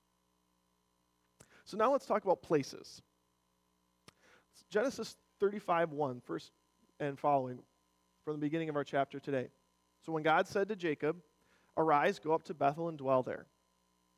So 1.65 1.77
now 1.77 1.91
let's 1.91 2.05
talk 2.05 2.23
about 2.23 2.41
places. 2.41 3.01
Genesis 4.69 5.15
35 5.39 5.91
1, 5.91 6.21
first 6.25 6.51
and 6.99 7.17
following, 7.17 7.59
from 8.25 8.33
the 8.33 8.39
beginning 8.39 8.69
of 8.69 8.75
our 8.75 8.83
chapter 8.83 9.19
today. 9.19 9.47
So 10.01 10.11
when 10.11 10.23
God 10.23 10.47
said 10.47 10.69
to 10.69 10.75
Jacob, 10.75 11.17
Arise, 11.77 12.19
go 12.19 12.33
up 12.33 12.43
to 12.43 12.53
Bethel 12.53 12.89
and 12.89 12.97
dwell 12.97 13.23
there. 13.23 13.47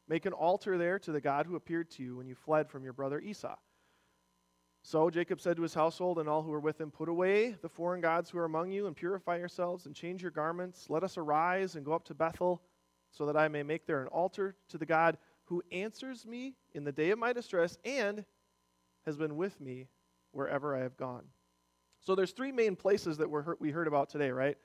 Make 0.08 0.26
an 0.26 0.34
altar 0.34 0.78
there 0.78 1.00
to 1.00 1.12
the 1.12 1.22
God 1.22 1.46
who 1.46 1.56
appeared 1.56 1.90
to 1.92 2.04
you 2.04 2.18
when 2.18 2.28
you 2.28 2.36
fled 2.36 2.70
from 2.70 2.84
your 2.84 2.94
brother 2.94 3.20
Esau. 3.20 3.56
So 4.84 5.10
Jacob 5.10 5.40
said 5.40 5.58
to 5.58 5.62
his 5.62 5.76
household 5.76 6.18
and 6.18 6.28
all 6.28 6.42
who 6.42 6.50
were 6.50 6.60
with 6.60 6.82
him, 6.82 6.90
Put 6.90 7.08
away 7.08 7.56
the 7.62 7.70
foreign 7.70 8.02
gods 8.02 8.30
who 8.30 8.40
are 8.40 8.46
among 8.46 8.72
you, 8.72 8.88
and 8.88 8.96
purify 8.96 9.38
yourselves, 9.38 9.86
and 9.86 9.96
change 9.96 10.22
your 10.22 10.32
garments. 10.32 10.88
Let 10.90 11.04
us 11.04 11.18
arise 11.18 11.76
and 11.76 11.86
go 11.86 11.94
up 11.94 12.04
to 12.06 12.16
Bethel, 12.16 12.62
so 13.12 13.26
that 13.28 13.38
I 13.38 13.48
may 13.48 13.62
make 13.62 13.86
there 13.86 14.02
an 14.02 14.08
altar 14.08 14.56
to 14.70 14.78
the 14.78 14.86
God 14.86 15.18
who 15.46 15.62
answers 15.72 16.26
me 16.26 16.56
in 16.74 16.84
the 16.84 16.92
day 16.92 17.12
of 17.12 17.20
my 17.20 17.32
distress, 17.32 17.78
and 17.86 18.26
has 19.06 19.18
been 19.18 19.36
with 19.36 19.60
me 19.62 19.88
wherever 20.32 20.76
I 20.76 20.82
have 20.82 20.98
gone. 20.98 21.26
So 22.00 22.16
there's 22.16 22.32
three 22.32 22.52
main 22.52 22.76
places 22.76 23.18
that 23.18 23.30
we 23.60 23.72
heard 23.72 23.88
about 23.88 24.10
today, 24.10 24.32
right? 24.32 24.58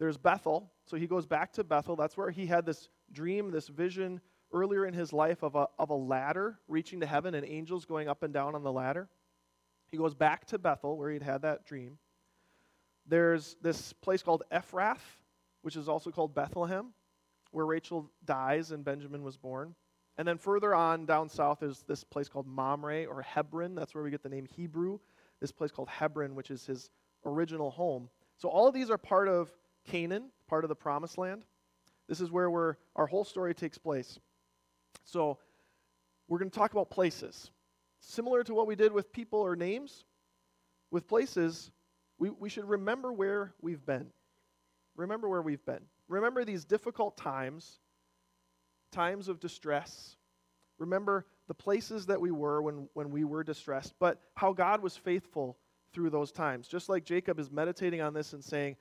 There's 0.00 0.16
Bethel. 0.16 0.72
So 0.86 0.96
he 0.96 1.06
goes 1.06 1.26
back 1.26 1.52
to 1.52 1.62
Bethel. 1.62 1.94
That's 1.94 2.16
where 2.16 2.30
he 2.30 2.46
had 2.46 2.64
this 2.64 2.88
dream, 3.12 3.50
this 3.50 3.68
vision 3.68 4.20
earlier 4.50 4.86
in 4.86 4.94
his 4.94 5.12
life 5.12 5.42
of 5.42 5.54
a, 5.54 5.68
of 5.78 5.90
a 5.90 5.94
ladder 5.94 6.58
reaching 6.66 7.00
to 7.00 7.06
heaven 7.06 7.34
and 7.34 7.46
angels 7.46 7.84
going 7.84 8.08
up 8.08 8.22
and 8.22 8.32
down 8.32 8.54
on 8.54 8.64
the 8.64 8.72
ladder. 8.72 9.08
He 9.90 9.98
goes 9.98 10.14
back 10.14 10.46
to 10.46 10.58
Bethel 10.58 10.96
where 10.96 11.10
he'd 11.10 11.22
had 11.22 11.42
that 11.42 11.66
dream. 11.66 11.98
There's 13.06 13.56
this 13.62 13.92
place 13.92 14.22
called 14.22 14.42
Ephrath, 14.50 14.98
which 15.60 15.76
is 15.76 15.86
also 15.86 16.10
called 16.10 16.34
Bethlehem, 16.34 16.94
where 17.50 17.66
Rachel 17.66 18.10
dies 18.24 18.70
and 18.70 18.82
Benjamin 18.82 19.22
was 19.22 19.36
born. 19.36 19.74
And 20.16 20.26
then 20.26 20.38
further 20.38 20.74
on 20.74 21.04
down 21.04 21.28
south 21.28 21.62
is 21.62 21.84
this 21.86 22.04
place 22.04 22.28
called 22.28 22.46
Mamre 22.46 23.04
or 23.04 23.20
Hebron. 23.20 23.74
That's 23.74 23.94
where 23.94 24.02
we 24.02 24.10
get 24.10 24.22
the 24.22 24.28
name 24.30 24.46
Hebrew. 24.46 24.98
This 25.40 25.52
place 25.52 25.70
called 25.70 25.88
Hebron, 25.88 26.34
which 26.34 26.50
is 26.50 26.64
his 26.64 26.90
original 27.26 27.70
home. 27.70 28.08
So 28.38 28.48
all 28.48 28.66
of 28.66 28.72
these 28.72 28.90
are 28.90 28.98
part 28.98 29.28
of 29.28 29.52
Canaan, 29.86 30.30
part 30.48 30.64
of 30.64 30.68
the 30.68 30.74
promised 30.74 31.18
land. 31.18 31.44
This 32.08 32.20
is 32.20 32.30
where 32.30 32.50
we're, 32.50 32.76
our 32.96 33.06
whole 33.06 33.24
story 33.24 33.54
takes 33.54 33.78
place. 33.78 34.18
So, 35.04 35.38
we're 36.28 36.38
going 36.38 36.50
to 36.50 36.58
talk 36.58 36.72
about 36.72 36.90
places. 36.90 37.50
Similar 38.00 38.44
to 38.44 38.54
what 38.54 38.66
we 38.66 38.76
did 38.76 38.92
with 38.92 39.12
people 39.12 39.40
or 39.40 39.56
names, 39.56 40.04
with 40.90 41.06
places, 41.06 41.70
we, 42.18 42.30
we 42.30 42.48
should 42.48 42.68
remember 42.68 43.12
where 43.12 43.52
we've 43.60 43.84
been. 43.84 44.06
Remember 44.96 45.28
where 45.28 45.42
we've 45.42 45.64
been. 45.64 45.82
Remember 46.08 46.44
these 46.44 46.64
difficult 46.64 47.16
times, 47.16 47.78
times 48.92 49.28
of 49.28 49.40
distress. 49.40 50.16
Remember 50.78 51.26
the 51.48 51.54
places 51.54 52.06
that 52.06 52.20
we 52.20 52.30
were 52.30 52.62
when, 52.62 52.88
when 52.94 53.10
we 53.10 53.24
were 53.24 53.42
distressed, 53.42 53.94
but 53.98 54.20
how 54.34 54.52
God 54.52 54.82
was 54.82 54.96
faithful 54.96 55.56
through 55.92 56.10
those 56.10 56.30
times. 56.30 56.68
Just 56.68 56.88
like 56.88 57.04
Jacob 57.04 57.38
is 57.38 57.50
meditating 57.50 58.00
on 58.00 58.14
this 58.14 58.32
and 58.32 58.42
saying, 58.42 58.76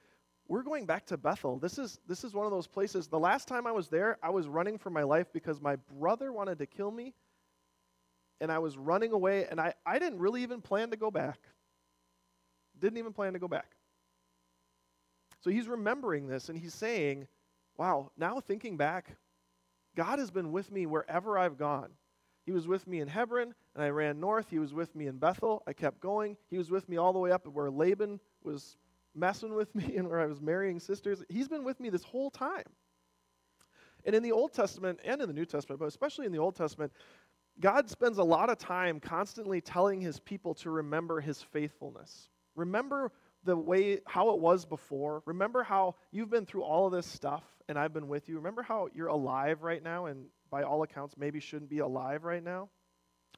we're 0.49 0.63
going 0.63 0.87
back 0.87 1.05
to 1.05 1.17
Bethel. 1.17 1.57
This 1.59 1.77
is, 1.77 1.99
this 2.07 2.23
is 2.23 2.33
one 2.33 2.45
of 2.45 2.51
those 2.51 2.65
places. 2.65 3.07
The 3.07 3.19
last 3.19 3.47
time 3.47 3.67
I 3.67 3.71
was 3.71 3.87
there, 3.87 4.17
I 4.21 4.31
was 4.31 4.47
running 4.47 4.79
for 4.79 4.89
my 4.89 5.03
life 5.03 5.27
because 5.31 5.61
my 5.61 5.77
brother 5.99 6.33
wanted 6.33 6.57
to 6.57 6.65
kill 6.65 6.89
me, 6.89 7.13
and 8.41 8.51
I 8.51 8.57
was 8.57 8.75
running 8.75 9.11
away, 9.11 9.45
and 9.49 9.61
I, 9.61 9.75
I 9.85 9.99
didn't 9.99 10.17
really 10.17 10.41
even 10.41 10.59
plan 10.59 10.89
to 10.89 10.97
go 10.97 11.11
back. 11.11 11.37
Didn't 12.79 12.97
even 12.97 13.13
plan 13.13 13.33
to 13.33 13.39
go 13.39 13.47
back. 13.47 13.67
So 15.41 15.51
he's 15.51 15.67
remembering 15.67 16.27
this, 16.27 16.49
and 16.49 16.57
he's 16.57 16.73
saying, 16.73 17.27
Wow, 17.77 18.11
now 18.17 18.41
thinking 18.41 18.75
back, 18.75 19.15
God 19.95 20.19
has 20.19 20.31
been 20.31 20.51
with 20.51 20.69
me 20.69 20.85
wherever 20.85 21.37
I've 21.37 21.57
gone. 21.57 21.91
He 22.45 22.51
was 22.51 22.67
with 22.67 22.87
me 22.87 22.99
in 22.99 23.07
Hebron, 23.07 23.53
and 23.75 23.83
I 23.83 23.89
ran 23.89 24.19
north. 24.19 24.49
He 24.49 24.59
was 24.59 24.73
with 24.73 24.93
me 24.95 25.07
in 25.07 25.17
Bethel. 25.17 25.63
I 25.65 25.71
kept 25.71 26.01
going. 26.01 26.35
He 26.49 26.57
was 26.57 26.71
with 26.71 26.89
me 26.89 26.97
all 26.97 27.13
the 27.13 27.19
way 27.19 27.31
up 27.31 27.47
where 27.47 27.69
Laban 27.69 28.19
was 28.43 28.75
messing 29.15 29.53
with 29.53 29.73
me 29.75 29.95
and 29.97 30.07
where 30.09 30.19
I 30.19 30.25
was 30.25 30.41
marrying 30.41 30.79
sisters. 30.79 31.23
He's 31.29 31.47
been 31.47 31.63
with 31.63 31.79
me 31.79 31.89
this 31.89 32.03
whole 32.03 32.29
time. 32.29 32.63
And 34.05 34.15
in 34.15 34.23
the 34.23 34.31
Old 34.31 34.53
Testament 34.53 34.99
and 35.03 35.21
in 35.21 35.27
the 35.27 35.33
New 35.33 35.45
Testament, 35.45 35.79
but 35.79 35.87
especially 35.87 36.25
in 36.25 36.31
the 36.31 36.37
Old 36.37 36.55
Testament, 36.55 36.93
God 37.59 37.89
spends 37.89 38.17
a 38.17 38.23
lot 38.23 38.49
of 38.49 38.57
time 38.57 38.99
constantly 38.99 39.59
telling 39.59 39.99
his 39.99 40.19
people 40.19 40.53
to 40.55 40.69
remember 40.69 41.19
his 41.19 41.41
faithfulness. 41.41 42.29
Remember 42.55 43.11
the 43.43 43.55
way 43.55 43.99
how 44.07 44.31
it 44.31 44.39
was 44.39 44.65
before. 44.65 45.21
Remember 45.25 45.63
how 45.63 45.95
you've 46.11 46.29
been 46.29 46.45
through 46.45 46.63
all 46.63 46.85
of 46.85 46.93
this 46.93 47.05
stuff 47.05 47.43
and 47.67 47.77
I've 47.77 47.93
been 47.93 48.07
with 48.07 48.29
you. 48.29 48.37
Remember 48.37 48.63
how 48.63 48.87
you're 48.93 49.07
alive 49.07 49.63
right 49.63 49.83
now 49.83 50.05
and 50.05 50.25
by 50.49 50.63
all 50.63 50.83
accounts 50.83 51.15
maybe 51.17 51.39
shouldn't 51.39 51.69
be 51.69 51.79
alive 51.79 52.23
right 52.23 52.43
now. 52.43 52.69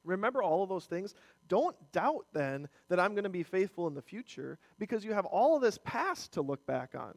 Remember 0.04 0.42
all 0.42 0.62
of 0.62 0.68
those 0.68 0.86
things. 0.86 1.14
Don't 1.48 1.76
doubt 1.92 2.26
then 2.32 2.68
that 2.88 2.98
I'm 2.98 3.14
going 3.14 3.24
to 3.24 3.30
be 3.30 3.42
faithful 3.42 3.86
in 3.86 3.94
the 3.94 4.02
future 4.02 4.58
because 4.78 5.04
you 5.04 5.12
have 5.12 5.26
all 5.26 5.56
of 5.56 5.62
this 5.62 5.78
past 5.84 6.32
to 6.32 6.42
look 6.42 6.66
back 6.66 6.94
on, 6.98 7.14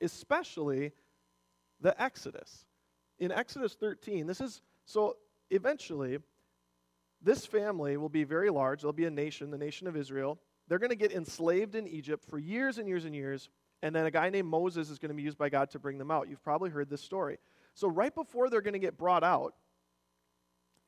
especially 0.00 0.92
the 1.80 2.00
Exodus. 2.00 2.64
In 3.18 3.32
Exodus 3.32 3.74
13, 3.74 4.26
this 4.26 4.40
is 4.40 4.60
so 4.84 5.16
eventually, 5.50 6.18
this 7.22 7.44
family 7.44 7.96
will 7.96 8.08
be 8.08 8.24
very 8.24 8.50
large. 8.50 8.82
They'll 8.82 8.92
be 8.92 9.06
a 9.06 9.10
nation, 9.10 9.50
the 9.50 9.58
nation 9.58 9.86
of 9.86 9.96
Israel. 9.96 10.38
They're 10.68 10.78
going 10.78 10.90
to 10.90 10.96
get 10.96 11.12
enslaved 11.12 11.74
in 11.74 11.86
Egypt 11.86 12.24
for 12.28 12.38
years 12.38 12.78
and 12.78 12.88
years 12.88 13.04
and 13.04 13.14
years. 13.14 13.48
And 13.82 13.94
then 13.94 14.06
a 14.06 14.10
guy 14.10 14.30
named 14.30 14.48
Moses 14.48 14.90
is 14.90 14.98
going 14.98 15.10
to 15.10 15.14
be 15.14 15.22
used 15.22 15.38
by 15.38 15.48
God 15.48 15.70
to 15.70 15.78
bring 15.78 15.98
them 15.98 16.10
out. 16.10 16.28
You've 16.28 16.42
probably 16.42 16.70
heard 16.70 16.88
this 16.88 17.02
story. 17.02 17.38
So, 17.74 17.88
right 17.88 18.14
before 18.14 18.48
they're 18.48 18.62
going 18.62 18.72
to 18.72 18.78
get 18.78 18.96
brought 18.96 19.22
out, 19.22 19.54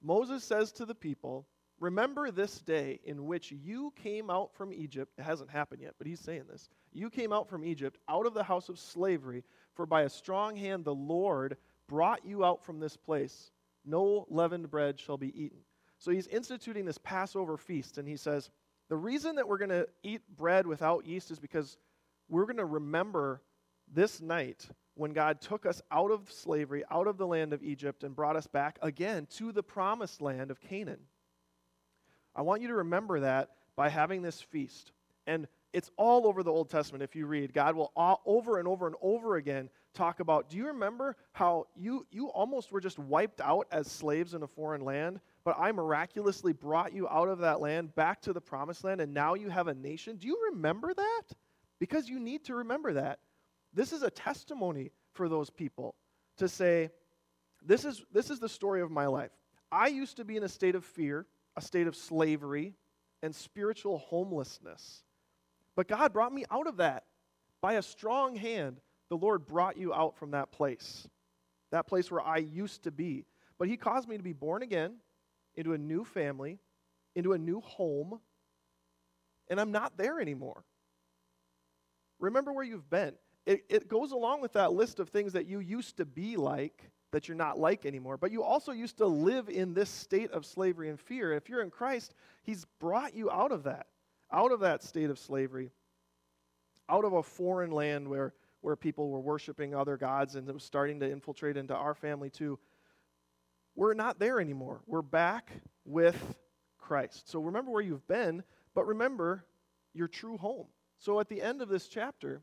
Moses 0.03 0.45
says 0.45 0.73
to 0.73 0.87
the 0.87 0.95
people, 0.95 1.47
Remember 1.81 2.31
this 2.31 2.59
day 2.59 2.99
in 3.05 3.27
which 3.27 3.53
you 3.53 3.93
came 3.95 4.31
out 4.31 4.53
from 4.55 4.73
Egypt. 4.73 5.13
It 5.17 5.23
hasn't 5.23 5.51
happened 5.51 5.83
yet, 5.83 5.95
but 5.97 6.09
he's 6.09 6.21
saying 6.21 6.45
this. 6.51 6.69
You 6.93 7.09
came 7.09 7.33
out 7.33 7.49
from 7.49 7.65
Egypt, 7.65 7.99
out 8.09 8.27
of 8.27 8.35
the 8.35 8.43
house 8.43 8.69
of 8.69 8.81
slavery, 8.81 9.45
for 9.75 9.87
by 9.87 10.03
a 10.03 10.09
strong 10.09 10.57
hand 10.57 10.85
the 10.85 10.95
Lord 10.95 11.57
brought 11.87 12.25
you 12.25 12.45
out 12.45 12.65
from 12.65 12.81
this 12.81 12.97
place. 12.97 13.53
No 13.85 14.27
leavened 14.29 14.71
bread 14.71 14.99
shall 14.99 15.17
be 15.17 15.41
eaten. 15.41 15.59
So 15.99 16.11
he's 16.11 16.27
instituting 16.27 16.85
this 16.85 16.99
Passover 16.99 17.57
feast, 17.57 17.99
and 17.99 18.09
he 18.09 18.17
says, 18.17 18.51
The 18.89 18.97
reason 18.97 19.37
that 19.37 19.49
we're 19.49 19.59
going 19.59 19.69
to 19.71 19.89
eat 20.03 20.23
bread 20.37 20.67
without 20.67 21.07
yeast 21.07 21.31
is 21.31 21.39
because 21.39 21.77
we're 22.29 22.45
going 22.45 22.57
to 22.57 22.65
remember 22.65 23.41
this 23.93 24.21
night 24.21 24.69
when 24.99 25.13
God 25.13 25.41
took 25.41 25.65
us 25.65 25.81
out 25.91 26.11
of 26.11 26.31
slavery, 26.31 26.83
out 26.91 27.07
of 27.07 27.19
the 27.19 27.27
land 27.27 27.53
of 27.53 27.63
Egypt, 27.63 28.03
and 28.03 28.17
brought 28.17 28.37
us 28.37 28.47
back 28.47 28.79
again 28.83 29.27
to 29.37 29.53
the 29.53 29.63
promised 29.63 30.21
land 30.21 30.51
of 30.51 30.61
Canaan. 30.61 31.01
I 32.35 32.43
want 32.43 32.63
you 32.63 32.69
to 32.69 32.75
remember 32.75 33.21
that 33.21 33.51
by 33.77 33.89
having 33.89 34.23
this 34.23 34.41
feast. 34.41 34.93
And 35.27 35.47
it's 35.73 35.91
all 35.97 36.27
over 36.27 36.43
the 36.43 36.51
Old 36.51 36.69
Testament 36.69 37.03
if 37.03 37.15
you 37.15 37.27
read. 37.27 37.53
God 37.53 37.77
will 37.77 37.93
all, 37.95 38.21
over 38.27 38.59
and 38.59 38.67
over 38.67 38.87
and 38.87 38.97
over 39.01 39.37
again 39.37 39.71
talk 39.95 40.21
about 40.21 40.49
do 40.49 40.57
you 40.57 40.67
remember 40.67 41.17
how 41.33 41.67
you, 41.75 42.07
you 42.11 42.29
almost 42.29 42.73
were 42.73 42.81
just 42.81 42.99
wiped 42.99 43.41
out 43.41 43.67
as 43.71 43.91
slaves 43.91 44.35
in 44.35 44.43
a 44.43 44.47
foreign 44.47 44.83
land, 44.83 45.21
but 45.45 45.57
I 45.59 45.73
miraculously 45.73 46.53
brought 46.53 46.93
you 46.93 47.09
out 47.09 47.29
of 47.29 47.39
that 47.39 47.61
land 47.61 47.95
back 47.95 48.21
to 48.23 48.33
the 48.33 48.41
promised 48.41 48.85
land, 48.85 49.01
and 49.01 49.15
now 49.15 49.35
you 49.35 49.49
have 49.49 49.69
a 49.69 49.75
nation? 49.75 50.17
Do 50.17 50.27
you 50.27 50.39
remember 50.53 50.93
that? 50.95 51.23
Because 51.79 52.09
you 52.09 52.19
need 52.19 52.45
to 52.45 52.57
remember 52.57 52.95
that. 52.95 53.21
This 53.73 53.93
is 53.93 54.03
a 54.03 54.11
testimony 54.11 54.93
for 55.13 55.29
those 55.29 55.51
people 55.51 55.95
to 56.39 56.49
say, 56.49 56.91
this 57.65 57.85
is, 57.85 58.03
this 58.13 58.31
is 58.31 58.39
the 58.39 58.49
story 58.49 58.81
of 58.81 58.91
my 58.91 59.07
life. 59.07 59.31
I 59.71 59.89
used 59.89 60.17
to 60.17 60.25
be 60.25 60.37
in 60.37 60.45
a 60.45 60.49
state 60.49 60.75
of 60.75 60.85
fear, 60.85 61.27
a 61.57 61.61
state 61.61 61.87
of 61.87 61.97
slavery, 61.97 62.75
and 63.23 63.35
spiritual 63.35 63.99
homelessness. 63.99 65.03
But 65.75 65.89
God 65.89 66.13
brought 66.13 66.33
me 66.33 66.45
out 66.51 66.67
of 66.67 66.79
that. 66.79 67.05
By 67.61 67.75
a 67.75 67.83
strong 67.83 68.37
hand, 68.37 68.81
the 69.09 69.17
Lord 69.17 69.47
brought 69.47 69.77
you 69.77 69.93
out 69.93 70.17
from 70.17 70.31
that 70.31 70.53
place, 70.53 71.09
that 71.71 71.87
place 71.87 72.11
where 72.11 72.21
I 72.21 72.39
used 72.39 72.85
to 72.85 72.91
be. 72.91 73.25
But 73.59 73.69
He 73.69 73.77
caused 73.77 74.09
me 74.09 74.17
to 74.17 74.23
be 74.23 74.33
born 74.33 74.63
again 74.63 74.95
into 75.57 75.73
a 75.73 75.79
new 75.79 76.05
family, 76.05 76.61
into 77.17 77.33
a 77.33 77.39
new 77.39 77.61
home, 77.61 78.21
and 79.49 79.61
I'm 79.61 79.73
not 79.73 79.97
there 79.97 80.21
anymore. 80.21 80.63
Remember 82.21 82.53
where 82.53 82.65
you've 82.65 82.89
been 82.89 83.15
it, 83.49 83.65
it 83.71 83.89
goes 83.89 84.13
along 84.13 84.43
with 84.43 84.53
that 84.53 84.75
list 84.75 85.01
of 85.01 85.09
things 85.09 85.33
that 85.33 85.47
you 85.47 85.61
used 85.61 85.97
to 85.97 86.05
be 86.05 86.37
like 86.37 86.91
that 87.13 87.29
you're 87.29 87.37
not 87.37 87.59
like 87.59 87.87
anymore. 87.87 88.19
But 88.19 88.31
you 88.31 88.43
also 88.43 88.73
used 88.73 88.99
to 88.99 89.07
live 89.07 89.49
in 89.49 89.73
this 89.73 89.89
state 89.89 90.31
of 90.33 90.45
slavery 90.45 90.91
and 90.91 91.01
fear. 91.01 91.33
If 91.33 91.49
you're 91.49 91.63
in 91.63 91.71
Christ, 91.71 92.13
He's 92.43 92.67
brought 92.79 93.15
you 93.15 93.31
out 93.31 93.51
of 93.51 93.63
that, 93.63 93.87
out 94.31 94.53
of 94.53 94.61
that 94.61 94.83
state 94.83 95.09
of 95.09 95.19
slavery, 95.19 95.71
out 96.91 97.07
of 97.07 97.15
a 97.15 97.23
foreign 97.23 97.71
land 97.71 98.07
where, 98.07 98.35
where 98.61 98.77
people 98.77 99.09
were 99.09 99.21
worshiping 99.21 99.75
other 99.75 99.97
gods 99.97 100.35
and 100.35 100.47
it 100.47 100.53
was 100.53 100.63
starting 100.63 101.01
to 101.01 101.11
infiltrate 101.11 101.57
into 101.57 101.75
our 101.75 101.95
family 101.95 102.29
too. 102.29 102.59
We're 103.75 103.95
not 103.95 104.19
there 104.19 104.41
anymore. 104.41 104.83
We're 104.87 105.01
back 105.01 105.53
with 105.87 106.37
Christ. 106.77 107.31
So 107.31 107.41
remember 107.41 107.71
where 107.71 107.83
you've 107.83 108.07
been, 108.07 108.43
but 108.75 108.87
remember 108.87 109.47
your 109.95 110.09
true 110.09 110.37
home. 110.37 110.67
So 110.99 111.19
at 111.19 111.31
the 111.31 111.41
end 111.41 111.63
of 111.63 111.71
this 111.71 111.89
chapter, 111.89 112.43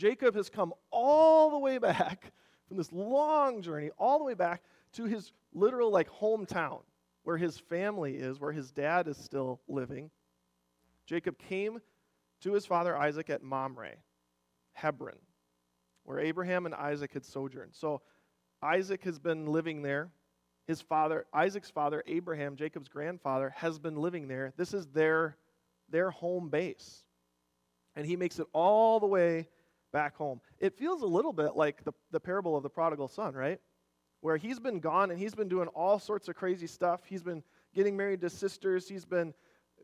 Jacob 0.00 0.34
has 0.34 0.48
come 0.48 0.72
all 0.90 1.50
the 1.50 1.58
way 1.58 1.76
back 1.76 2.32
from 2.68 2.78
this 2.78 2.90
long 2.90 3.60
journey, 3.60 3.90
all 3.98 4.16
the 4.18 4.24
way 4.24 4.32
back 4.32 4.62
to 4.94 5.04
his 5.04 5.30
literal 5.52 5.90
like 5.90 6.08
hometown 6.08 6.80
where 7.24 7.36
his 7.36 7.58
family 7.58 8.14
is, 8.14 8.40
where 8.40 8.50
his 8.50 8.70
dad 8.72 9.06
is 9.08 9.18
still 9.18 9.60
living. 9.68 10.10
Jacob 11.04 11.36
came 11.38 11.80
to 12.40 12.54
his 12.54 12.64
father 12.64 12.96
Isaac 12.96 13.28
at 13.28 13.42
Mamre, 13.42 13.90
Hebron, 14.72 15.18
where 16.04 16.18
Abraham 16.18 16.64
and 16.64 16.74
Isaac 16.74 17.12
had 17.12 17.26
sojourned. 17.26 17.74
So 17.74 18.00
Isaac 18.62 19.04
has 19.04 19.18
been 19.18 19.48
living 19.48 19.82
there. 19.82 20.08
His 20.66 20.80
father, 20.80 21.26
Isaac's 21.34 21.70
father, 21.70 22.02
Abraham, 22.06 22.56
Jacob's 22.56 22.88
grandfather, 22.88 23.52
has 23.54 23.78
been 23.78 23.96
living 23.96 24.28
there. 24.28 24.54
This 24.56 24.72
is 24.72 24.86
their, 24.86 25.36
their 25.90 26.10
home 26.10 26.48
base. 26.48 27.04
And 27.94 28.06
he 28.06 28.16
makes 28.16 28.38
it 28.38 28.46
all 28.54 28.98
the 28.98 29.06
way 29.06 29.48
back 29.92 30.16
home. 30.16 30.40
It 30.58 30.76
feels 30.76 31.02
a 31.02 31.06
little 31.06 31.32
bit 31.32 31.56
like 31.56 31.84
the, 31.84 31.92
the 32.10 32.20
parable 32.20 32.56
of 32.56 32.62
the 32.62 32.70
prodigal 32.70 33.08
son, 33.08 33.34
right? 33.34 33.60
Where 34.20 34.36
he's 34.36 34.58
been 34.58 34.80
gone 34.80 35.10
and 35.10 35.18
he's 35.18 35.34
been 35.34 35.48
doing 35.48 35.68
all 35.68 35.98
sorts 35.98 36.28
of 36.28 36.36
crazy 36.36 36.66
stuff. 36.66 37.00
He's 37.06 37.22
been 37.22 37.42
getting 37.74 37.96
married 37.96 38.20
to 38.22 38.30
sisters. 38.30 38.88
He's 38.88 39.04
been 39.04 39.34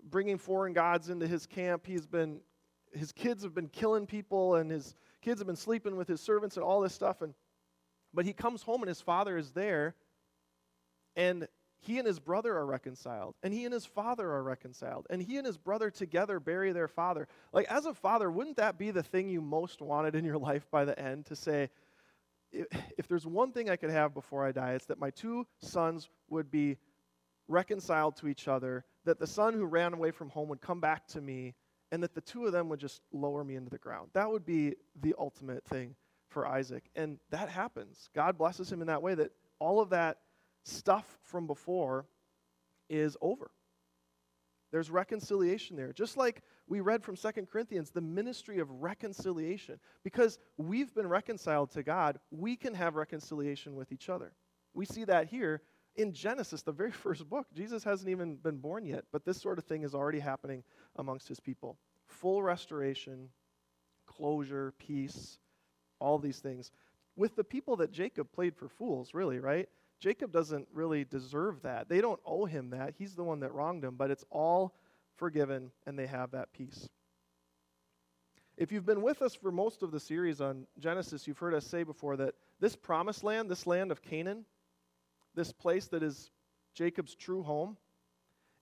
bringing 0.05 0.39
foreign 0.39 0.73
gods 0.73 1.11
into 1.11 1.27
his 1.27 1.47
camp. 1.47 1.87
He's 1.87 2.07
been, 2.07 2.41
his 2.93 3.13
kids 3.13 3.43
have 3.43 3.55
been 3.55 3.69
killing 3.69 4.07
people 4.07 4.57
and 4.57 4.71
his 4.71 4.95
kids 5.23 5.41
have 5.41 5.47
been 5.47 5.57
sleeping 5.57 5.97
with 5.97 6.09
his 6.09 6.21
servants 6.21 6.57
and 6.57 6.65
all 6.65 6.81
this 6.81 6.93
stuff. 6.93 7.23
And, 7.23 7.35
but 8.13 8.25
he 8.25 8.33
comes 8.33 8.63
home 8.63 8.83
and 8.83 8.89
his 8.89 9.01
father 9.01 9.37
is 9.37 9.53
there 9.53 9.95
and 11.17 11.49
he 11.81 11.99
and 11.99 12.07
his 12.07 12.19
brother 12.19 12.57
are 12.57 12.67
reconciled 12.67 13.35
and 13.43 13.53
he 13.53 13.65
and 13.65 13.73
his 13.73 13.87
father 13.87 14.31
are 14.31 14.43
reconciled 14.43 15.07
and 15.11 15.23
he 15.23 15.37
and 15.37 15.47
his 15.47 15.59
brother 15.59 15.91
together 15.91 16.41
bury 16.41 16.73
their 16.73 16.89
father. 16.89 17.29
Like 17.53 17.67
as 17.71 17.87
a 17.87 17.95
father 17.95 18.31
wouldn't 18.31 18.57
that 18.57 18.79
be 18.79 18.91
the 18.91 19.03
thing 19.03 19.29
you 19.29 19.41
most 19.41 19.81
wanted 19.81 20.15
in 20.15 20.25
your 20.25 20.39
life 20.51 20.67
by 20.71 20.85
the 20.85 20.99
end 20.99 21.27
to 21.27 21.37
say 21.37 21.71
if 22.53 23.09
there's 23.09 23.27
one 23.27 23.51
thing 23.51 23.69
i 23.69 23.77
could 23.77 23.91
have 23.91 24.15
before 24.15 24.47
i 24.47 24.53
die 24.53 24.73
it's 24.73 24.87
that 24.87 25.01
my 25.01 25.11
two 25.11 25.45
sons 25.61 26.09
would 26.31 26.49
be 26.51 26.79
reconciled 27.49 28.17
to 28.17 28.29
each 28.29 28.49
other 28.49 28.85
that 29.05 29.19
the 29.19 29.27
son 29.27 29.55
who 29.55 29.65
ran 29.65 29.95
away 29.95 30.11
from 30.11 30.29
home 30.31 30.49
would 30.49 30.61
come 30.61 30.81
back 30.81 31.07
to 31.07 31.21
me 31.21 31.55
and 31.93 32.03
that 32.03 32.15
the 32.15 32.21
two 32.21 32.47
of 32.47 32.53
them 32.53 32.69
would 32.69 32.81
just 32.81 33.01
lower 33.13 33.45
me 33.45 33.55
into 33.55 33.71
the 33.71 33.79
ground. 33.79 34.11
That 34.13 34.31
would 34.31 34.45
be 34.45 34.75
the 35.01 35.15
ultimate 35.19 35.65
thing 35.65 35.95
for 36.29 36.47
isaac 36.47 36.85
and 36.97 37.19
that 37.31 37.49
happens. 37.49 38.11
God 38.15 38.37
blesses 38.37 38.71
him 38.71 38.81
in 38.81 38.89
that 38.89 39.03
way 39.03 39.15
that 39.15 39.31
all 39.59 39.81
of 39.81 39.91
that 39.91 40.19
stuff 40.67 41.19
from 41.23 41.47
before 41.47 42.07
is 42.89 43.17
over. 43.21 43.51
There's 44.73 44.91
reconciliation 44.91 45.77
there. 45.77 45.93
Just 45.93 46.17
like 46.17 46.43
we 46.67 46.81
read 46.81 47.03
from 47.03 47.17
Second 47.17 47.49
Corinthians, 47.49 47.91
the 47.91 48.01
ministry 48.01 48.59
of 48.59 48.71
reconciliation. 48.71 49.79
Because 50.03 50.39
we've 50.59 50.93
been 50.95 51.07
reconciled 51.07 51.71
to 51.73 51.83
God, 51.83 52.19
we 52.31 52.57
can 52.57 52.75
have 52.75 52.97
reconciliation 52.97 53.77
with 53.77 53.93
each 53.93 54.09
other. 54.09 54.33
We 54.75 54.85
see 54.85 55.05
that 55.05 55.29
here 55.29 55.63
in 55.95 56.13
Genesis, 56.13 56.63
the 56.63 56.73
very 56.73 56.91
first 57.05 57.29
book. 57.29 57.47
Jesus 57.55 57.85
hasn't 57.85 58.11
even 58.11 58.37
been 58.37 58.59
born 58.59 58.85
yet, 58.85 59.05
but 59.13 59.25
this 59.25 59.41
sort 59.41 59.59
of 59.59 59.65
thing 59.65 59.83
is 59.83 59.95
already 59.95 60.21
happening 60.21 60.65
amongst 60.97 61.29
his 61.29 61.41
people. 61.41 61.79
Full 62.07 62.43
restoration, 62.43 63.29
closure, 64.07 64.75
peace, 64.79 65.39
all 66.01 66.19
these 66.19 66.41
things. 66.41 66.73
With 67.15 67.37
the 67.37 67.45
people 67.45 67.77
that 67.77 67.93
Jacob 67.93 68.31
played 68.33 68.55
for 68.57 68.69
fools, 68.69 69.15
really, 69.15 69.39
right? 69.39 69.69
Jacob 69.99 70.33
doesn't 70.33 70.69
really 70.73 71.05
deserve 71.05 71.63
that. 71.63 71.89
They 71.89 72.01
don't 72.01 72.21
owe 72.25 72.45
him 72.45 72.71
that. 72.71 72.95
He's 72.99 73.15
the 73.15 73.25
one 73.25 73.41
that 73.41 73.55
wronged 73.55 73.85
him, 73.85 73.97
but 73.97 74.11
it's 74.11 74.25
all 74.31 74.75
forgiven 75.17 75.71
and 75.87 75.99
they 75.99 76.07
have 76.07 76.33
that 76.33 76.53
peace. 76.53 76.89
If 78.57 78.73
you've 78.73 78.87
been 78.87 79.03
with 79.03 79.23
us 79.23 79.35
for 79.35 79.51
most 79.51 79.83
of 79.83 79.91
the 79.91 80.01
series 80.01 80.41
on 80.41 80.67
Genesis, 80.79 81.27
you've 81.27 81.39
heard 81.39 81.55
us 81.55 81.67
say 81.67 81.83
before 81.83 82.17
that 82.17 82.35
this 82.61 82.77
promised 82.77 83.23
land, 83.23 83.51
this 83.51 83.67
land 83.67 83.91
of 83.91 84.03
Canaan, 84.03 84.45
this 85.35 85.53
place 85.53 85.87
that 85.89 86.03
is 86.03 86.31
Jacob's 86.75 87.15
true 87.15 87.43
home, 87.43 87.77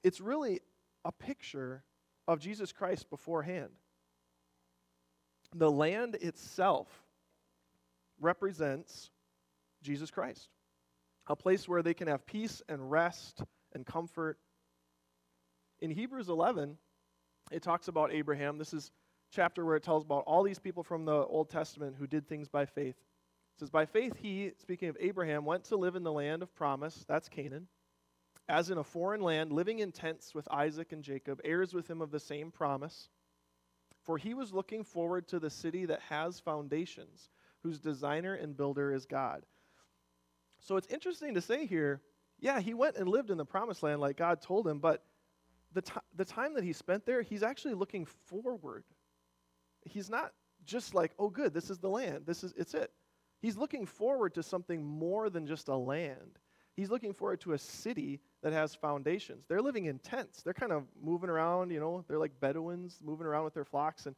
it's 0.02 0.20
really 0.20 0.60
a 1.04 1.12
picture 1.12 1.82
of 2.26 2.40
Jesus 2.40 2.72
Christ 2.72 3.08
beforehand. 3.10 3.70
The 5.54 5.70
land 5.70 6.16
itself 6.16 6.88
represents 8.20 9.10
Jesus 9.82 10.10
Christ 10.10 10.48
a 11.26 11.36
place 11.36 11.68
where 11.68 11.82
they 11.82 11.94
can 11.94 12.08
have 12.08 12.26
peace 12.26 12.62
and 12.68 12.90
rest 12.90 13.42
and 13.72 13.86
comfort. 13.86 14.38
In 15.80 15.90
Hebrews 15.90 16.28
11, 16.28 16.76
it 17.50 17.62
talks 17.62 17.88
about 17.88 18.12
Abraham. 18.12 18.58
This 18.58 18.72
is 18.74 18.90
chapter 19.30 19.64
where 19.64 19.76
it 19.76 19.82
tells 19.82 20.04
about 20.04 20.24
all 20.26 20.42
these 20.42 20.58
people 20.58 20.82
from 20.82 21.04
the 21.04 21.16
Old 21.16 21.50
Testament 21.50 21.96
who 21.98 22.06
did 22.06 22.28
things 22.28 22.48
by 22.48 22.66
faith. 22.66 22.96
It 22.96 23.60
says, 23.60 23.70
By 23.70 23.86
faith, 23.86 24.14
he, 24.16 24.52
speaking 24.58 24.88
of 24.88 24.96
Abraham, 25.00 25.44
went 25.44 25.64
to 25.64 25.76
live 25.76 25.96
in 25.96 26.02
the 26.02 26.12
land 26.12 26.42
of 26.42 26.54
promise, 26.54 27.04
that's 27.08 27.28
Canaan, 27.28 27.68
as 28.48 28.70
in 28.70 28.78
a 28.78 28.84
foreign 28.84 29.20
land, 29.20 29.52
living 29.52 29.78
in 29.78 29.92
tents 29.92 30.34
with 30.34 30.46
Isaac 30.50 30.92
and 30.92 31.02
Jacob, 31.02 31.40
heirs 31.44 31.72
with 31.72 31.88
him 31.88 32.00
of 32.02 32.10
the 32.10 32.20
same 32.20 32.50
promise. 32.50 33.08
For 34.02 34.18
he 34.18 34.34
was 34.34 34.52
looking 34.52 34.84
forward 34.84 35.28
to 35.28 35.38
the 35.38 35.50
city 35.50 35.86
that 35.86 36.00
has 36.10 36.40
foundations, 36.40 37.30
whose 37.62 37.78
designer 37.78 38.34
and 38.34 38.56
builder 38.56 38.92
is 38.92 39.06
God. 39.06 39.44
So 40.64 40.76
it's 40.76 40.88
interesting 40.88 41.34
to 41.34 41.40
say 41.42 41.66
here, 41.66 42.00
yeah, 42.40 42.58
he 42.58 42.74
went 42.74 42.96
and 42.96 43.06
lived 43.06 43.30
in 43.30 43.38
the 43.38 43.44
promised 43.44 43.82
land 43.82 44.00
like 44.00 44.16
God 44.16 44.40
told 44.40 44.66
him, 44.66 44.78
but 44.78 45.04
the, 45.74 45.82
t- 45.82 45.92
the 46.16 46.24
time 46.24 46.54
that 46.54 46.64
he 46.64 46.72
spent 46.72 47.04
there, 47.04 47.22
he's 47.22 47.42
actually 47.42 47.74
looking 47.74 48.06
forward. 48.26 48.84
He's 49.82 50.08
not 50.08 50.32
just 50.64 50.94
like, 50.94 51.12
oh, 51.18 51.28
good, 51.28 51.52
this 51.52 51.68
is 51.68 51.78
the 51.78 51.88
land, 51.88 52.24
this 52.26 52.42
is, 52.42 52.54
it's 52.56 52.72
it. 52.74 52.90
He's 53.40 53.58
looking 53.58 53.84
forward 53.84 54.34
to 54.34 54.42
something 54.42 54.82
more 54.82 55.28
than 55.28 55.46
just 55.46 55.68
a 55.68 55.76
land. 55.76 56.38
He's 56.76 56.90
looking 56.90 57.12
forward 57.12 57.42
to 57.42 57.52
a 57.52 57.58
city 57.58 58.20
that 58.42 58.54
has 58.54 58.74
foundations. 58.74 59.44
They're 59.46 59.60
living 59.60 59.84
in 59.84 59.98
tents. 59.98 60.42
They're 60.42 60.54
kind 60.54 60.72
of 60.72 60.84
moving 61.00 61.28
around, 61.28 61.70
you 61.70 61.78
know, 61.78 62.04
they're 62.08 62.18
like 62.18 62.40
Bedouins 62.40 62.98
moving 63.04 63.26
around 63.26 63.44
with 63.44 63.54
their 63.54 63.66
flocks. 63.66 64.06
And 64.06 64.16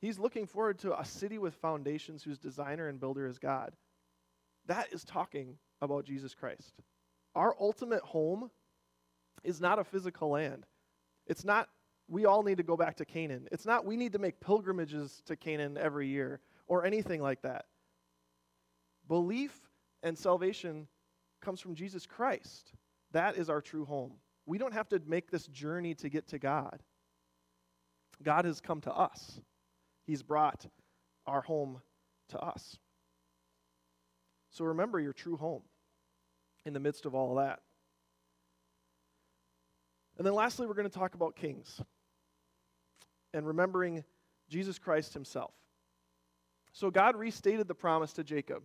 he's 0.00 0.18
looking 0.18 0.46
forward 0.46 0.78
to 0.80 0.98
a 0.98 1.04
city 1.04 1.38
with 1.38 1.54
foundations 1.56 2.22
whose 2.22 2.38
designer 2.38 2.88
and 2.88 3.00
builder 3.00 3.26
is 3.26 3.38
God. 3.38 3.74
That 4.66 4.92
is 4.92 5.04
talking 5.04 5.56
about 5.80 6.04
Jesus 6.04 6.34
Christ. 6.34 6.74
Our 7.34 7.54
ultimate 7.60 8.02
home 8.02 8.50
is 9.44 9.60
not 9.60 9.78
a 9.78 9.84
physical 9.84 10.30
land. 10.30 10.66
It's 11.26 11.44
not, 11.44 11.68
we 12.08 12.24
all 12.24 12.42
need 12.42 12.56
to 12.56 12.62
go 12.62 12.76
back 12.76 12.96
to 12.96 13.04
Canaan. 13.04 13.48
It's 13.52 13.66
not, 13.66 13.84
we 13.84 13.96
need 13.96 14.12
to 14.12 14.18
make 14.18 14.40
pilgrimages 14.40 15.22
to 15.26 15.36
Canaan 15.36 15.76
every 15.78 16.08
year 16.08 16.40
or 16.66 16.84
anything 16.84 17.20
like 17.20 17.42
that. 17.42 17.66
Belief 19.06 19.58
and 20.02 20.18
salvation 20.18 20.86
comes 21.40 21.60
from 21.60 21.74
Jesus 21.74 22.06
Christ. 22.06 22.72
That 23.12 23.36
is 23.36 23.48
our 23.48 23.60
true 23.60 23.84
home. 23.84 24.14
We 24.46 24.58
don't 24.58 24.74
have 24.74 24.88
to 24.90 25.00
make 25.06 25.30
this 25.30 25.46
journey 25.46 25.94
to 25.96 26.08
get 26.08 26.28
to 26.28 26.38
God. 26.38 26.82
God 28.22 28.44
has 28.44 28.60
come 28.60 28.80
to 28.82 28.92
us, 28.92 29.40
He's 30.06 30.22
brought 30.22 30.66
our 31.26 31.42
home 31.42 31.80
to 32.30 32.38
us. 32.38 32.78
So 34.50 34.64
remember 34.64 34.98
your 34.98 35.12
true 35.12 35.36
home 35.36 35.62
in 36.64 36.72
the 36.72 36.80
midst 36.80 37.06
of 37.06 37.14
all 37.14 37.36
that. 37.36 37.60
And 40.16 40.26
then 40.26 40.34
lastly, 40.34 40.66
we're 40.66 40.74
going 40.74 40.88
to 40.88 40.98
talk 40.98 41.14
about 41.14 41.36
kings 41.36 41.80
and 43.32 43.46
remembering 43.46 44.04
Jesus 44.48 44.78
Christ 44.78 45.14
himself. 45.14 45.52
So 46.72 46.90
God 46.90 47.16
restated 47.16 47.68
the 47.68 47.74
promise 47.74 48.12
to 48.14 48.24
Jacob. 48.24 48.62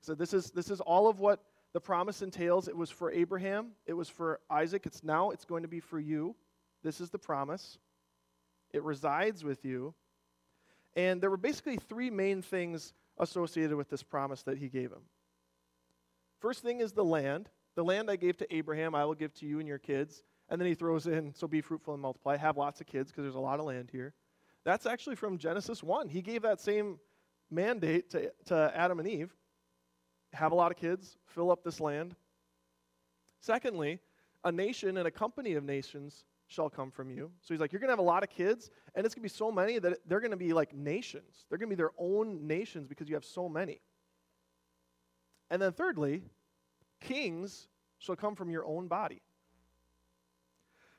So 0.00 0.14
this 0.14 0.32
is 0.32 0.50
this 0.50 0.70
is 0.70 0.80
all 0.80 1.08
of 1.08 1.20
what 1.20 1.42
the 1.72 1.80
promise 1.80 2.22
entails. 2.22 2.68
It 2.68 2.76
was 2.76 2.90
for 2.90 3.10
Abraham, 3.10 3.72
it 3.86 3.94
was 3.94 4.08
for 4.08 4.40
Isaac, 4.50 4.86
it's 4.86 5.02
now 5.02 5.30
it's 5.30 5.44
going 5.44 5.62
to 5.62 5.68
be 5.68 5.80
for 5.80 5.98
you. 5.98 6.36
This 6.82 7.00
is 7.00 7.10
the 7.10 7.18
promise. 7.18 7.78
It 8.72 8.82
resides 8.82 9.42
with 9.42 9.64
you. 9.64 9.94
And 10.94 11.20
there 11.20 11.30
were 11.30 11.36
basically 11.36 11.76
three 11.76 12.10
main 12.10 12.42
things 12.42 12.92
associated 13.20 13.76
with 13.76 13.88
this 13.88 14.02
promise 14.02 14.42
that 14.44 14.58
he 14.58 14.68
gave 14.68 14.90
him. 14.90 15.02
First 16.40 16.62
thing 16.62 16.80
is 16.80 16.92
the 16.92 17.04
land. 17.04 17.48
The 17.74 17.84
land 17.84 18.10
I 18.10 18.16
gave 18.16 18.36
to 18.38 18.54
Abraham, 18.54 18.94
I 18.94 19.04
will 19.04 19.14
give 19.14 19.34
to 19.34 19.46
you 19.46 19.58
and 19.58 19.68
your 19.68 19.78
kids. 19.78 20.22
And 20.48 20.60
then 20.60 20.66
he 20.66 20.74
throws 20.74 21.06
in, 21.06 21.34
so 21.34 21.46
be 21.46 21.60
fruitful 21.60 21.94
and 21.94 22.02
multiply, 22.02 22.36
have 22.36 22.56
lots 22.56 22.80
of 22.80 22.86
kids 22.86 23.10
because 23.10 23.24
there's 23.24 23.34
a 23.34 23.40
lot 23.40 23.60
of 23.60 23.66
land 23.66 23.90
here. 23.92 24.14
That's 24.64 24.86
actually 24.86 25.16
from 25.16 25.38
Genesis 25.38 25.82
1. 25.82 26.08
He 26.08 26.22
gave 26.22 26.42
that 26.42 26.60
same 26.60 26.98
mandate 27.50 28.10
to, 28.10 28.32
to 28.46 28.72
Adam 28.74 28.98
and 28.98 29.08
Eve 29.08 29.34
have 30.32 30.52
a 30.52 30.54
lot 30.54 30.70
of 30.70 30.76
kids, 30.76 31.16
fill 31.26 31.50
up 31.50 31.62
this 31.62 31.80
land. 31.80 32.14
Secondly, 33.40 34.00
a 34.44 34.52
nation 34.52 34.96
and 34.96 35.06
a 35.06 35.10
company 35.10 35.54
of 35.54 35.64
nations 35.64 36.24
shall 36.48 36.70
come 36.70 36.90
from 36.90 37.10
you. 37.10 37.30
So 37.42 37.54
he's 37.54 37.60
like, 37.60 37.72
You're 37.72 37.80
going 37.80 37.88
to 37.88 37.92
have 37.92 37.98
a 37.98 38.02
lot 38.02 38.22
of 38.22 38.30
kids, 38.30 38.70
and 38.94 39.06
it's 39.06 39.14
going 39.14 39.22
to 39.22 39.32
be 39.32 39.36
so 39.36 39.52
many 39.52 39.78
that 39.78 39.98
they're 40.06 40.20
going 40.20 40.32
to 40.32 40.36
be 40.36 40.52
like 40.52 40.74
nations. 40.74 41.44
They're 41.48 41.58
going 41.58 41.70
to 41.70 41.76
be 41.76 41.80
their 41.80 41.92
own 41.98 42.46
nations 42.46 42.88
because 42.88 43.08
you 43.08 43.14
have 43.14 43.24
so 43.24 43.48
many. 43.48 43.80
And 45.50 45.62
then 45.62 45.72
thirdly, 45.72 46.22
kings 47.00 47.68
shall 47.98 48.16
come 48.16 48.34
from 48.34 48.50
your 48.50 48.66
own 48.66 48.88
body. 48.88 49.22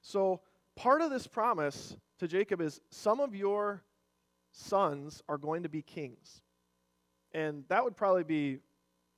So 0.02 0.42
part 0.76 1.02
of 1.02 1.10
this 1.10 1.28
promise 1.28 1.96
to 2.20 2.28
Jacob 2.28 2.62
is 2.62 2.80
some 2.90 3.20
of 3.20 3.36
your 3.36 3.84
sons 4.52 5.22
are 5.28 5.38
going 5.38 5.64
to 5.64 5.70
be 5.70 5.82
kings. 5.82 6.42
And 7.34 7.64
that 7.70 7.84
would 7.84 7.96
probably 7.96 8.24
be 8.24 8.60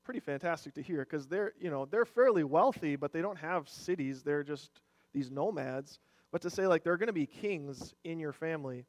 pretty 0.03 0.19
fantastic 0.19 0.73
to 0.73 0.81
hear 0.81 0.99
because 0.99 1.27
they're, 1.27 1.53
you 1.59 1.69
know, 1.69 1.85
they're 1.85 2.05
fairly 2.05 2.43
wealthy, 2.43 2.95
but 2.95 3.13
they 3.13 3.21
don't 3.21 3.37
have 3.37 3.69
cities. 3.69 4.23
They're 4.23 4.43
just 4.43 4.81
these 5.13 5.31
nomads 5.31 5.99
but 6.31 6.41
to 6.43 6.49
say, 6.49 6.67
like, 6.67 6.83
there 6.83 6.93
are 6.93 6.97
going 6.97 7.07
to 7.07 7.13
be 7.13 7.25
kings 7.25 7.93
in 8.03 8.19
your 8.19 8.31
family 8.31 8.85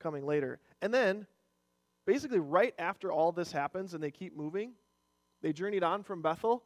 coming 0.00 0.26
later. 0.26 0.58
And 0.82 0.92
then, 0.92 1.26
basically, 2.06 2.38
right 2.38 2.74
after 2.78 3.10
all 3.10 3.32
this 3.32 3.50
happens 3.50 3.94
and 3.94 4.02
they 4.02 4.10
keep 4.10 4.36
moving, 4.36 4.72
they 5.42 5.52
journeyed 5.52 5.82
on 5.82 6.02
from 6.02 6.22
Bethel. 6.22 6.64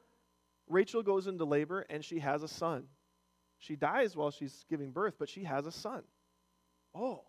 Rachel 0.68 1.02
goes 1.02 1.26
into 1.26 1.44
labor 1.44 1.86
and 1.90 2.04
she 2.04 2.18
has 2.20 2.42
a 2.42 2.48
son. 2.48 2.84
She 3.58 3.76
dies 3.76 4.16
while 4.16 4.30
she's 4.30 4.64
giving 4.68 4.90
birth, 4.90 5.14
but 5.18 5.28
she 5.28 5.44
has 5.44 5.66
a 5.66 5.72
son. 5.72 6.02
Oh, 6.94 7.24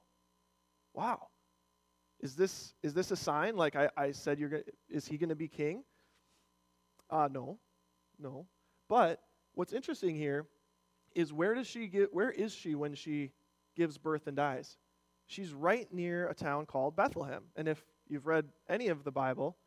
wow. 0.94 1.28
Is 2.22 2.36
this, 2.36 2.74
is 2.84 2.94
this 2.94 3.12
a 3.12 3.16
sign? 3.16 3.58
Like 3.58 3.76
I, 3.76 3.90
I 3.98 4.12
said, 4.12 4.40
you're 4.40 4.50
gonna, 4.50 4.64
is 4.90 5.08
he 5.08 5.18
going 5.18 5.30
to 5.30 5.36
be 5.36 5.48
king? 5.48 5.84
Uh, 7.10 7.28
no, 7.32 7.60
no. 8.20 8.46
But 8.88 9.22
what's 9.56 9.74
interesting 9.74 10.16
here 10.16 10.46
is 11.16 11.34
where 11.34 11.54
does 11.54 11.68
she 11.68 11.88
get, 11.88 12.14
where 12.14 12.32
is 12.32 12.54
she 12.54 12.76
when 12.76 12.96
she 12.96 13.32
gives 13.76 13.98
birth 13.98 14.28
and 14.28 14.36
dies? 14.36 14.78
She's 15.28 15.54
right 15.54 15.92
near 15.94 16.28
a 16.28 16.34
town 16.34 16.66
called 16.66 16.96
Bethlehem. 16.96 17.44
And 17.56 17.68
if 17.68 17.84
you've 18.08 18.28
read 18.28 18.46
any 18.70 18.88
of 18.88 19.04
the 19.04 19.12
Bible, 19.12 19.58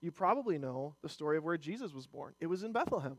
you 0.00 0.10
probably 0.10 0.58
know 0.58 0.96
the 1.02 1.08
story 1.08 1.36
of 1.36 1.44
where 1.44 1.58
Jesus 1.58 1.92
was 1.92 2.06
born. 2.06 2.34
It 2.40 2.46
was 2.46 2.64
in 2.64 2.72
Bethlehem. 2.72 3.18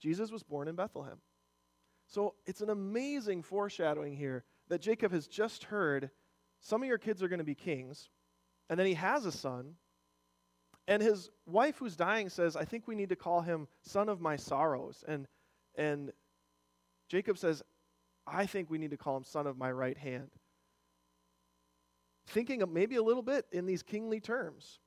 Jesus 0.00 0.30
was 0.30 0.42
born 0.42 0.68
in 0.68 0.76
Bethlehem. 0.76 1.18
So 2.06 2.34
it's 2.46 2.60
an 2.60 2.70
amazing 2.70 3.42
foreshadowing 3.42 4.16
here 4.16 4.44
that 4.68 4.80
Jacob 4.80 5.12
has 5.12 5.26
just 5.26 5.64
heard 5.64 6.10
some 6.60 6.82
of 6.82 6.88
your 6.88 6.98
kids 6.98 7.22
are 7.22 7.28
going 7.28 7.38
to 7.38 7.44
be 7.44 7.54
kings, 7.54 8.08
and 8.68 8.78
then 8.78 8.86
he 8.86 8.94
has 8.94 9.24
a 9.26 9.32
son, 9.32 9.74
and 10.88 11.02
his 11.02 11.30
wife 11.46 11.76
who's 11.78 11.96
dying 11.96 12.28
says, 12.28 12.56
I 12.56 12.64
think 12.64 12.88
we 12.88 12.94
need 12.94 13.10
to 13.10 13.16
call 13.16 13.40
him 13.40 13.68
son 13.82 14.08
of 14.08 14.20
my 14.20 14.36
sorrows. 14.36 15.04
And, 15.06 15.26
and 15.76 16.12
Jacob 17.08 17.38
says, 17.38 17.62
I 18.26 18.46
think 18.46 18.70
we 18.70 18.78
need 18.78 18.90
to 18.90 18.96
call 18.96 19.16
him 19.16 19.24
son 19.24 19.46
of 19.46 19.56
my 19.56 19.70
right 19.70 19.96
hand. 19.96 20.30
Thinking 22.26 22.62
maybe 22.72 22.96
a 22.96 23.02
little 23.02 23.22
bit 23.22 23.46
in 23.52 23.66
these 23.66 23.82
kingly 23.82 24.20
terms 24.20 24.78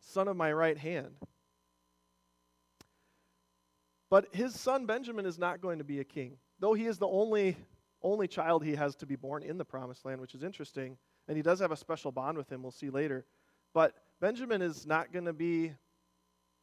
son 0.00 0.28
of 0.28 0.36
my 0.36 0.52
right 0.52 0.78
hand. 0.78 1.16
But 4.08 4.32
his 4.32 4.58
son 4.58 4.86
Benjamin 4.86 5.26
is 5.26 5.38
not 5.38 5.60
going 5.60 5.78
to 5.78 5.84
be 5.84 6.00
a 6.00 6.04
king, 6.04 6.36
though 6.60 6.74
he 6.74 6.86
is 6.86 6.98
the 6.98 7.08
only, 7.08 7.56
only 8.02 8.28
child 8.28 8.64
he 8.64 8.76
has 8.76 8.94
to 8.96 9.06
be 9.06 9.16
born 9.16 9.42
in 9.42 9.58
the 9.58 9.64
promised 9.64 10.04
land, 10.04 10.20
which 10.20 10.34
is 10.34 10.44
interesting. 10.44 10.96
And 11.26 11.36
he 11.36 11.42
does 11.42 11.58
have 11.58 11.72
a 11.72 11.76
special 11.76 12.12
bond 12.12 12.38
with 12.38 12.50
him, 12.50 12.62
we'll 12.62 12.70
see 12.70 12.90
later. 12.90 13.26
But 13.74 13.94
Benjamin 14.20 14.62
is 14.62 14.86
not 14.86 15.12
going 15.12 15.26
to 15.26 15.32
be 15.32 15.72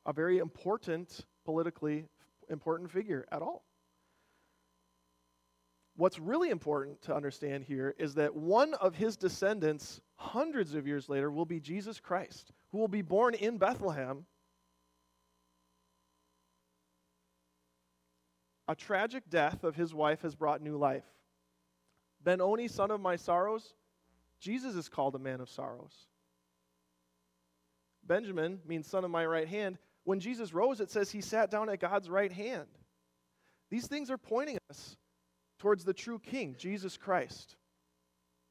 a 0.06 0.14
very 0.14 0.39
important, 0.39 1.26
politically 1.45 2.06
important 2.49 2.91
figure 2.91 3.26
at 3.32 3.41
all. 3.41 3.64
What's 5.95 6.18
really 6.18 6.49
important 6.49 7.04
to 7.04 7.16
understand 7.16 7.64
here 7.66 7.93
is 7.99 8.16
that 8.16 8.36
one 8.36 8.74
of 8.76 8.95
his 8.95 9.16
descendants, 9.16 10.01
hundreds 10.16 10.74
of 10.74 10.88
years 10.88 11.08
later, 11.08 11.30
will 11.30 11.45
be 11.45 11.60
Jesus 11.60 11.99
Christ, 11.99 12.51
who 12.72 12.80
will 12.80 12.88
be 12.88 13.04
born 13.04 13.36
in 13.36 13.60
Bethlehem. 13.60 14.26
A 18.68 18.74
tragic 18.74 19.30
death 19.30 19.64
of 19.64 19.76
his 19.76 19.93
wife 19.93 20.24
has 20.24 20.34
brought 20.34 20.62
new 20.62 20.78
life. 20.78 21.06
Benoni, 22.24 22.68
son 22.68 22.89
of 22.89 22.99
my 22.99 23.16
sorrows, 23.16 23.76
Jesus 24.39 24.76
is 24.76 24.89
called 24.89 25.14
a 25.14 25.20
man 25.20 25.41
of 25.41 25.49
sorrows. 25.49 26.08
Benjamin 28.06 28.60
means 28.66 28.88
son 28.88 29.04
of 29.04 29.12
my 29.12 29.26
right 29.26 29.47
hand. 29.47 29.78
When 30.04 30.20
Jesus 30.20 30.54
rose, 30.54 30.80
it 30.80 30.91
says 30.91 31.12
he 31.12 31.22
sat 31.22 31.49
down 31.49 31.70
at 31.70 31.80
God's 31.80 32.10
right 32.10 32.32
hand. 32.32 32.68
These 33.70 33.88
things 33.88 34.12
are 34.12 34.18
pointing 34.18 34.58
us 34.70 34.97
towards 35.60 35.84
the 35.84 35.93
true 35.93 36.20
king, 36.20 36.56
Jesus 36.58 36.97
Christ. 36.97 37.56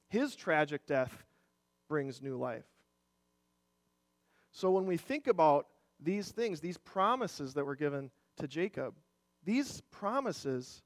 His 0.09 0.35
tragic 0.35 0.87
death 0.87 1.25
brings 1.89 2.23
new 2.23 2.37
life. 2.37 2.65
So 4.53 4.71
when 4.71 4.87
we 4.87 4.97
think 4.97 5.27
about 5.27 5.67
these 6.01 6.31
things, 6.31 6.61
these 6.61 6.79
promises 6.79 7.55
that 7.55 7.65
were 7.65 7.77
given 7.77 8.11
to 8.39 8.49
Jacob, 8.49 8.95
these 9.45 9.81
promises 9.91 10.83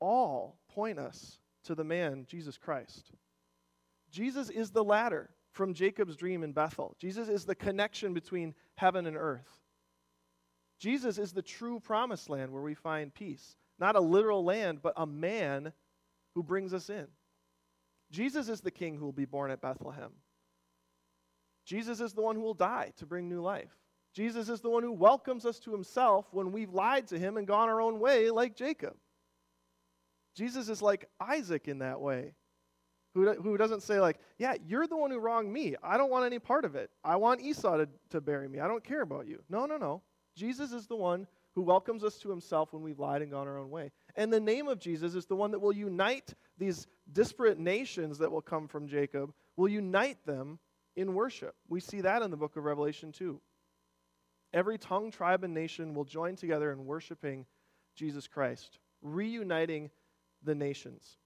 all 0.00 0.58
point 0.72 0.98
us 0.98 1.38
to 1.64 1.74
the 1.74 1.84
man, 1.84 2.26
Jesus 2.28 2.56
Christ. 2.56 3.12
Jesus 4.10 4.50
is 4.50 4.70
the 4.70 4.84
ladder 4.84 5.30
from 5.52 5.74
Jacob's 5.74 6.16
dream 6.16 6.42
in 6.42 6.52
Bethel. 6.52 6.96
Jesus 6.98 7.28
is 7.28 7.44
the 7.44 7.54
connection 7.54 8.14
between 8.14 8.54
heaven 8.76 9.06
and 9.06 9.16
earth. 9.16 9.48
Jesus 10.78 11.18
is 11.18 11.32
the 11.32 11.42
true 11.42 11.80
promised 11.80 12.30
land 12.30 12.52
where 12.52 12.62
we 12.62 12.74
find 12.74 13.12
peace. 13.12 13.56
Not 13.78 13.96
a 13.96 14.00
literal 14.00 14.44
land, 14.44 14.80
but 14.82 14.94
a 14.96 15.06
man 15.06 15.72
who 16.34 16.42
brings 16.42 16.72
us 16.72 16.88
in. 16.88 17.06
Jesus 18.10 18.48
is 18.48 18.60
the 18.60 18.70
king 18.70 18.96
who 18.96 19.04
will 19.04 19.12
be 19.12 19.24
born 19.24 19.50
at 19.50 19.60
Bethlehem. 19.60 20.10
Jesus 21.64 22.00
is 22.00 22.12
the 22.12 22.22
one 22.22 22.36
who 22.36 22.42
will 22.42 22.54
die 22.54 22.92
to 22.96 23.06
bring 23.06 23.28
new 23.28 23.40
life. 23.40 23.76
Jesus 24.12 24.48
is 24.48 24.60
the 24.60 24.70
one 24.70 24.82
who 24.82 24.92
welcomes 24.92 25.46
us 25.46 25.60
to 25.60 25.70
himself 25.70 26.26
when 26.32 26.50
we've 26.50 26.72
lied 26.72 27.06
to 27.08 27.18
him 27.18 27.36
and 27.36 27.46
gone 27.46 27.68
our 27.68 27.80
own 27.80 28.00
way, 28.00 28.30
like 28.30 28.56
Jacob. 28.56 28.96
Jesus 30.34 30.68
is 30.68 30.82
like 30.82 31.08
Isaac 31.20 31.68
in 31.68 31.78
that 31.78 32.00
way, 32.00 32.34
who, 33.14 33.32
who 33.34 33.56
doesn't 33.56 33.82
say, 33.82 34.00
like, 34.00 34.18
yeah, 34.38 34.54
you're 34.66 34.86
the 34.86 34.96
one 34.96 35.10
who 35.10 35.18
wronged 35.18 35.52
me. 35.52 35.74
I 35.82 35.96
don't 35.96 36.10
want 36.10 36.26
any 36.26 36.38
part 36.38 36.64
of 36.64 36.76
it. 36.76 36.90
I 37.04 37.16
want 37.16 37.40
Esau 37.40 37.78
to, 37.78 37.88
to 38.10 38.20
bury 38.20 38.48
me. 38.48 38.60
I 38.60 38.68
don't 38.68 38.84
care 38.84 39.02
about 39.02 39.26
you. 39.26 39.42
No, 39.48 39.66
no, 39.66 39.76
no. 39.76 40.02
Jesus 40.36 40.72
is 40.72 40.86
the 40.86 40.96
one 40.96 41.26
who 41.54 41.62
welcomes 41.62 42.04
us 42.04 42.18
to 42.18 42.30
himself 42.30 42.72
when 42.72 42.82
we've 42.82 43.00
lied 43.00 43.22
and 43.22 43.30
gone 43.30 43.48
our 43.48 43.58
own 43.58 43.70
way. 43.70 43.90
And 44.14 44.32
the 44.32 44.40
name 44.40 44.68
of 44.68 44.78
Jesus 44.78 45.14
is 45.14 45.26
the 45.26 45.34
one 45.34 45.50
that 45.50 45.58
will 45.58 45.72
unite 45.72 46.34
these 46.58 46.86
disparate 47.12 47.58
nations 47.58 48.18
that 48.18 48.30
will 48.30 48.40
come 48.40 48.68
from 48.68 48.86
Jacob, 48.86 49.32
will 49.56 49.68
unite 49.68 50.24
them 50.24 50.58
in 50.96 51.14
worship. 51.14 51.54
We 51.68 51.80
see 51.80 52.02
that 52.02 52.22
in 52.22 52.30
the 52.30 52.36
book 52.36 52.56
of 52.56 52.64
Revelation 52.64 53.10
too. 53.10 53.40
Every 54.52 54.78
tongue, 54.78 55.10
tribe, 55.10 55.44
and 55.44 55.54
nation 55.54 55.94
will 55.94 56.04
join 56.04 56.36
together 56.36 56.72
in 56.72 56.84
worshiping 56.84 57.46
Jesus 57.94 58.26
Christ, 58.26 58.78
reuniting 59.02 59.90
the 60.42 60.54
nations. 60.54 61.18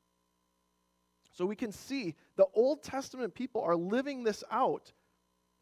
So 1.35 1.45
we 1.45 1.57
can 1.57 1.73
see 1.73 2.15
the 2.37 2.47
Old 2.55 2.83
Testament 2.83 3.35
people 3.35 3.61
are 3.61 3.77
living 3.77 4.25
this 4.25 4.43
out 4.51 4.93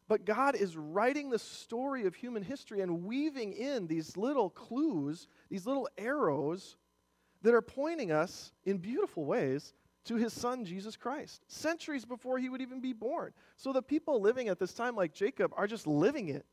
but 0.07 0.25
God 0.25 0.55
is 0.55 0.75
writing 0.75 1.29
the 1.29 1.39
story 1.39 2.05
of 2.05 2.15
human 2.15 2.43
history 2.43 2.81
and 2.81 3.03
weaving 3.03 3.53
in 3.53 3.87
these 3.87 4.17
little 4.17 4.49
clues, 4.49 5.27
these 5.49 5.65
little 5.65 5.87
arrows 5.97 6.75
that 7.41 7.53
are 7.53 7.61
pointing 7.61 8.11
us 8.11 8.51
in 8.65 8.77
beautiful 8.77 9.25
ways 9.25 9.73
to 10.05 10.15
his 10.15 10.33
son 10.33 10.65
Jesus 10.65 10.97
Christ, 10.97 11.41
centuries 11.47 12.03
before 12.03 12.37
he 12.37 12.49
would 12.49 12.61
even 12.61 12.81
be 12.81 12.91
born. 12.91 13.31
So 13.55 13.71
the 13.71 13.81
people 13.81 14.21
living 14.21 14.49
at 14.49 14.59
this 14.59 14.73
time, 14.73 14.95
like 14.95 15.13
Jacob, 15.13 15.53
are 15.55 15.67
just 15.67 15.87
living 15.87 16.29
it. 16.29 16.45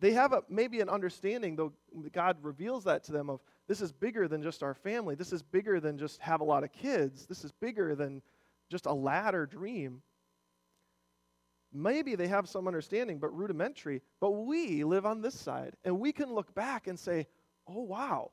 They 0.00 0.12
have 0.12 0.32
a, 0.32 0.42
maybe 0.48 0.80
an 0.80 0.90
understanding, 0.90 1.56
though 1.56 1.72
God 2.12 2.36
reveals 2.42 2.84
that 2.84 3.04
to 3.04 3.12
them, 3.12 3.30
of 3.30 3.40
this 3.68 3.82
is 3.82 3.92
bigger 3.92 4.26
than 4.26 4.42
just 4.42 4.62
our 4.62 4.74
family. 4.74 5.14
This 5.14 5.32
is 5.32 5.42
bigger 5.42 5.78
than 5.78 5.98
just 5.98 6.20
have 6.20 6.40
a 6.40 6.44
lot 6.44 6.64
of 6.64 6.72
kids. 6.72 7.26
This 7.26 7.44
is 7.44 7.52
bigger 7.52 7.94
than 7.94 8.22
just 8.70 8.86
a 8.86 8.92
ladder 8.92 9.44
dream. 9.44 10.02
Maybe 11.72 12.14
they 12.14 12.28
have 12.28 12.48
some 12.48 12.66
understanding, 12.66 13.18
but 13.18 13.36
rudimentary. 13.36 14.00
But 14.20 14.30
we 14.30 14.84
live 14.84 15.04
on 15.04 15.20
this 15.20 15.38
side, 15.38 15.74
and 15.84 16.00
we 16.00 16.12
can 16.12 16.32
look 16.32 16.54
back 16.54 16.86
and 16.86 16.98
say, 16.98 17.26
oh, 17.66 17.82
wow. 17.82 18.30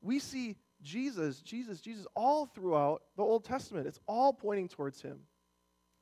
We 0.00 0.20
see 0.20 0.56
Jesus, 0.80 1.40
Jesus, 1.40 1.80
Jesus 1.80 2.06
all 2.14 2.46
throughout 2.46 3.02
the 3.16 3.22
Old 3.24 3.44
Testament. 3.44 3.88
It's 3.88 4.00
all 4.06 4.32
pointing 4.32 4.68
towards 4.68 5.02
him. 5.02 5.18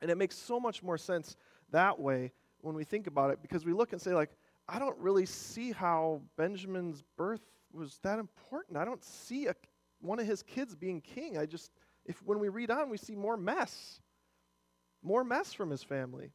And 0.02 0.10
it 0.10 0.18
makes 0.18 0.36
so 0.36 0.60
much 0.60 0.82
more 0.82 0.98
sense 0.98 1.36
that 1.70 1.98
way 1.98 2.32
when 2.60 2.74
we 2.74 2.84
think 2.84 3.06
about 3.06 3.30
it 3.30 3.40
because 3.40 3.64
we 3.64 3.72
look 3.72 3.92
and 3.92 4.02
say, 4.02 4.12
like, 4.12 4.32
I 4.68 4.78
don't 4.78 4.98
really 4.98 5.24
see 5.24 5.72
how 5.72 6.20
Benjamin's 6.36 7.02
birth 7.16 7.40
was 7.74 7.98
that 8.02 8.18
important. 8.18 8.76
I 8.76 8.84
don't 8.84 9.02
see 9.04 9.46
a, 9.46 9.54
one 10.00 10.18
of 10.18 10.26
his 10.26 10.42
kids 10.42 10.74
being 10.74 11.00
king. 11.00 11.38
I 11.38 11.46
just, 11.46 11.70
if 12.04 12.22
when 12.22 12.38
we 12.38 12.48
read 12.48 12.70
on, 12.70 12.90
we 12.90 12.98
see 12.98 13.14
more 13.14 13.36
mess 13.36 14.00
more 15.02 15.24
mess 15.24 15.52
from 15.52 15.70
his 15.70 15.82
family. 15.82 16.30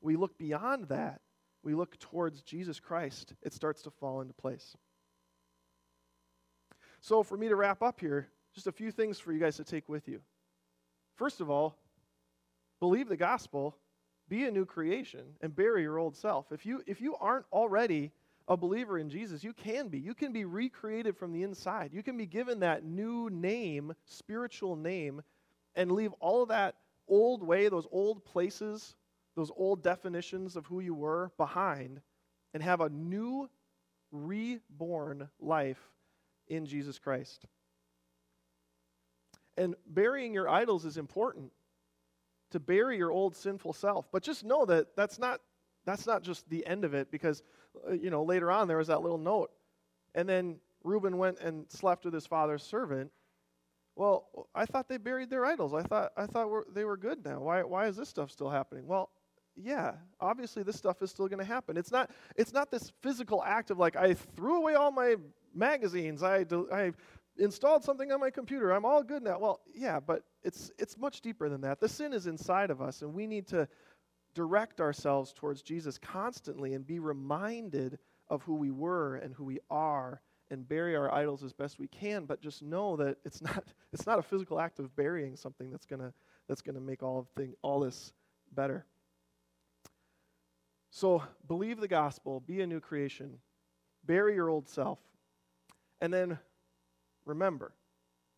We 0.00 0.16
look 0.16 0.38
beyond 0.38 0.88
that. 0.88 1.20
We 1.62 1.74
look 1.74 1.98
towards 1.98 2.42
Jesus 2.42 2.80
Christ. 2.80 3.34
It 3.42 3.52
starts 3.52 3.82
to 3.82 3.90
fall 3.90 4.20
into 4.20 4.32
place. 4.32 4.76
So, 7.00 7.22
for 7.22 7.36
me 7.36 7.48
to 7.48 7.56
wrap 7.56 7.82
up 7.82 8.00
here, 8.00 8.28
just 8.54 8.66
a 8.66 8.72
few 8.72 8.90
things 8.90 9.18
for 9.18 9.32
you 9.32 9.38
guys 9.38 9.56
to 9.56 9.64
take 9.64 9.88
with 9.88 10.08
you. 10.08 10.20
First 11.14 11.40
of 11.40 11.50
all, 11.50 11.76
believe 12.80 13.08
the 13.08 13.16
gospel, 13.16 13.76
be 14.28 14.44
a 14.44 14.50
new 14.50 14.64
creation, 14.64 15.22
and 15.40 15.54
bury 15.54 15.82
your 15.82 15.98
old 15.98 16.16
self. 16.16 16.50
If 16.52 16.64
you, 16.64 16.82
if 16.86 17.00
you 17.00 17.16
aren't 17.16 17.46
already 17.52 18.12
a 18.48 18.56
believer 18.56 18.98
in 18.98 19.10
Jesus, 19.10 19.44
you 19.44 19.52
can 19.52 19.88
be. 19.88 19.98
You 19.98 20.14
can 20.14 20.32
be 20.32 20.46
recreated 20.46 21.16
from 21.16 21.32
the 21.32 21.42
inside. 21.42 21.92
You 21.92 22.02
can 22.02 22.16
be 22.16 22.26
given 22.26 22.60
that 22.60 22.82
new 22.82 23.28
name, 23.30 23.94
spiritual 24.06 24.74
name, 24.74 25.22
and 25.74 25.92
leave 25.92 26.12
all 26.18 26.42
of 26.42 26.48
that 26.48 26.76
old 27.06 27.42
way, 27.42 27.68
those 27.68 27.86
old 27.92 28.24
places, 28.24 28.96
those 29.36 29.52
old 29.54 29.82
definitions 29.82 30.56
of 30.56 30.66
who 30.66 30.80
you 30.80 30.94
were 30.94 31.30
behind, 31.36 32.00
and 32.54 32.62
have 32.62 32.80
a 32.80 32.88
new, 32.88 33.48
reborn 34.10 35.28
life 35.38 35.80
in 36.48 36.64
Jesus 36.64 36.98
Christ. 36.98 37.44
And 39.58 39.74
burying 39.86 40.32
your 40.32 40.48
idols 40.48 40.86
is 40.86 40.96
important 40.96 41.52
to 42.50 42.60
bury 42.60 42.96
your 42.96 43.10
old 43.10 43.36
sinful 43.36 43.74
self. 43.74 44.10
But 44.10 44.22
just 44.22 44.44
know 44.44 44.64
that 44.64 44.96
that's 44.96 45.18
not 45.18 45.40
that's 45.88 46.06
not 46.06 46.22
just 46.22 46.48
the 46.50 46.66
end 46.66 46.84
of 46.84 46.94
it 46.94 47.10
because, 47.10 47.42
uh, 47.88 47.92
you 47.92 48.10
know, 48.10 48.22
later 48.22 48.50
on 48.50 48.68
there 48.68 48.76
was 48.76 48.88
that 48.88 49.02
little 49.02 49.18
note. 49.18 49.50
And 50.14 50.28
then 50.28 50.56
Reuben 50.84 51.16
went 51.16 51.40
and 51.40 51.70
slept 51.70 52.04
with 52.04 52.14
his 52.14 52.26
father's 52.26 52.62
servant. 52.62 53.10
Well, 53.96 54.48
I 54.54 54.66
thought 54.66 54.88
they 54.88 54.98
buried 54.98 55.30
their 55.30 55.44
idols. 55.44 55.74
I 55.74 55.82
thought, 55.82 56.12
I 56.16 56.26
thought 56.26 56.50
we're, 56.50 56.64
they 56.72 56.84
were 56.84 56.96
good 56.96 57.24
now. 57.24 57.40
Why, 57.40 57.62
why 57.62 57.86
is 57.86 57.96
this 57.96 58.08
stuff 58.08 58.30
still 58.30 58.50
happening? 58.50 58.86
Well, 58.86 59.10
yeah, 59.56 59.94
obviously 60.20 60.62
this 60.62 60.76
stuff 60.76 61.02
is 61.02 61.10
still 61.10 61.26
going 61.26 61.40
to 61.40 61.44
happen. 61.44 61.76
It's 61.76 61.90
not, 61.90 62.10
it's 62.36 62.52
not 62.52 62.70
this 62.70 62.92
physical 63.02 63.42
act 63.42 63.70
of 63.70 63.78
like, 63.78 63.96
I 63.96 64.14
threw 64.14 64.58
away 64.58 64.74
all 64.74 64.92
my 64.92 65.16
magazines, 65.54 66.22
I, 66.22 66.44
I 66.72 66.92
installed 67.38 67.82
something 67.82 68.12
on 68.12 68.20
my 68.20 68.30
computer, 68.30 68.70
I'm 68.70 68.84
all 68.84 69.02
good 69.02 69.22
now. 69.22 69.38
Well, 69.38 69.60
yeah, 69.74 69.98
but 69.98 70.22
it's, 70.44 70.70
it's 70.78 70.96
much 70.96 71.20
deeper 71.20 71.48
than 71.48 71.62
that. 71.62 71.80
The 71.80 71.88
sin 71.88 72.12
is 72.12 72.26
inside 72.26 72.70
of 72.70 72.80
us, 72.80 73.02
and 73.02 73.12
we 73.14 73.26
need 73.26 73.48
to 73.48 73.66
direct 74.38 74.80
ourselves 74.80 75.32
towards 75.32 75.62
Jesus 75.62 75.98
constantly 75.98 76.74
and 76.74 76.86
be 76.86 77.00
reminded 77.00 77.98
of 78.28 78.40
who 78.44 78.54
we 78.54 78.70
were 78.70 79.16
and 79.16 79.34
who 79.34 79.42
we 79.42 79.58
are 79.68 80.20
and 80.48 80.68
bury 80.68 80.94
our 80.94 81.12
idols 81.12 81.42
as 81.42 81.52
best 81.52 81.80
we 81.80 81.88
can, 81.88 82.24
but 82.24 82.40
just 82.40 82.62
know 82.62 82.94
that 82.94 83.16
it's 83.24 83.42
not, 83.48 83.64
it's 83.92 84.06
not 84.06 84.20
a 84.20 84.22
physical 84.22 84.60
act 84.60 84.78
of 84.78 84.94
burying 84.94 85.34
something 85.34 85.72
that's 85.72 85.86
going 85.86 85.98
to 85.98 86.12
that's 86.46 86.62
gonna 86.62 86.80
make 86.80 87.02
all, 87.02 87.18
of 87.18 87.28
thing, 87.30 87.52
all 87.62 87.80
this 87.80 88.12
better. 88.54 88.86
So 90.90 91.24
believe 91.48 91.80
the 91.80 91.88
gospel, 91.88 92.38
be 92.38 92.60
a 92.60 92.66
new 92.66 92.78
creation, 92.78 93.38
bury 94.06 94.36
your 94.36 94.50
old 94.50 94.68
self, 94.68 95.00
and 96.00 96.14
then 96.14 96.38
remember. 97.26 97.74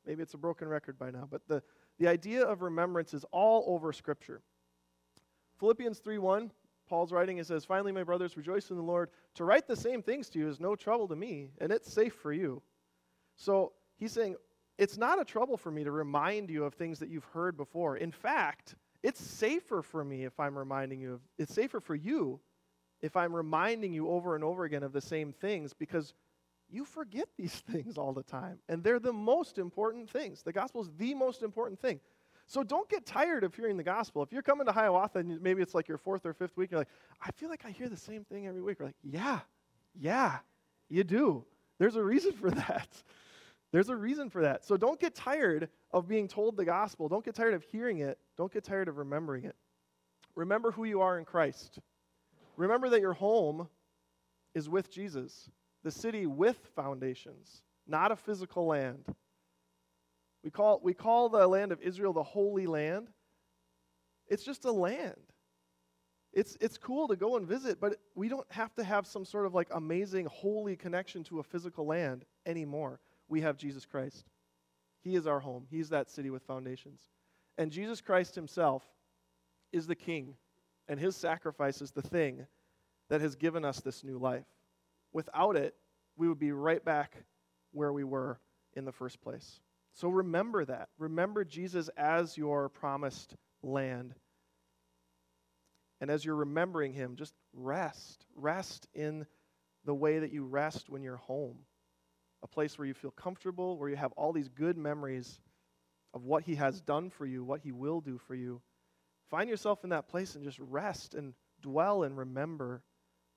Maybe 0.06 0.22
it's 0.22 0.32
a 0.32 0.38
broken 0.38 0.66
record 0.66 0.98
by 0.98 1.10
now, 1.10 1.28
but 1.30 1.42
the, 1.46 1.62
the 1.98 2.08
idea 2.08 2.42
of 2.42 2.62
remembrance 2.62 3.12
is 3.12 3.26
all 3.32 3.64
over 3.68 3.92
Scripture. 3.92 4.40
Philippians 5.60 6.00
3:1, 6.00 6.50
Paul's 6.88 7.12
writing, 7.12 7.38
it 7.38 7.46
says, 7.46 7.64
Finally, 7.64 7.92
my 7.92 8.02
brothers, 8.02 8.36
rejoice 8.36 8.70
in 8.70 8.76
the 8.76 8.82
Lord. 8.82 9.10
To 9.34 9.44
write 9.44 9.68
the 9.68 9.76
same 9.76 10.02
things 10.02 10.28
to 10.30 10.38
you 10.38 10.48
is 10.48 10.58
no 10.58 10.74
trouble 10.74 11.06
to 11.08 11.14
me, 11.14 11.52
and 11.58 11.70
it's 11.70 11.92
safe 11.92 12.14
for 12.14 12.32
you. 12.32 12.62
So 13.36 13.74
he's 13.96 14.12
saying, 14.12 14.36
it's 14.78 14.96
not 14.96 15.20
a 15.20 15.24
trouble 15.24 15.58
for 15.58 15.70
me 15.70 15.84
to 15.84 15.92
remind 15.92 16.48
you 16.48 16.64
of 16.64 16.74
things 16.74 16.98
that 16.98 17.10
you've 17.10 17.24
heard 17.24 17.56
before. 17.56 17.98
In 17.98 18.10
fact, 18.10 18.74
it's 19.02 19.20
safer 19.20 19.82
for 19.82 20.02
me 20.02 20.24
if 20.24 20.40
I'm 20.40 20.56
reminding 20.56 21.00
you 21.00 21.14
of, 21.14 21.20
it's 21.38 21.54
safer 21.54 21.80
for 21.80 21.94
you 21.94 22.40
if 23.02 23.16
I'm 23.16 23.34
reminding 23.34 23.92
you 23.92 24.08
over 24.08 24.34
and 24.34 24.42
over 24.42 24.64
again 24.64 24.82
of 24.82 24.92
the 24.92 25.00
same 25.00 25.32
things 25.32 25.74
because 25.74 26.14
you 26.70 26.84
forget 26.84 27.28
these 27.36 27.54
things 27.70 27.98
all 27.98 28.12
the 28.12 28.22
time. 28.22 28.58
And 28.68 28.82
they're 28.82 28.98
the 28.98 29.12
most 29.12 29.58
important 29.58 30.08
things. 30.08 30.42
The 30.42 30.52
gospel 30.52 30.80
is 30.80 30.90
the 30.96 31.14
most 31.14 31.42
important 31.42 31.78
thing. 31.80 32.00
So 32.50 32.64
don't 32.64 32.88
get 32.88 33.06
tired 33.06 33.44
of 33.44 33.54
hearing 33.54 33.76
the 33.76 33.84
gospel. 33.84 34.24
If 34.24 34.32
you're 34.32 34.42
coming 34.42 34.66
to 34.66 34.72
Hiawatha 34.72 35.20
and 35.20 35.40
maybe 35.40 35.62
it's 35.62 35.72
like 35.72 35.86
your 35.86 35.98
fourth 35.98 36.26
or 36.26 36.32
fifth 36.32 36.56
week, 36.56 36.72
you're 36.72 36.80
like, 36.80 36.88
I 37.24 37.30
feel 37.30 37.48
like 37.48 37.64
I 37.64 37.70
hear 37.70 37.88
the 37.88 37.96
same 37.96 38.24
thing 38.24 38.48
every 38.48 38.60
week. 38.60 38.78
You're 38.80 38.88
like, 38.88 38.96
yeah, 39.04 39.38
yeah, 39.94 40.38
you 40.88 41.04
do. 41.04 41.44
There's 41.78 41.94
a 41.94 42.02
reason 42.02 42.32
for 42.32 42.50
that. 42.50 42.88
There's 43.70 43.88
a 43.88 43.94
reason 43.94 44.30
for 44.30 44.42
that. 44.42 44.64
So 44.64 44.76
don't 44.76 44.98
get 44.98 45.14
tired 45.14 45.68
of 45.92 46.08
being 46.08 46.26
told 46.26 46.56
the 46.56 46.64
gospel. 46.64 47.08
Don't 47.08 47.24
get 47.24 47.36
tired 47.36 47.54
of 47.54 47.62
hearing 47.62 47.98
it. 48.00 48.18
Don't 48.36 48.52
get 48.52 48.64
tired 48.64 48.88
of 48.88 48.98
remembering 48.98 49.44
it. 49.44 49.54
Remember 50.34 50.72
who 50.72 50.82
you 50.82 51.02
are 51.02 51.20
in 51.20 51.24
Christ. 51.24 51.78
Remember 52.56 52.88
that 52.88 53.00
your 53.00 53.12
home 53.12 53.68
is 54.56 54.68
with 54.68 54.90
Jesus, 54.90 55.48
the 55.84 55.90
city 55.92 56.26
with 56.26 56.58
foundations, 56.74 57.62
not 57.86 58.10
a 58.10 58.16
physical 58.16 58.66
land. 58.66 59.04
We 60.42 60.50
call, 60.50 60.80
we 60.82 60.94
call 60.94 61.28
the 61.28 61.46
land 61.46 61.72
of 61.72 61.80
Israel 61.82 62.12
the 62.12 62.22
Holy 62.22 62.66
Land. 62.66 63.08
It's 64.28 64.44
just 64.44 64.64
a 64.64 64.72
land. 64.72 65.16
It's, 66.32 66.56
it's 66.60 66.78
cool 66.78 67.08
to 67.08 67.16
go 67.16 67.36
and 67.36 67.46
visit, 67.46 67.80
but 67.80 67.96
we 68.14 68.28
don't 68.28 68.50
have 68.52 68.72
to 68.76 68.84
have 68.84 69.06
some 69.06 69.24
sort 69.24 69.46
of 69.46 69.54
like 69.54 69.68
amazing 69.72 70.26
holy 70.26 70.76
connection 70.76 71.24
to 71.24 71.40
a 71.40 71.42
physical 71.42 71.86
land 71.86 72.24
anymore. 72.46 73.00
We 73.28 73.40
have 73.40 73.56
Jesus 73.56 73.84
Christ. 73.84 74.24
He 75.02 75.16
is 75.16 75.26
our 75.26 75.40
home, 75.40 75.66
He's 75.70 75.88
that 75.88 76.10
city 76.10 76.30
with 76.30 76.42
foundations. 76.42 77.00
And 77.58 77.72
Jesus 77.72 78.00
Christ 78.00 78.34
Himself 78.34 78.84
is 79.72 79.86
the 79.86 79.96
King, 79.96 80.36
and 80.88 81.00
His 81.00 81.16
sacrifice 81.16 81.82
is 81.82 81.90
the 81.90 82.02
thing 82.02 82.46
that 83.08 83.20
has 83.20 83.34
given 83.34 83.64
us 83.64 83.80
this 83.80 84.04
new 84.04 84.18
life. 84.18 84.46
Without 85.12 85.56
it, 85.56 85.74
we 86.16 86.28
would 86.28 86.38
be 86.38 86.52
right 86.52 86.84
back 86.84 87.16
where 87.72 87.92
we 87.92 88.04
were 88.04 88.38
in 88.74 88.84
the 88.84 88.92
first 88.92 89.20
place. 89.20 89.60
So 89.94 90.08
remember 90.08 90.64
that. 90.64 90.88
Remember 90.98 91.44
Jesus 91.44 91.88
as 91.96 92.36
your 92.36 92.68
promised 92.68 93.34
land. 93.62 94.14
And 96.00 96.10
as 96.10 96.24
you're 96.24 96.36
remembering 96.36 96.92
him, 96.92 97.16
just 97.16 97.34
rest. 97.52 98.24
Rest 98.34 98.86
in 98.94 99.26
the 99.84 99.94
way 99.94 100.20
that 100.20 100.32
you 100.32 100.44
rest 100.44 100.88
when 100.88 101.02
you're 101.02 101.16
home. 101.16 101.58
A 102.42 102.46
place 102.46 102.78
where 102.78 102.86
you 102.86 102.94
feel 102.94 103.10
comfortable, 103.10 103.76
where 103.76 103.90
you 103.90 103.96
have 103.96 104.12
all 104.12 104.32
these 104.32 104.48
good 104.48 104.78
memories 104.78 105.40
of 106.14 106.24
what 106.24 106.44
he 106.44 106.54
has 106.54 106.80
done 106.80 107.10
for 107.10 107.26
you, 107.26 107.44
what 107.44 107.60
he 107.60 107.72
will 107.72 108.00
do 108.00 108.18
for 108.26 108.34
you. 108.34 108.62
Find 109.30 109.48
yourself 109.48 109.84
in 109.84 109.90
that 109.90 110.08
place 110.08 110.34
and 110.34 110.44
just 110.44 110.58
rest 110.58 111.14
and 111.14 111.34
dwell 111.60 112.02
and 112.02 112.16
remember 112.16 112.82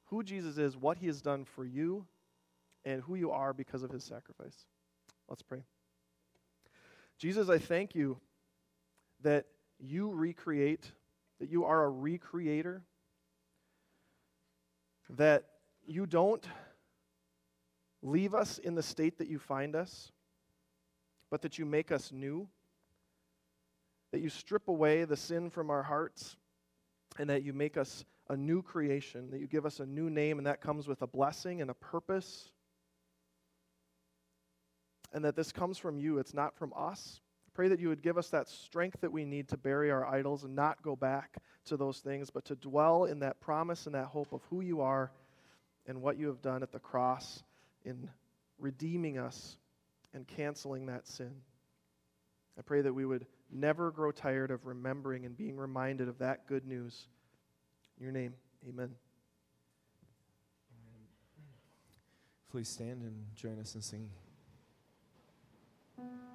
who 0.06 0.24
Jesus 0.24 0.58
is, 0.58 0.78
what 0.78 0.98
he 0.98 1.08
has 1.08 1.22
done 1.22 1.46
for 1.46 1.66
you, 1.66 2.06
and 2.86 3.02
who 3.02 3.16
you 3.16 3.32
are 3.32 3.54
because 3.54 3.84
of 3.84 3.92
his 3.92 4.04
sacrifice. 4.04 4.66
Let's 5.28 5.42
pray. 5.42 5.64
Jesus, 7.24 7.48
I 7.48 7.58
thank 7.58 7.96
you 7.96 8.18
that 9.22 9.46
you 9.80 10.12
recreate, 10.12 10.92
that 11.40 11.50
you 11.50 11.64
are 11.64 11.88
a 11.88 11.90
recreator, 11.90 12.82
that 15.12 15.46
you 15.88 16.06
don't 16.06 16.46
leave 18.02 18.34
us 18.34 18.58
in 18.58 18.76
the 18.76 18.84
state 18.84 19.20
that 19.20 19.30
you 19.30 19.40
find 19.40 19.74
us, 19.74 20.12
but 21.32 21.42
that 21.44 21.58
you 21.58 21.66
make 21.66 21.94
us 21.94 22.12
new, 22.12 22.46
that 24.12 24.20
you 24.20 24.28
strip 24.28 24.68
away 24.68 25.06
the 25.06 25.16
sin 25.16 25.50
from 25.50 25.70
our 25.70 25.84
hearts, 25.84 26.36
and 27.18 27.30
that 27.30 27.44
you 27.44 27.54
make 27.54 27.78
us 27.78 28.04
a 28.28 28.36
new 28.36 28.62
creation, 28.62 29.32
that 29.32 29.40
you 29.40 29.48
give 29.48 29.66
us 29.66 29.80
a 29.80 29.86
new 29.86 30.10
name, 30.10 30.40
and 30.40 30.48
that 30.48 30.60
comes 30.60 30.90
with 30.90 31.02
a 31.02 31.08
blessing 31.08 31.62
and 31.62 31.72
a 31.72 31.76
purpose 31.76 32.52
and 35.14 35.24
that 35.24 35.36
this 35.36 35.52
comes 35.52 35.78
from 35.78 35.98
you. 35.98 36.18
It's 36.18 36.34
not 36.34 36.58
from 36.58 36.74
us. 36.76 37.22
Pray 37.54 37.68
that 37.68 37.80
you 37.80 37.90
would 37.90 38.02
give 38.02 38.18
us 38.18 38.30
that 38.30 38.50
strength 38.50 39.02
that 39.02 39.12
we 39.12 39.26
need 39.26 39.48
to 39.50 39.58
bury 39.58 39.92
our 39.92 40.06
idols 40.06 40.44
and 40.44 40.56
not 40.56 40.82
go 40.82 40.96
back 40.96 41.38
to 41.66 41.78
those 41.78 42.00
things, 42.00 42.32
but 42.32 42.46
to 42.46 42.56
dwell 42.56 43.06
in 43.06 43.20
that 43.20 43.40
promise 43.40 43.86
and 43.86 43.94
that 43.94 44.08
hope 44.08 44.34
of 44.34 44.42
who 44.50 44.62
you 44.62 44.82
are 44.82 45.12
and 45.88 46.02
what 46.02 46.18
you 46.18 46.28
have 46.28 46.42
done 46.42 46.64
at 46.64 46.72
the 46.72 46.80
cross 46.80 47.44
in 47.86 48.10
redeeming 48.58 49.20
us 49.20 49.58
and 50.14 50.28
canceling 50.28 50.88
that 50.88 51.08
sin. 51.08 51.32
I 52.58 52.62
pray 52.62 52.82
that 52.82 52.94
we 52.94 53.06
would 53.06 53.28
never 53.52 53.92
grow 53.92 54.12
tired 54.12 54.50
of 54.50 54.66
remembering 54.66 55.26
and 55.26 55.38
being 55.38 55.58
reminded 55.58 56.08
of 56.08 56.20
that 56.20 56.48
good 56.48 56.66
news. 56.66 57.08
In 57.98 58.04
your 58.04 58.12
name, 58.12 58.34
amen. 58.68 58.90
Please 62.50 62.70
stand 62.70 63.02
and 63.02 63.26
join 63.36 63.60
us 63.60 63.76
in 63.76 63.82
singing. 63.82 64.12
Thank 65.96 66.10
you. 66.10 66.33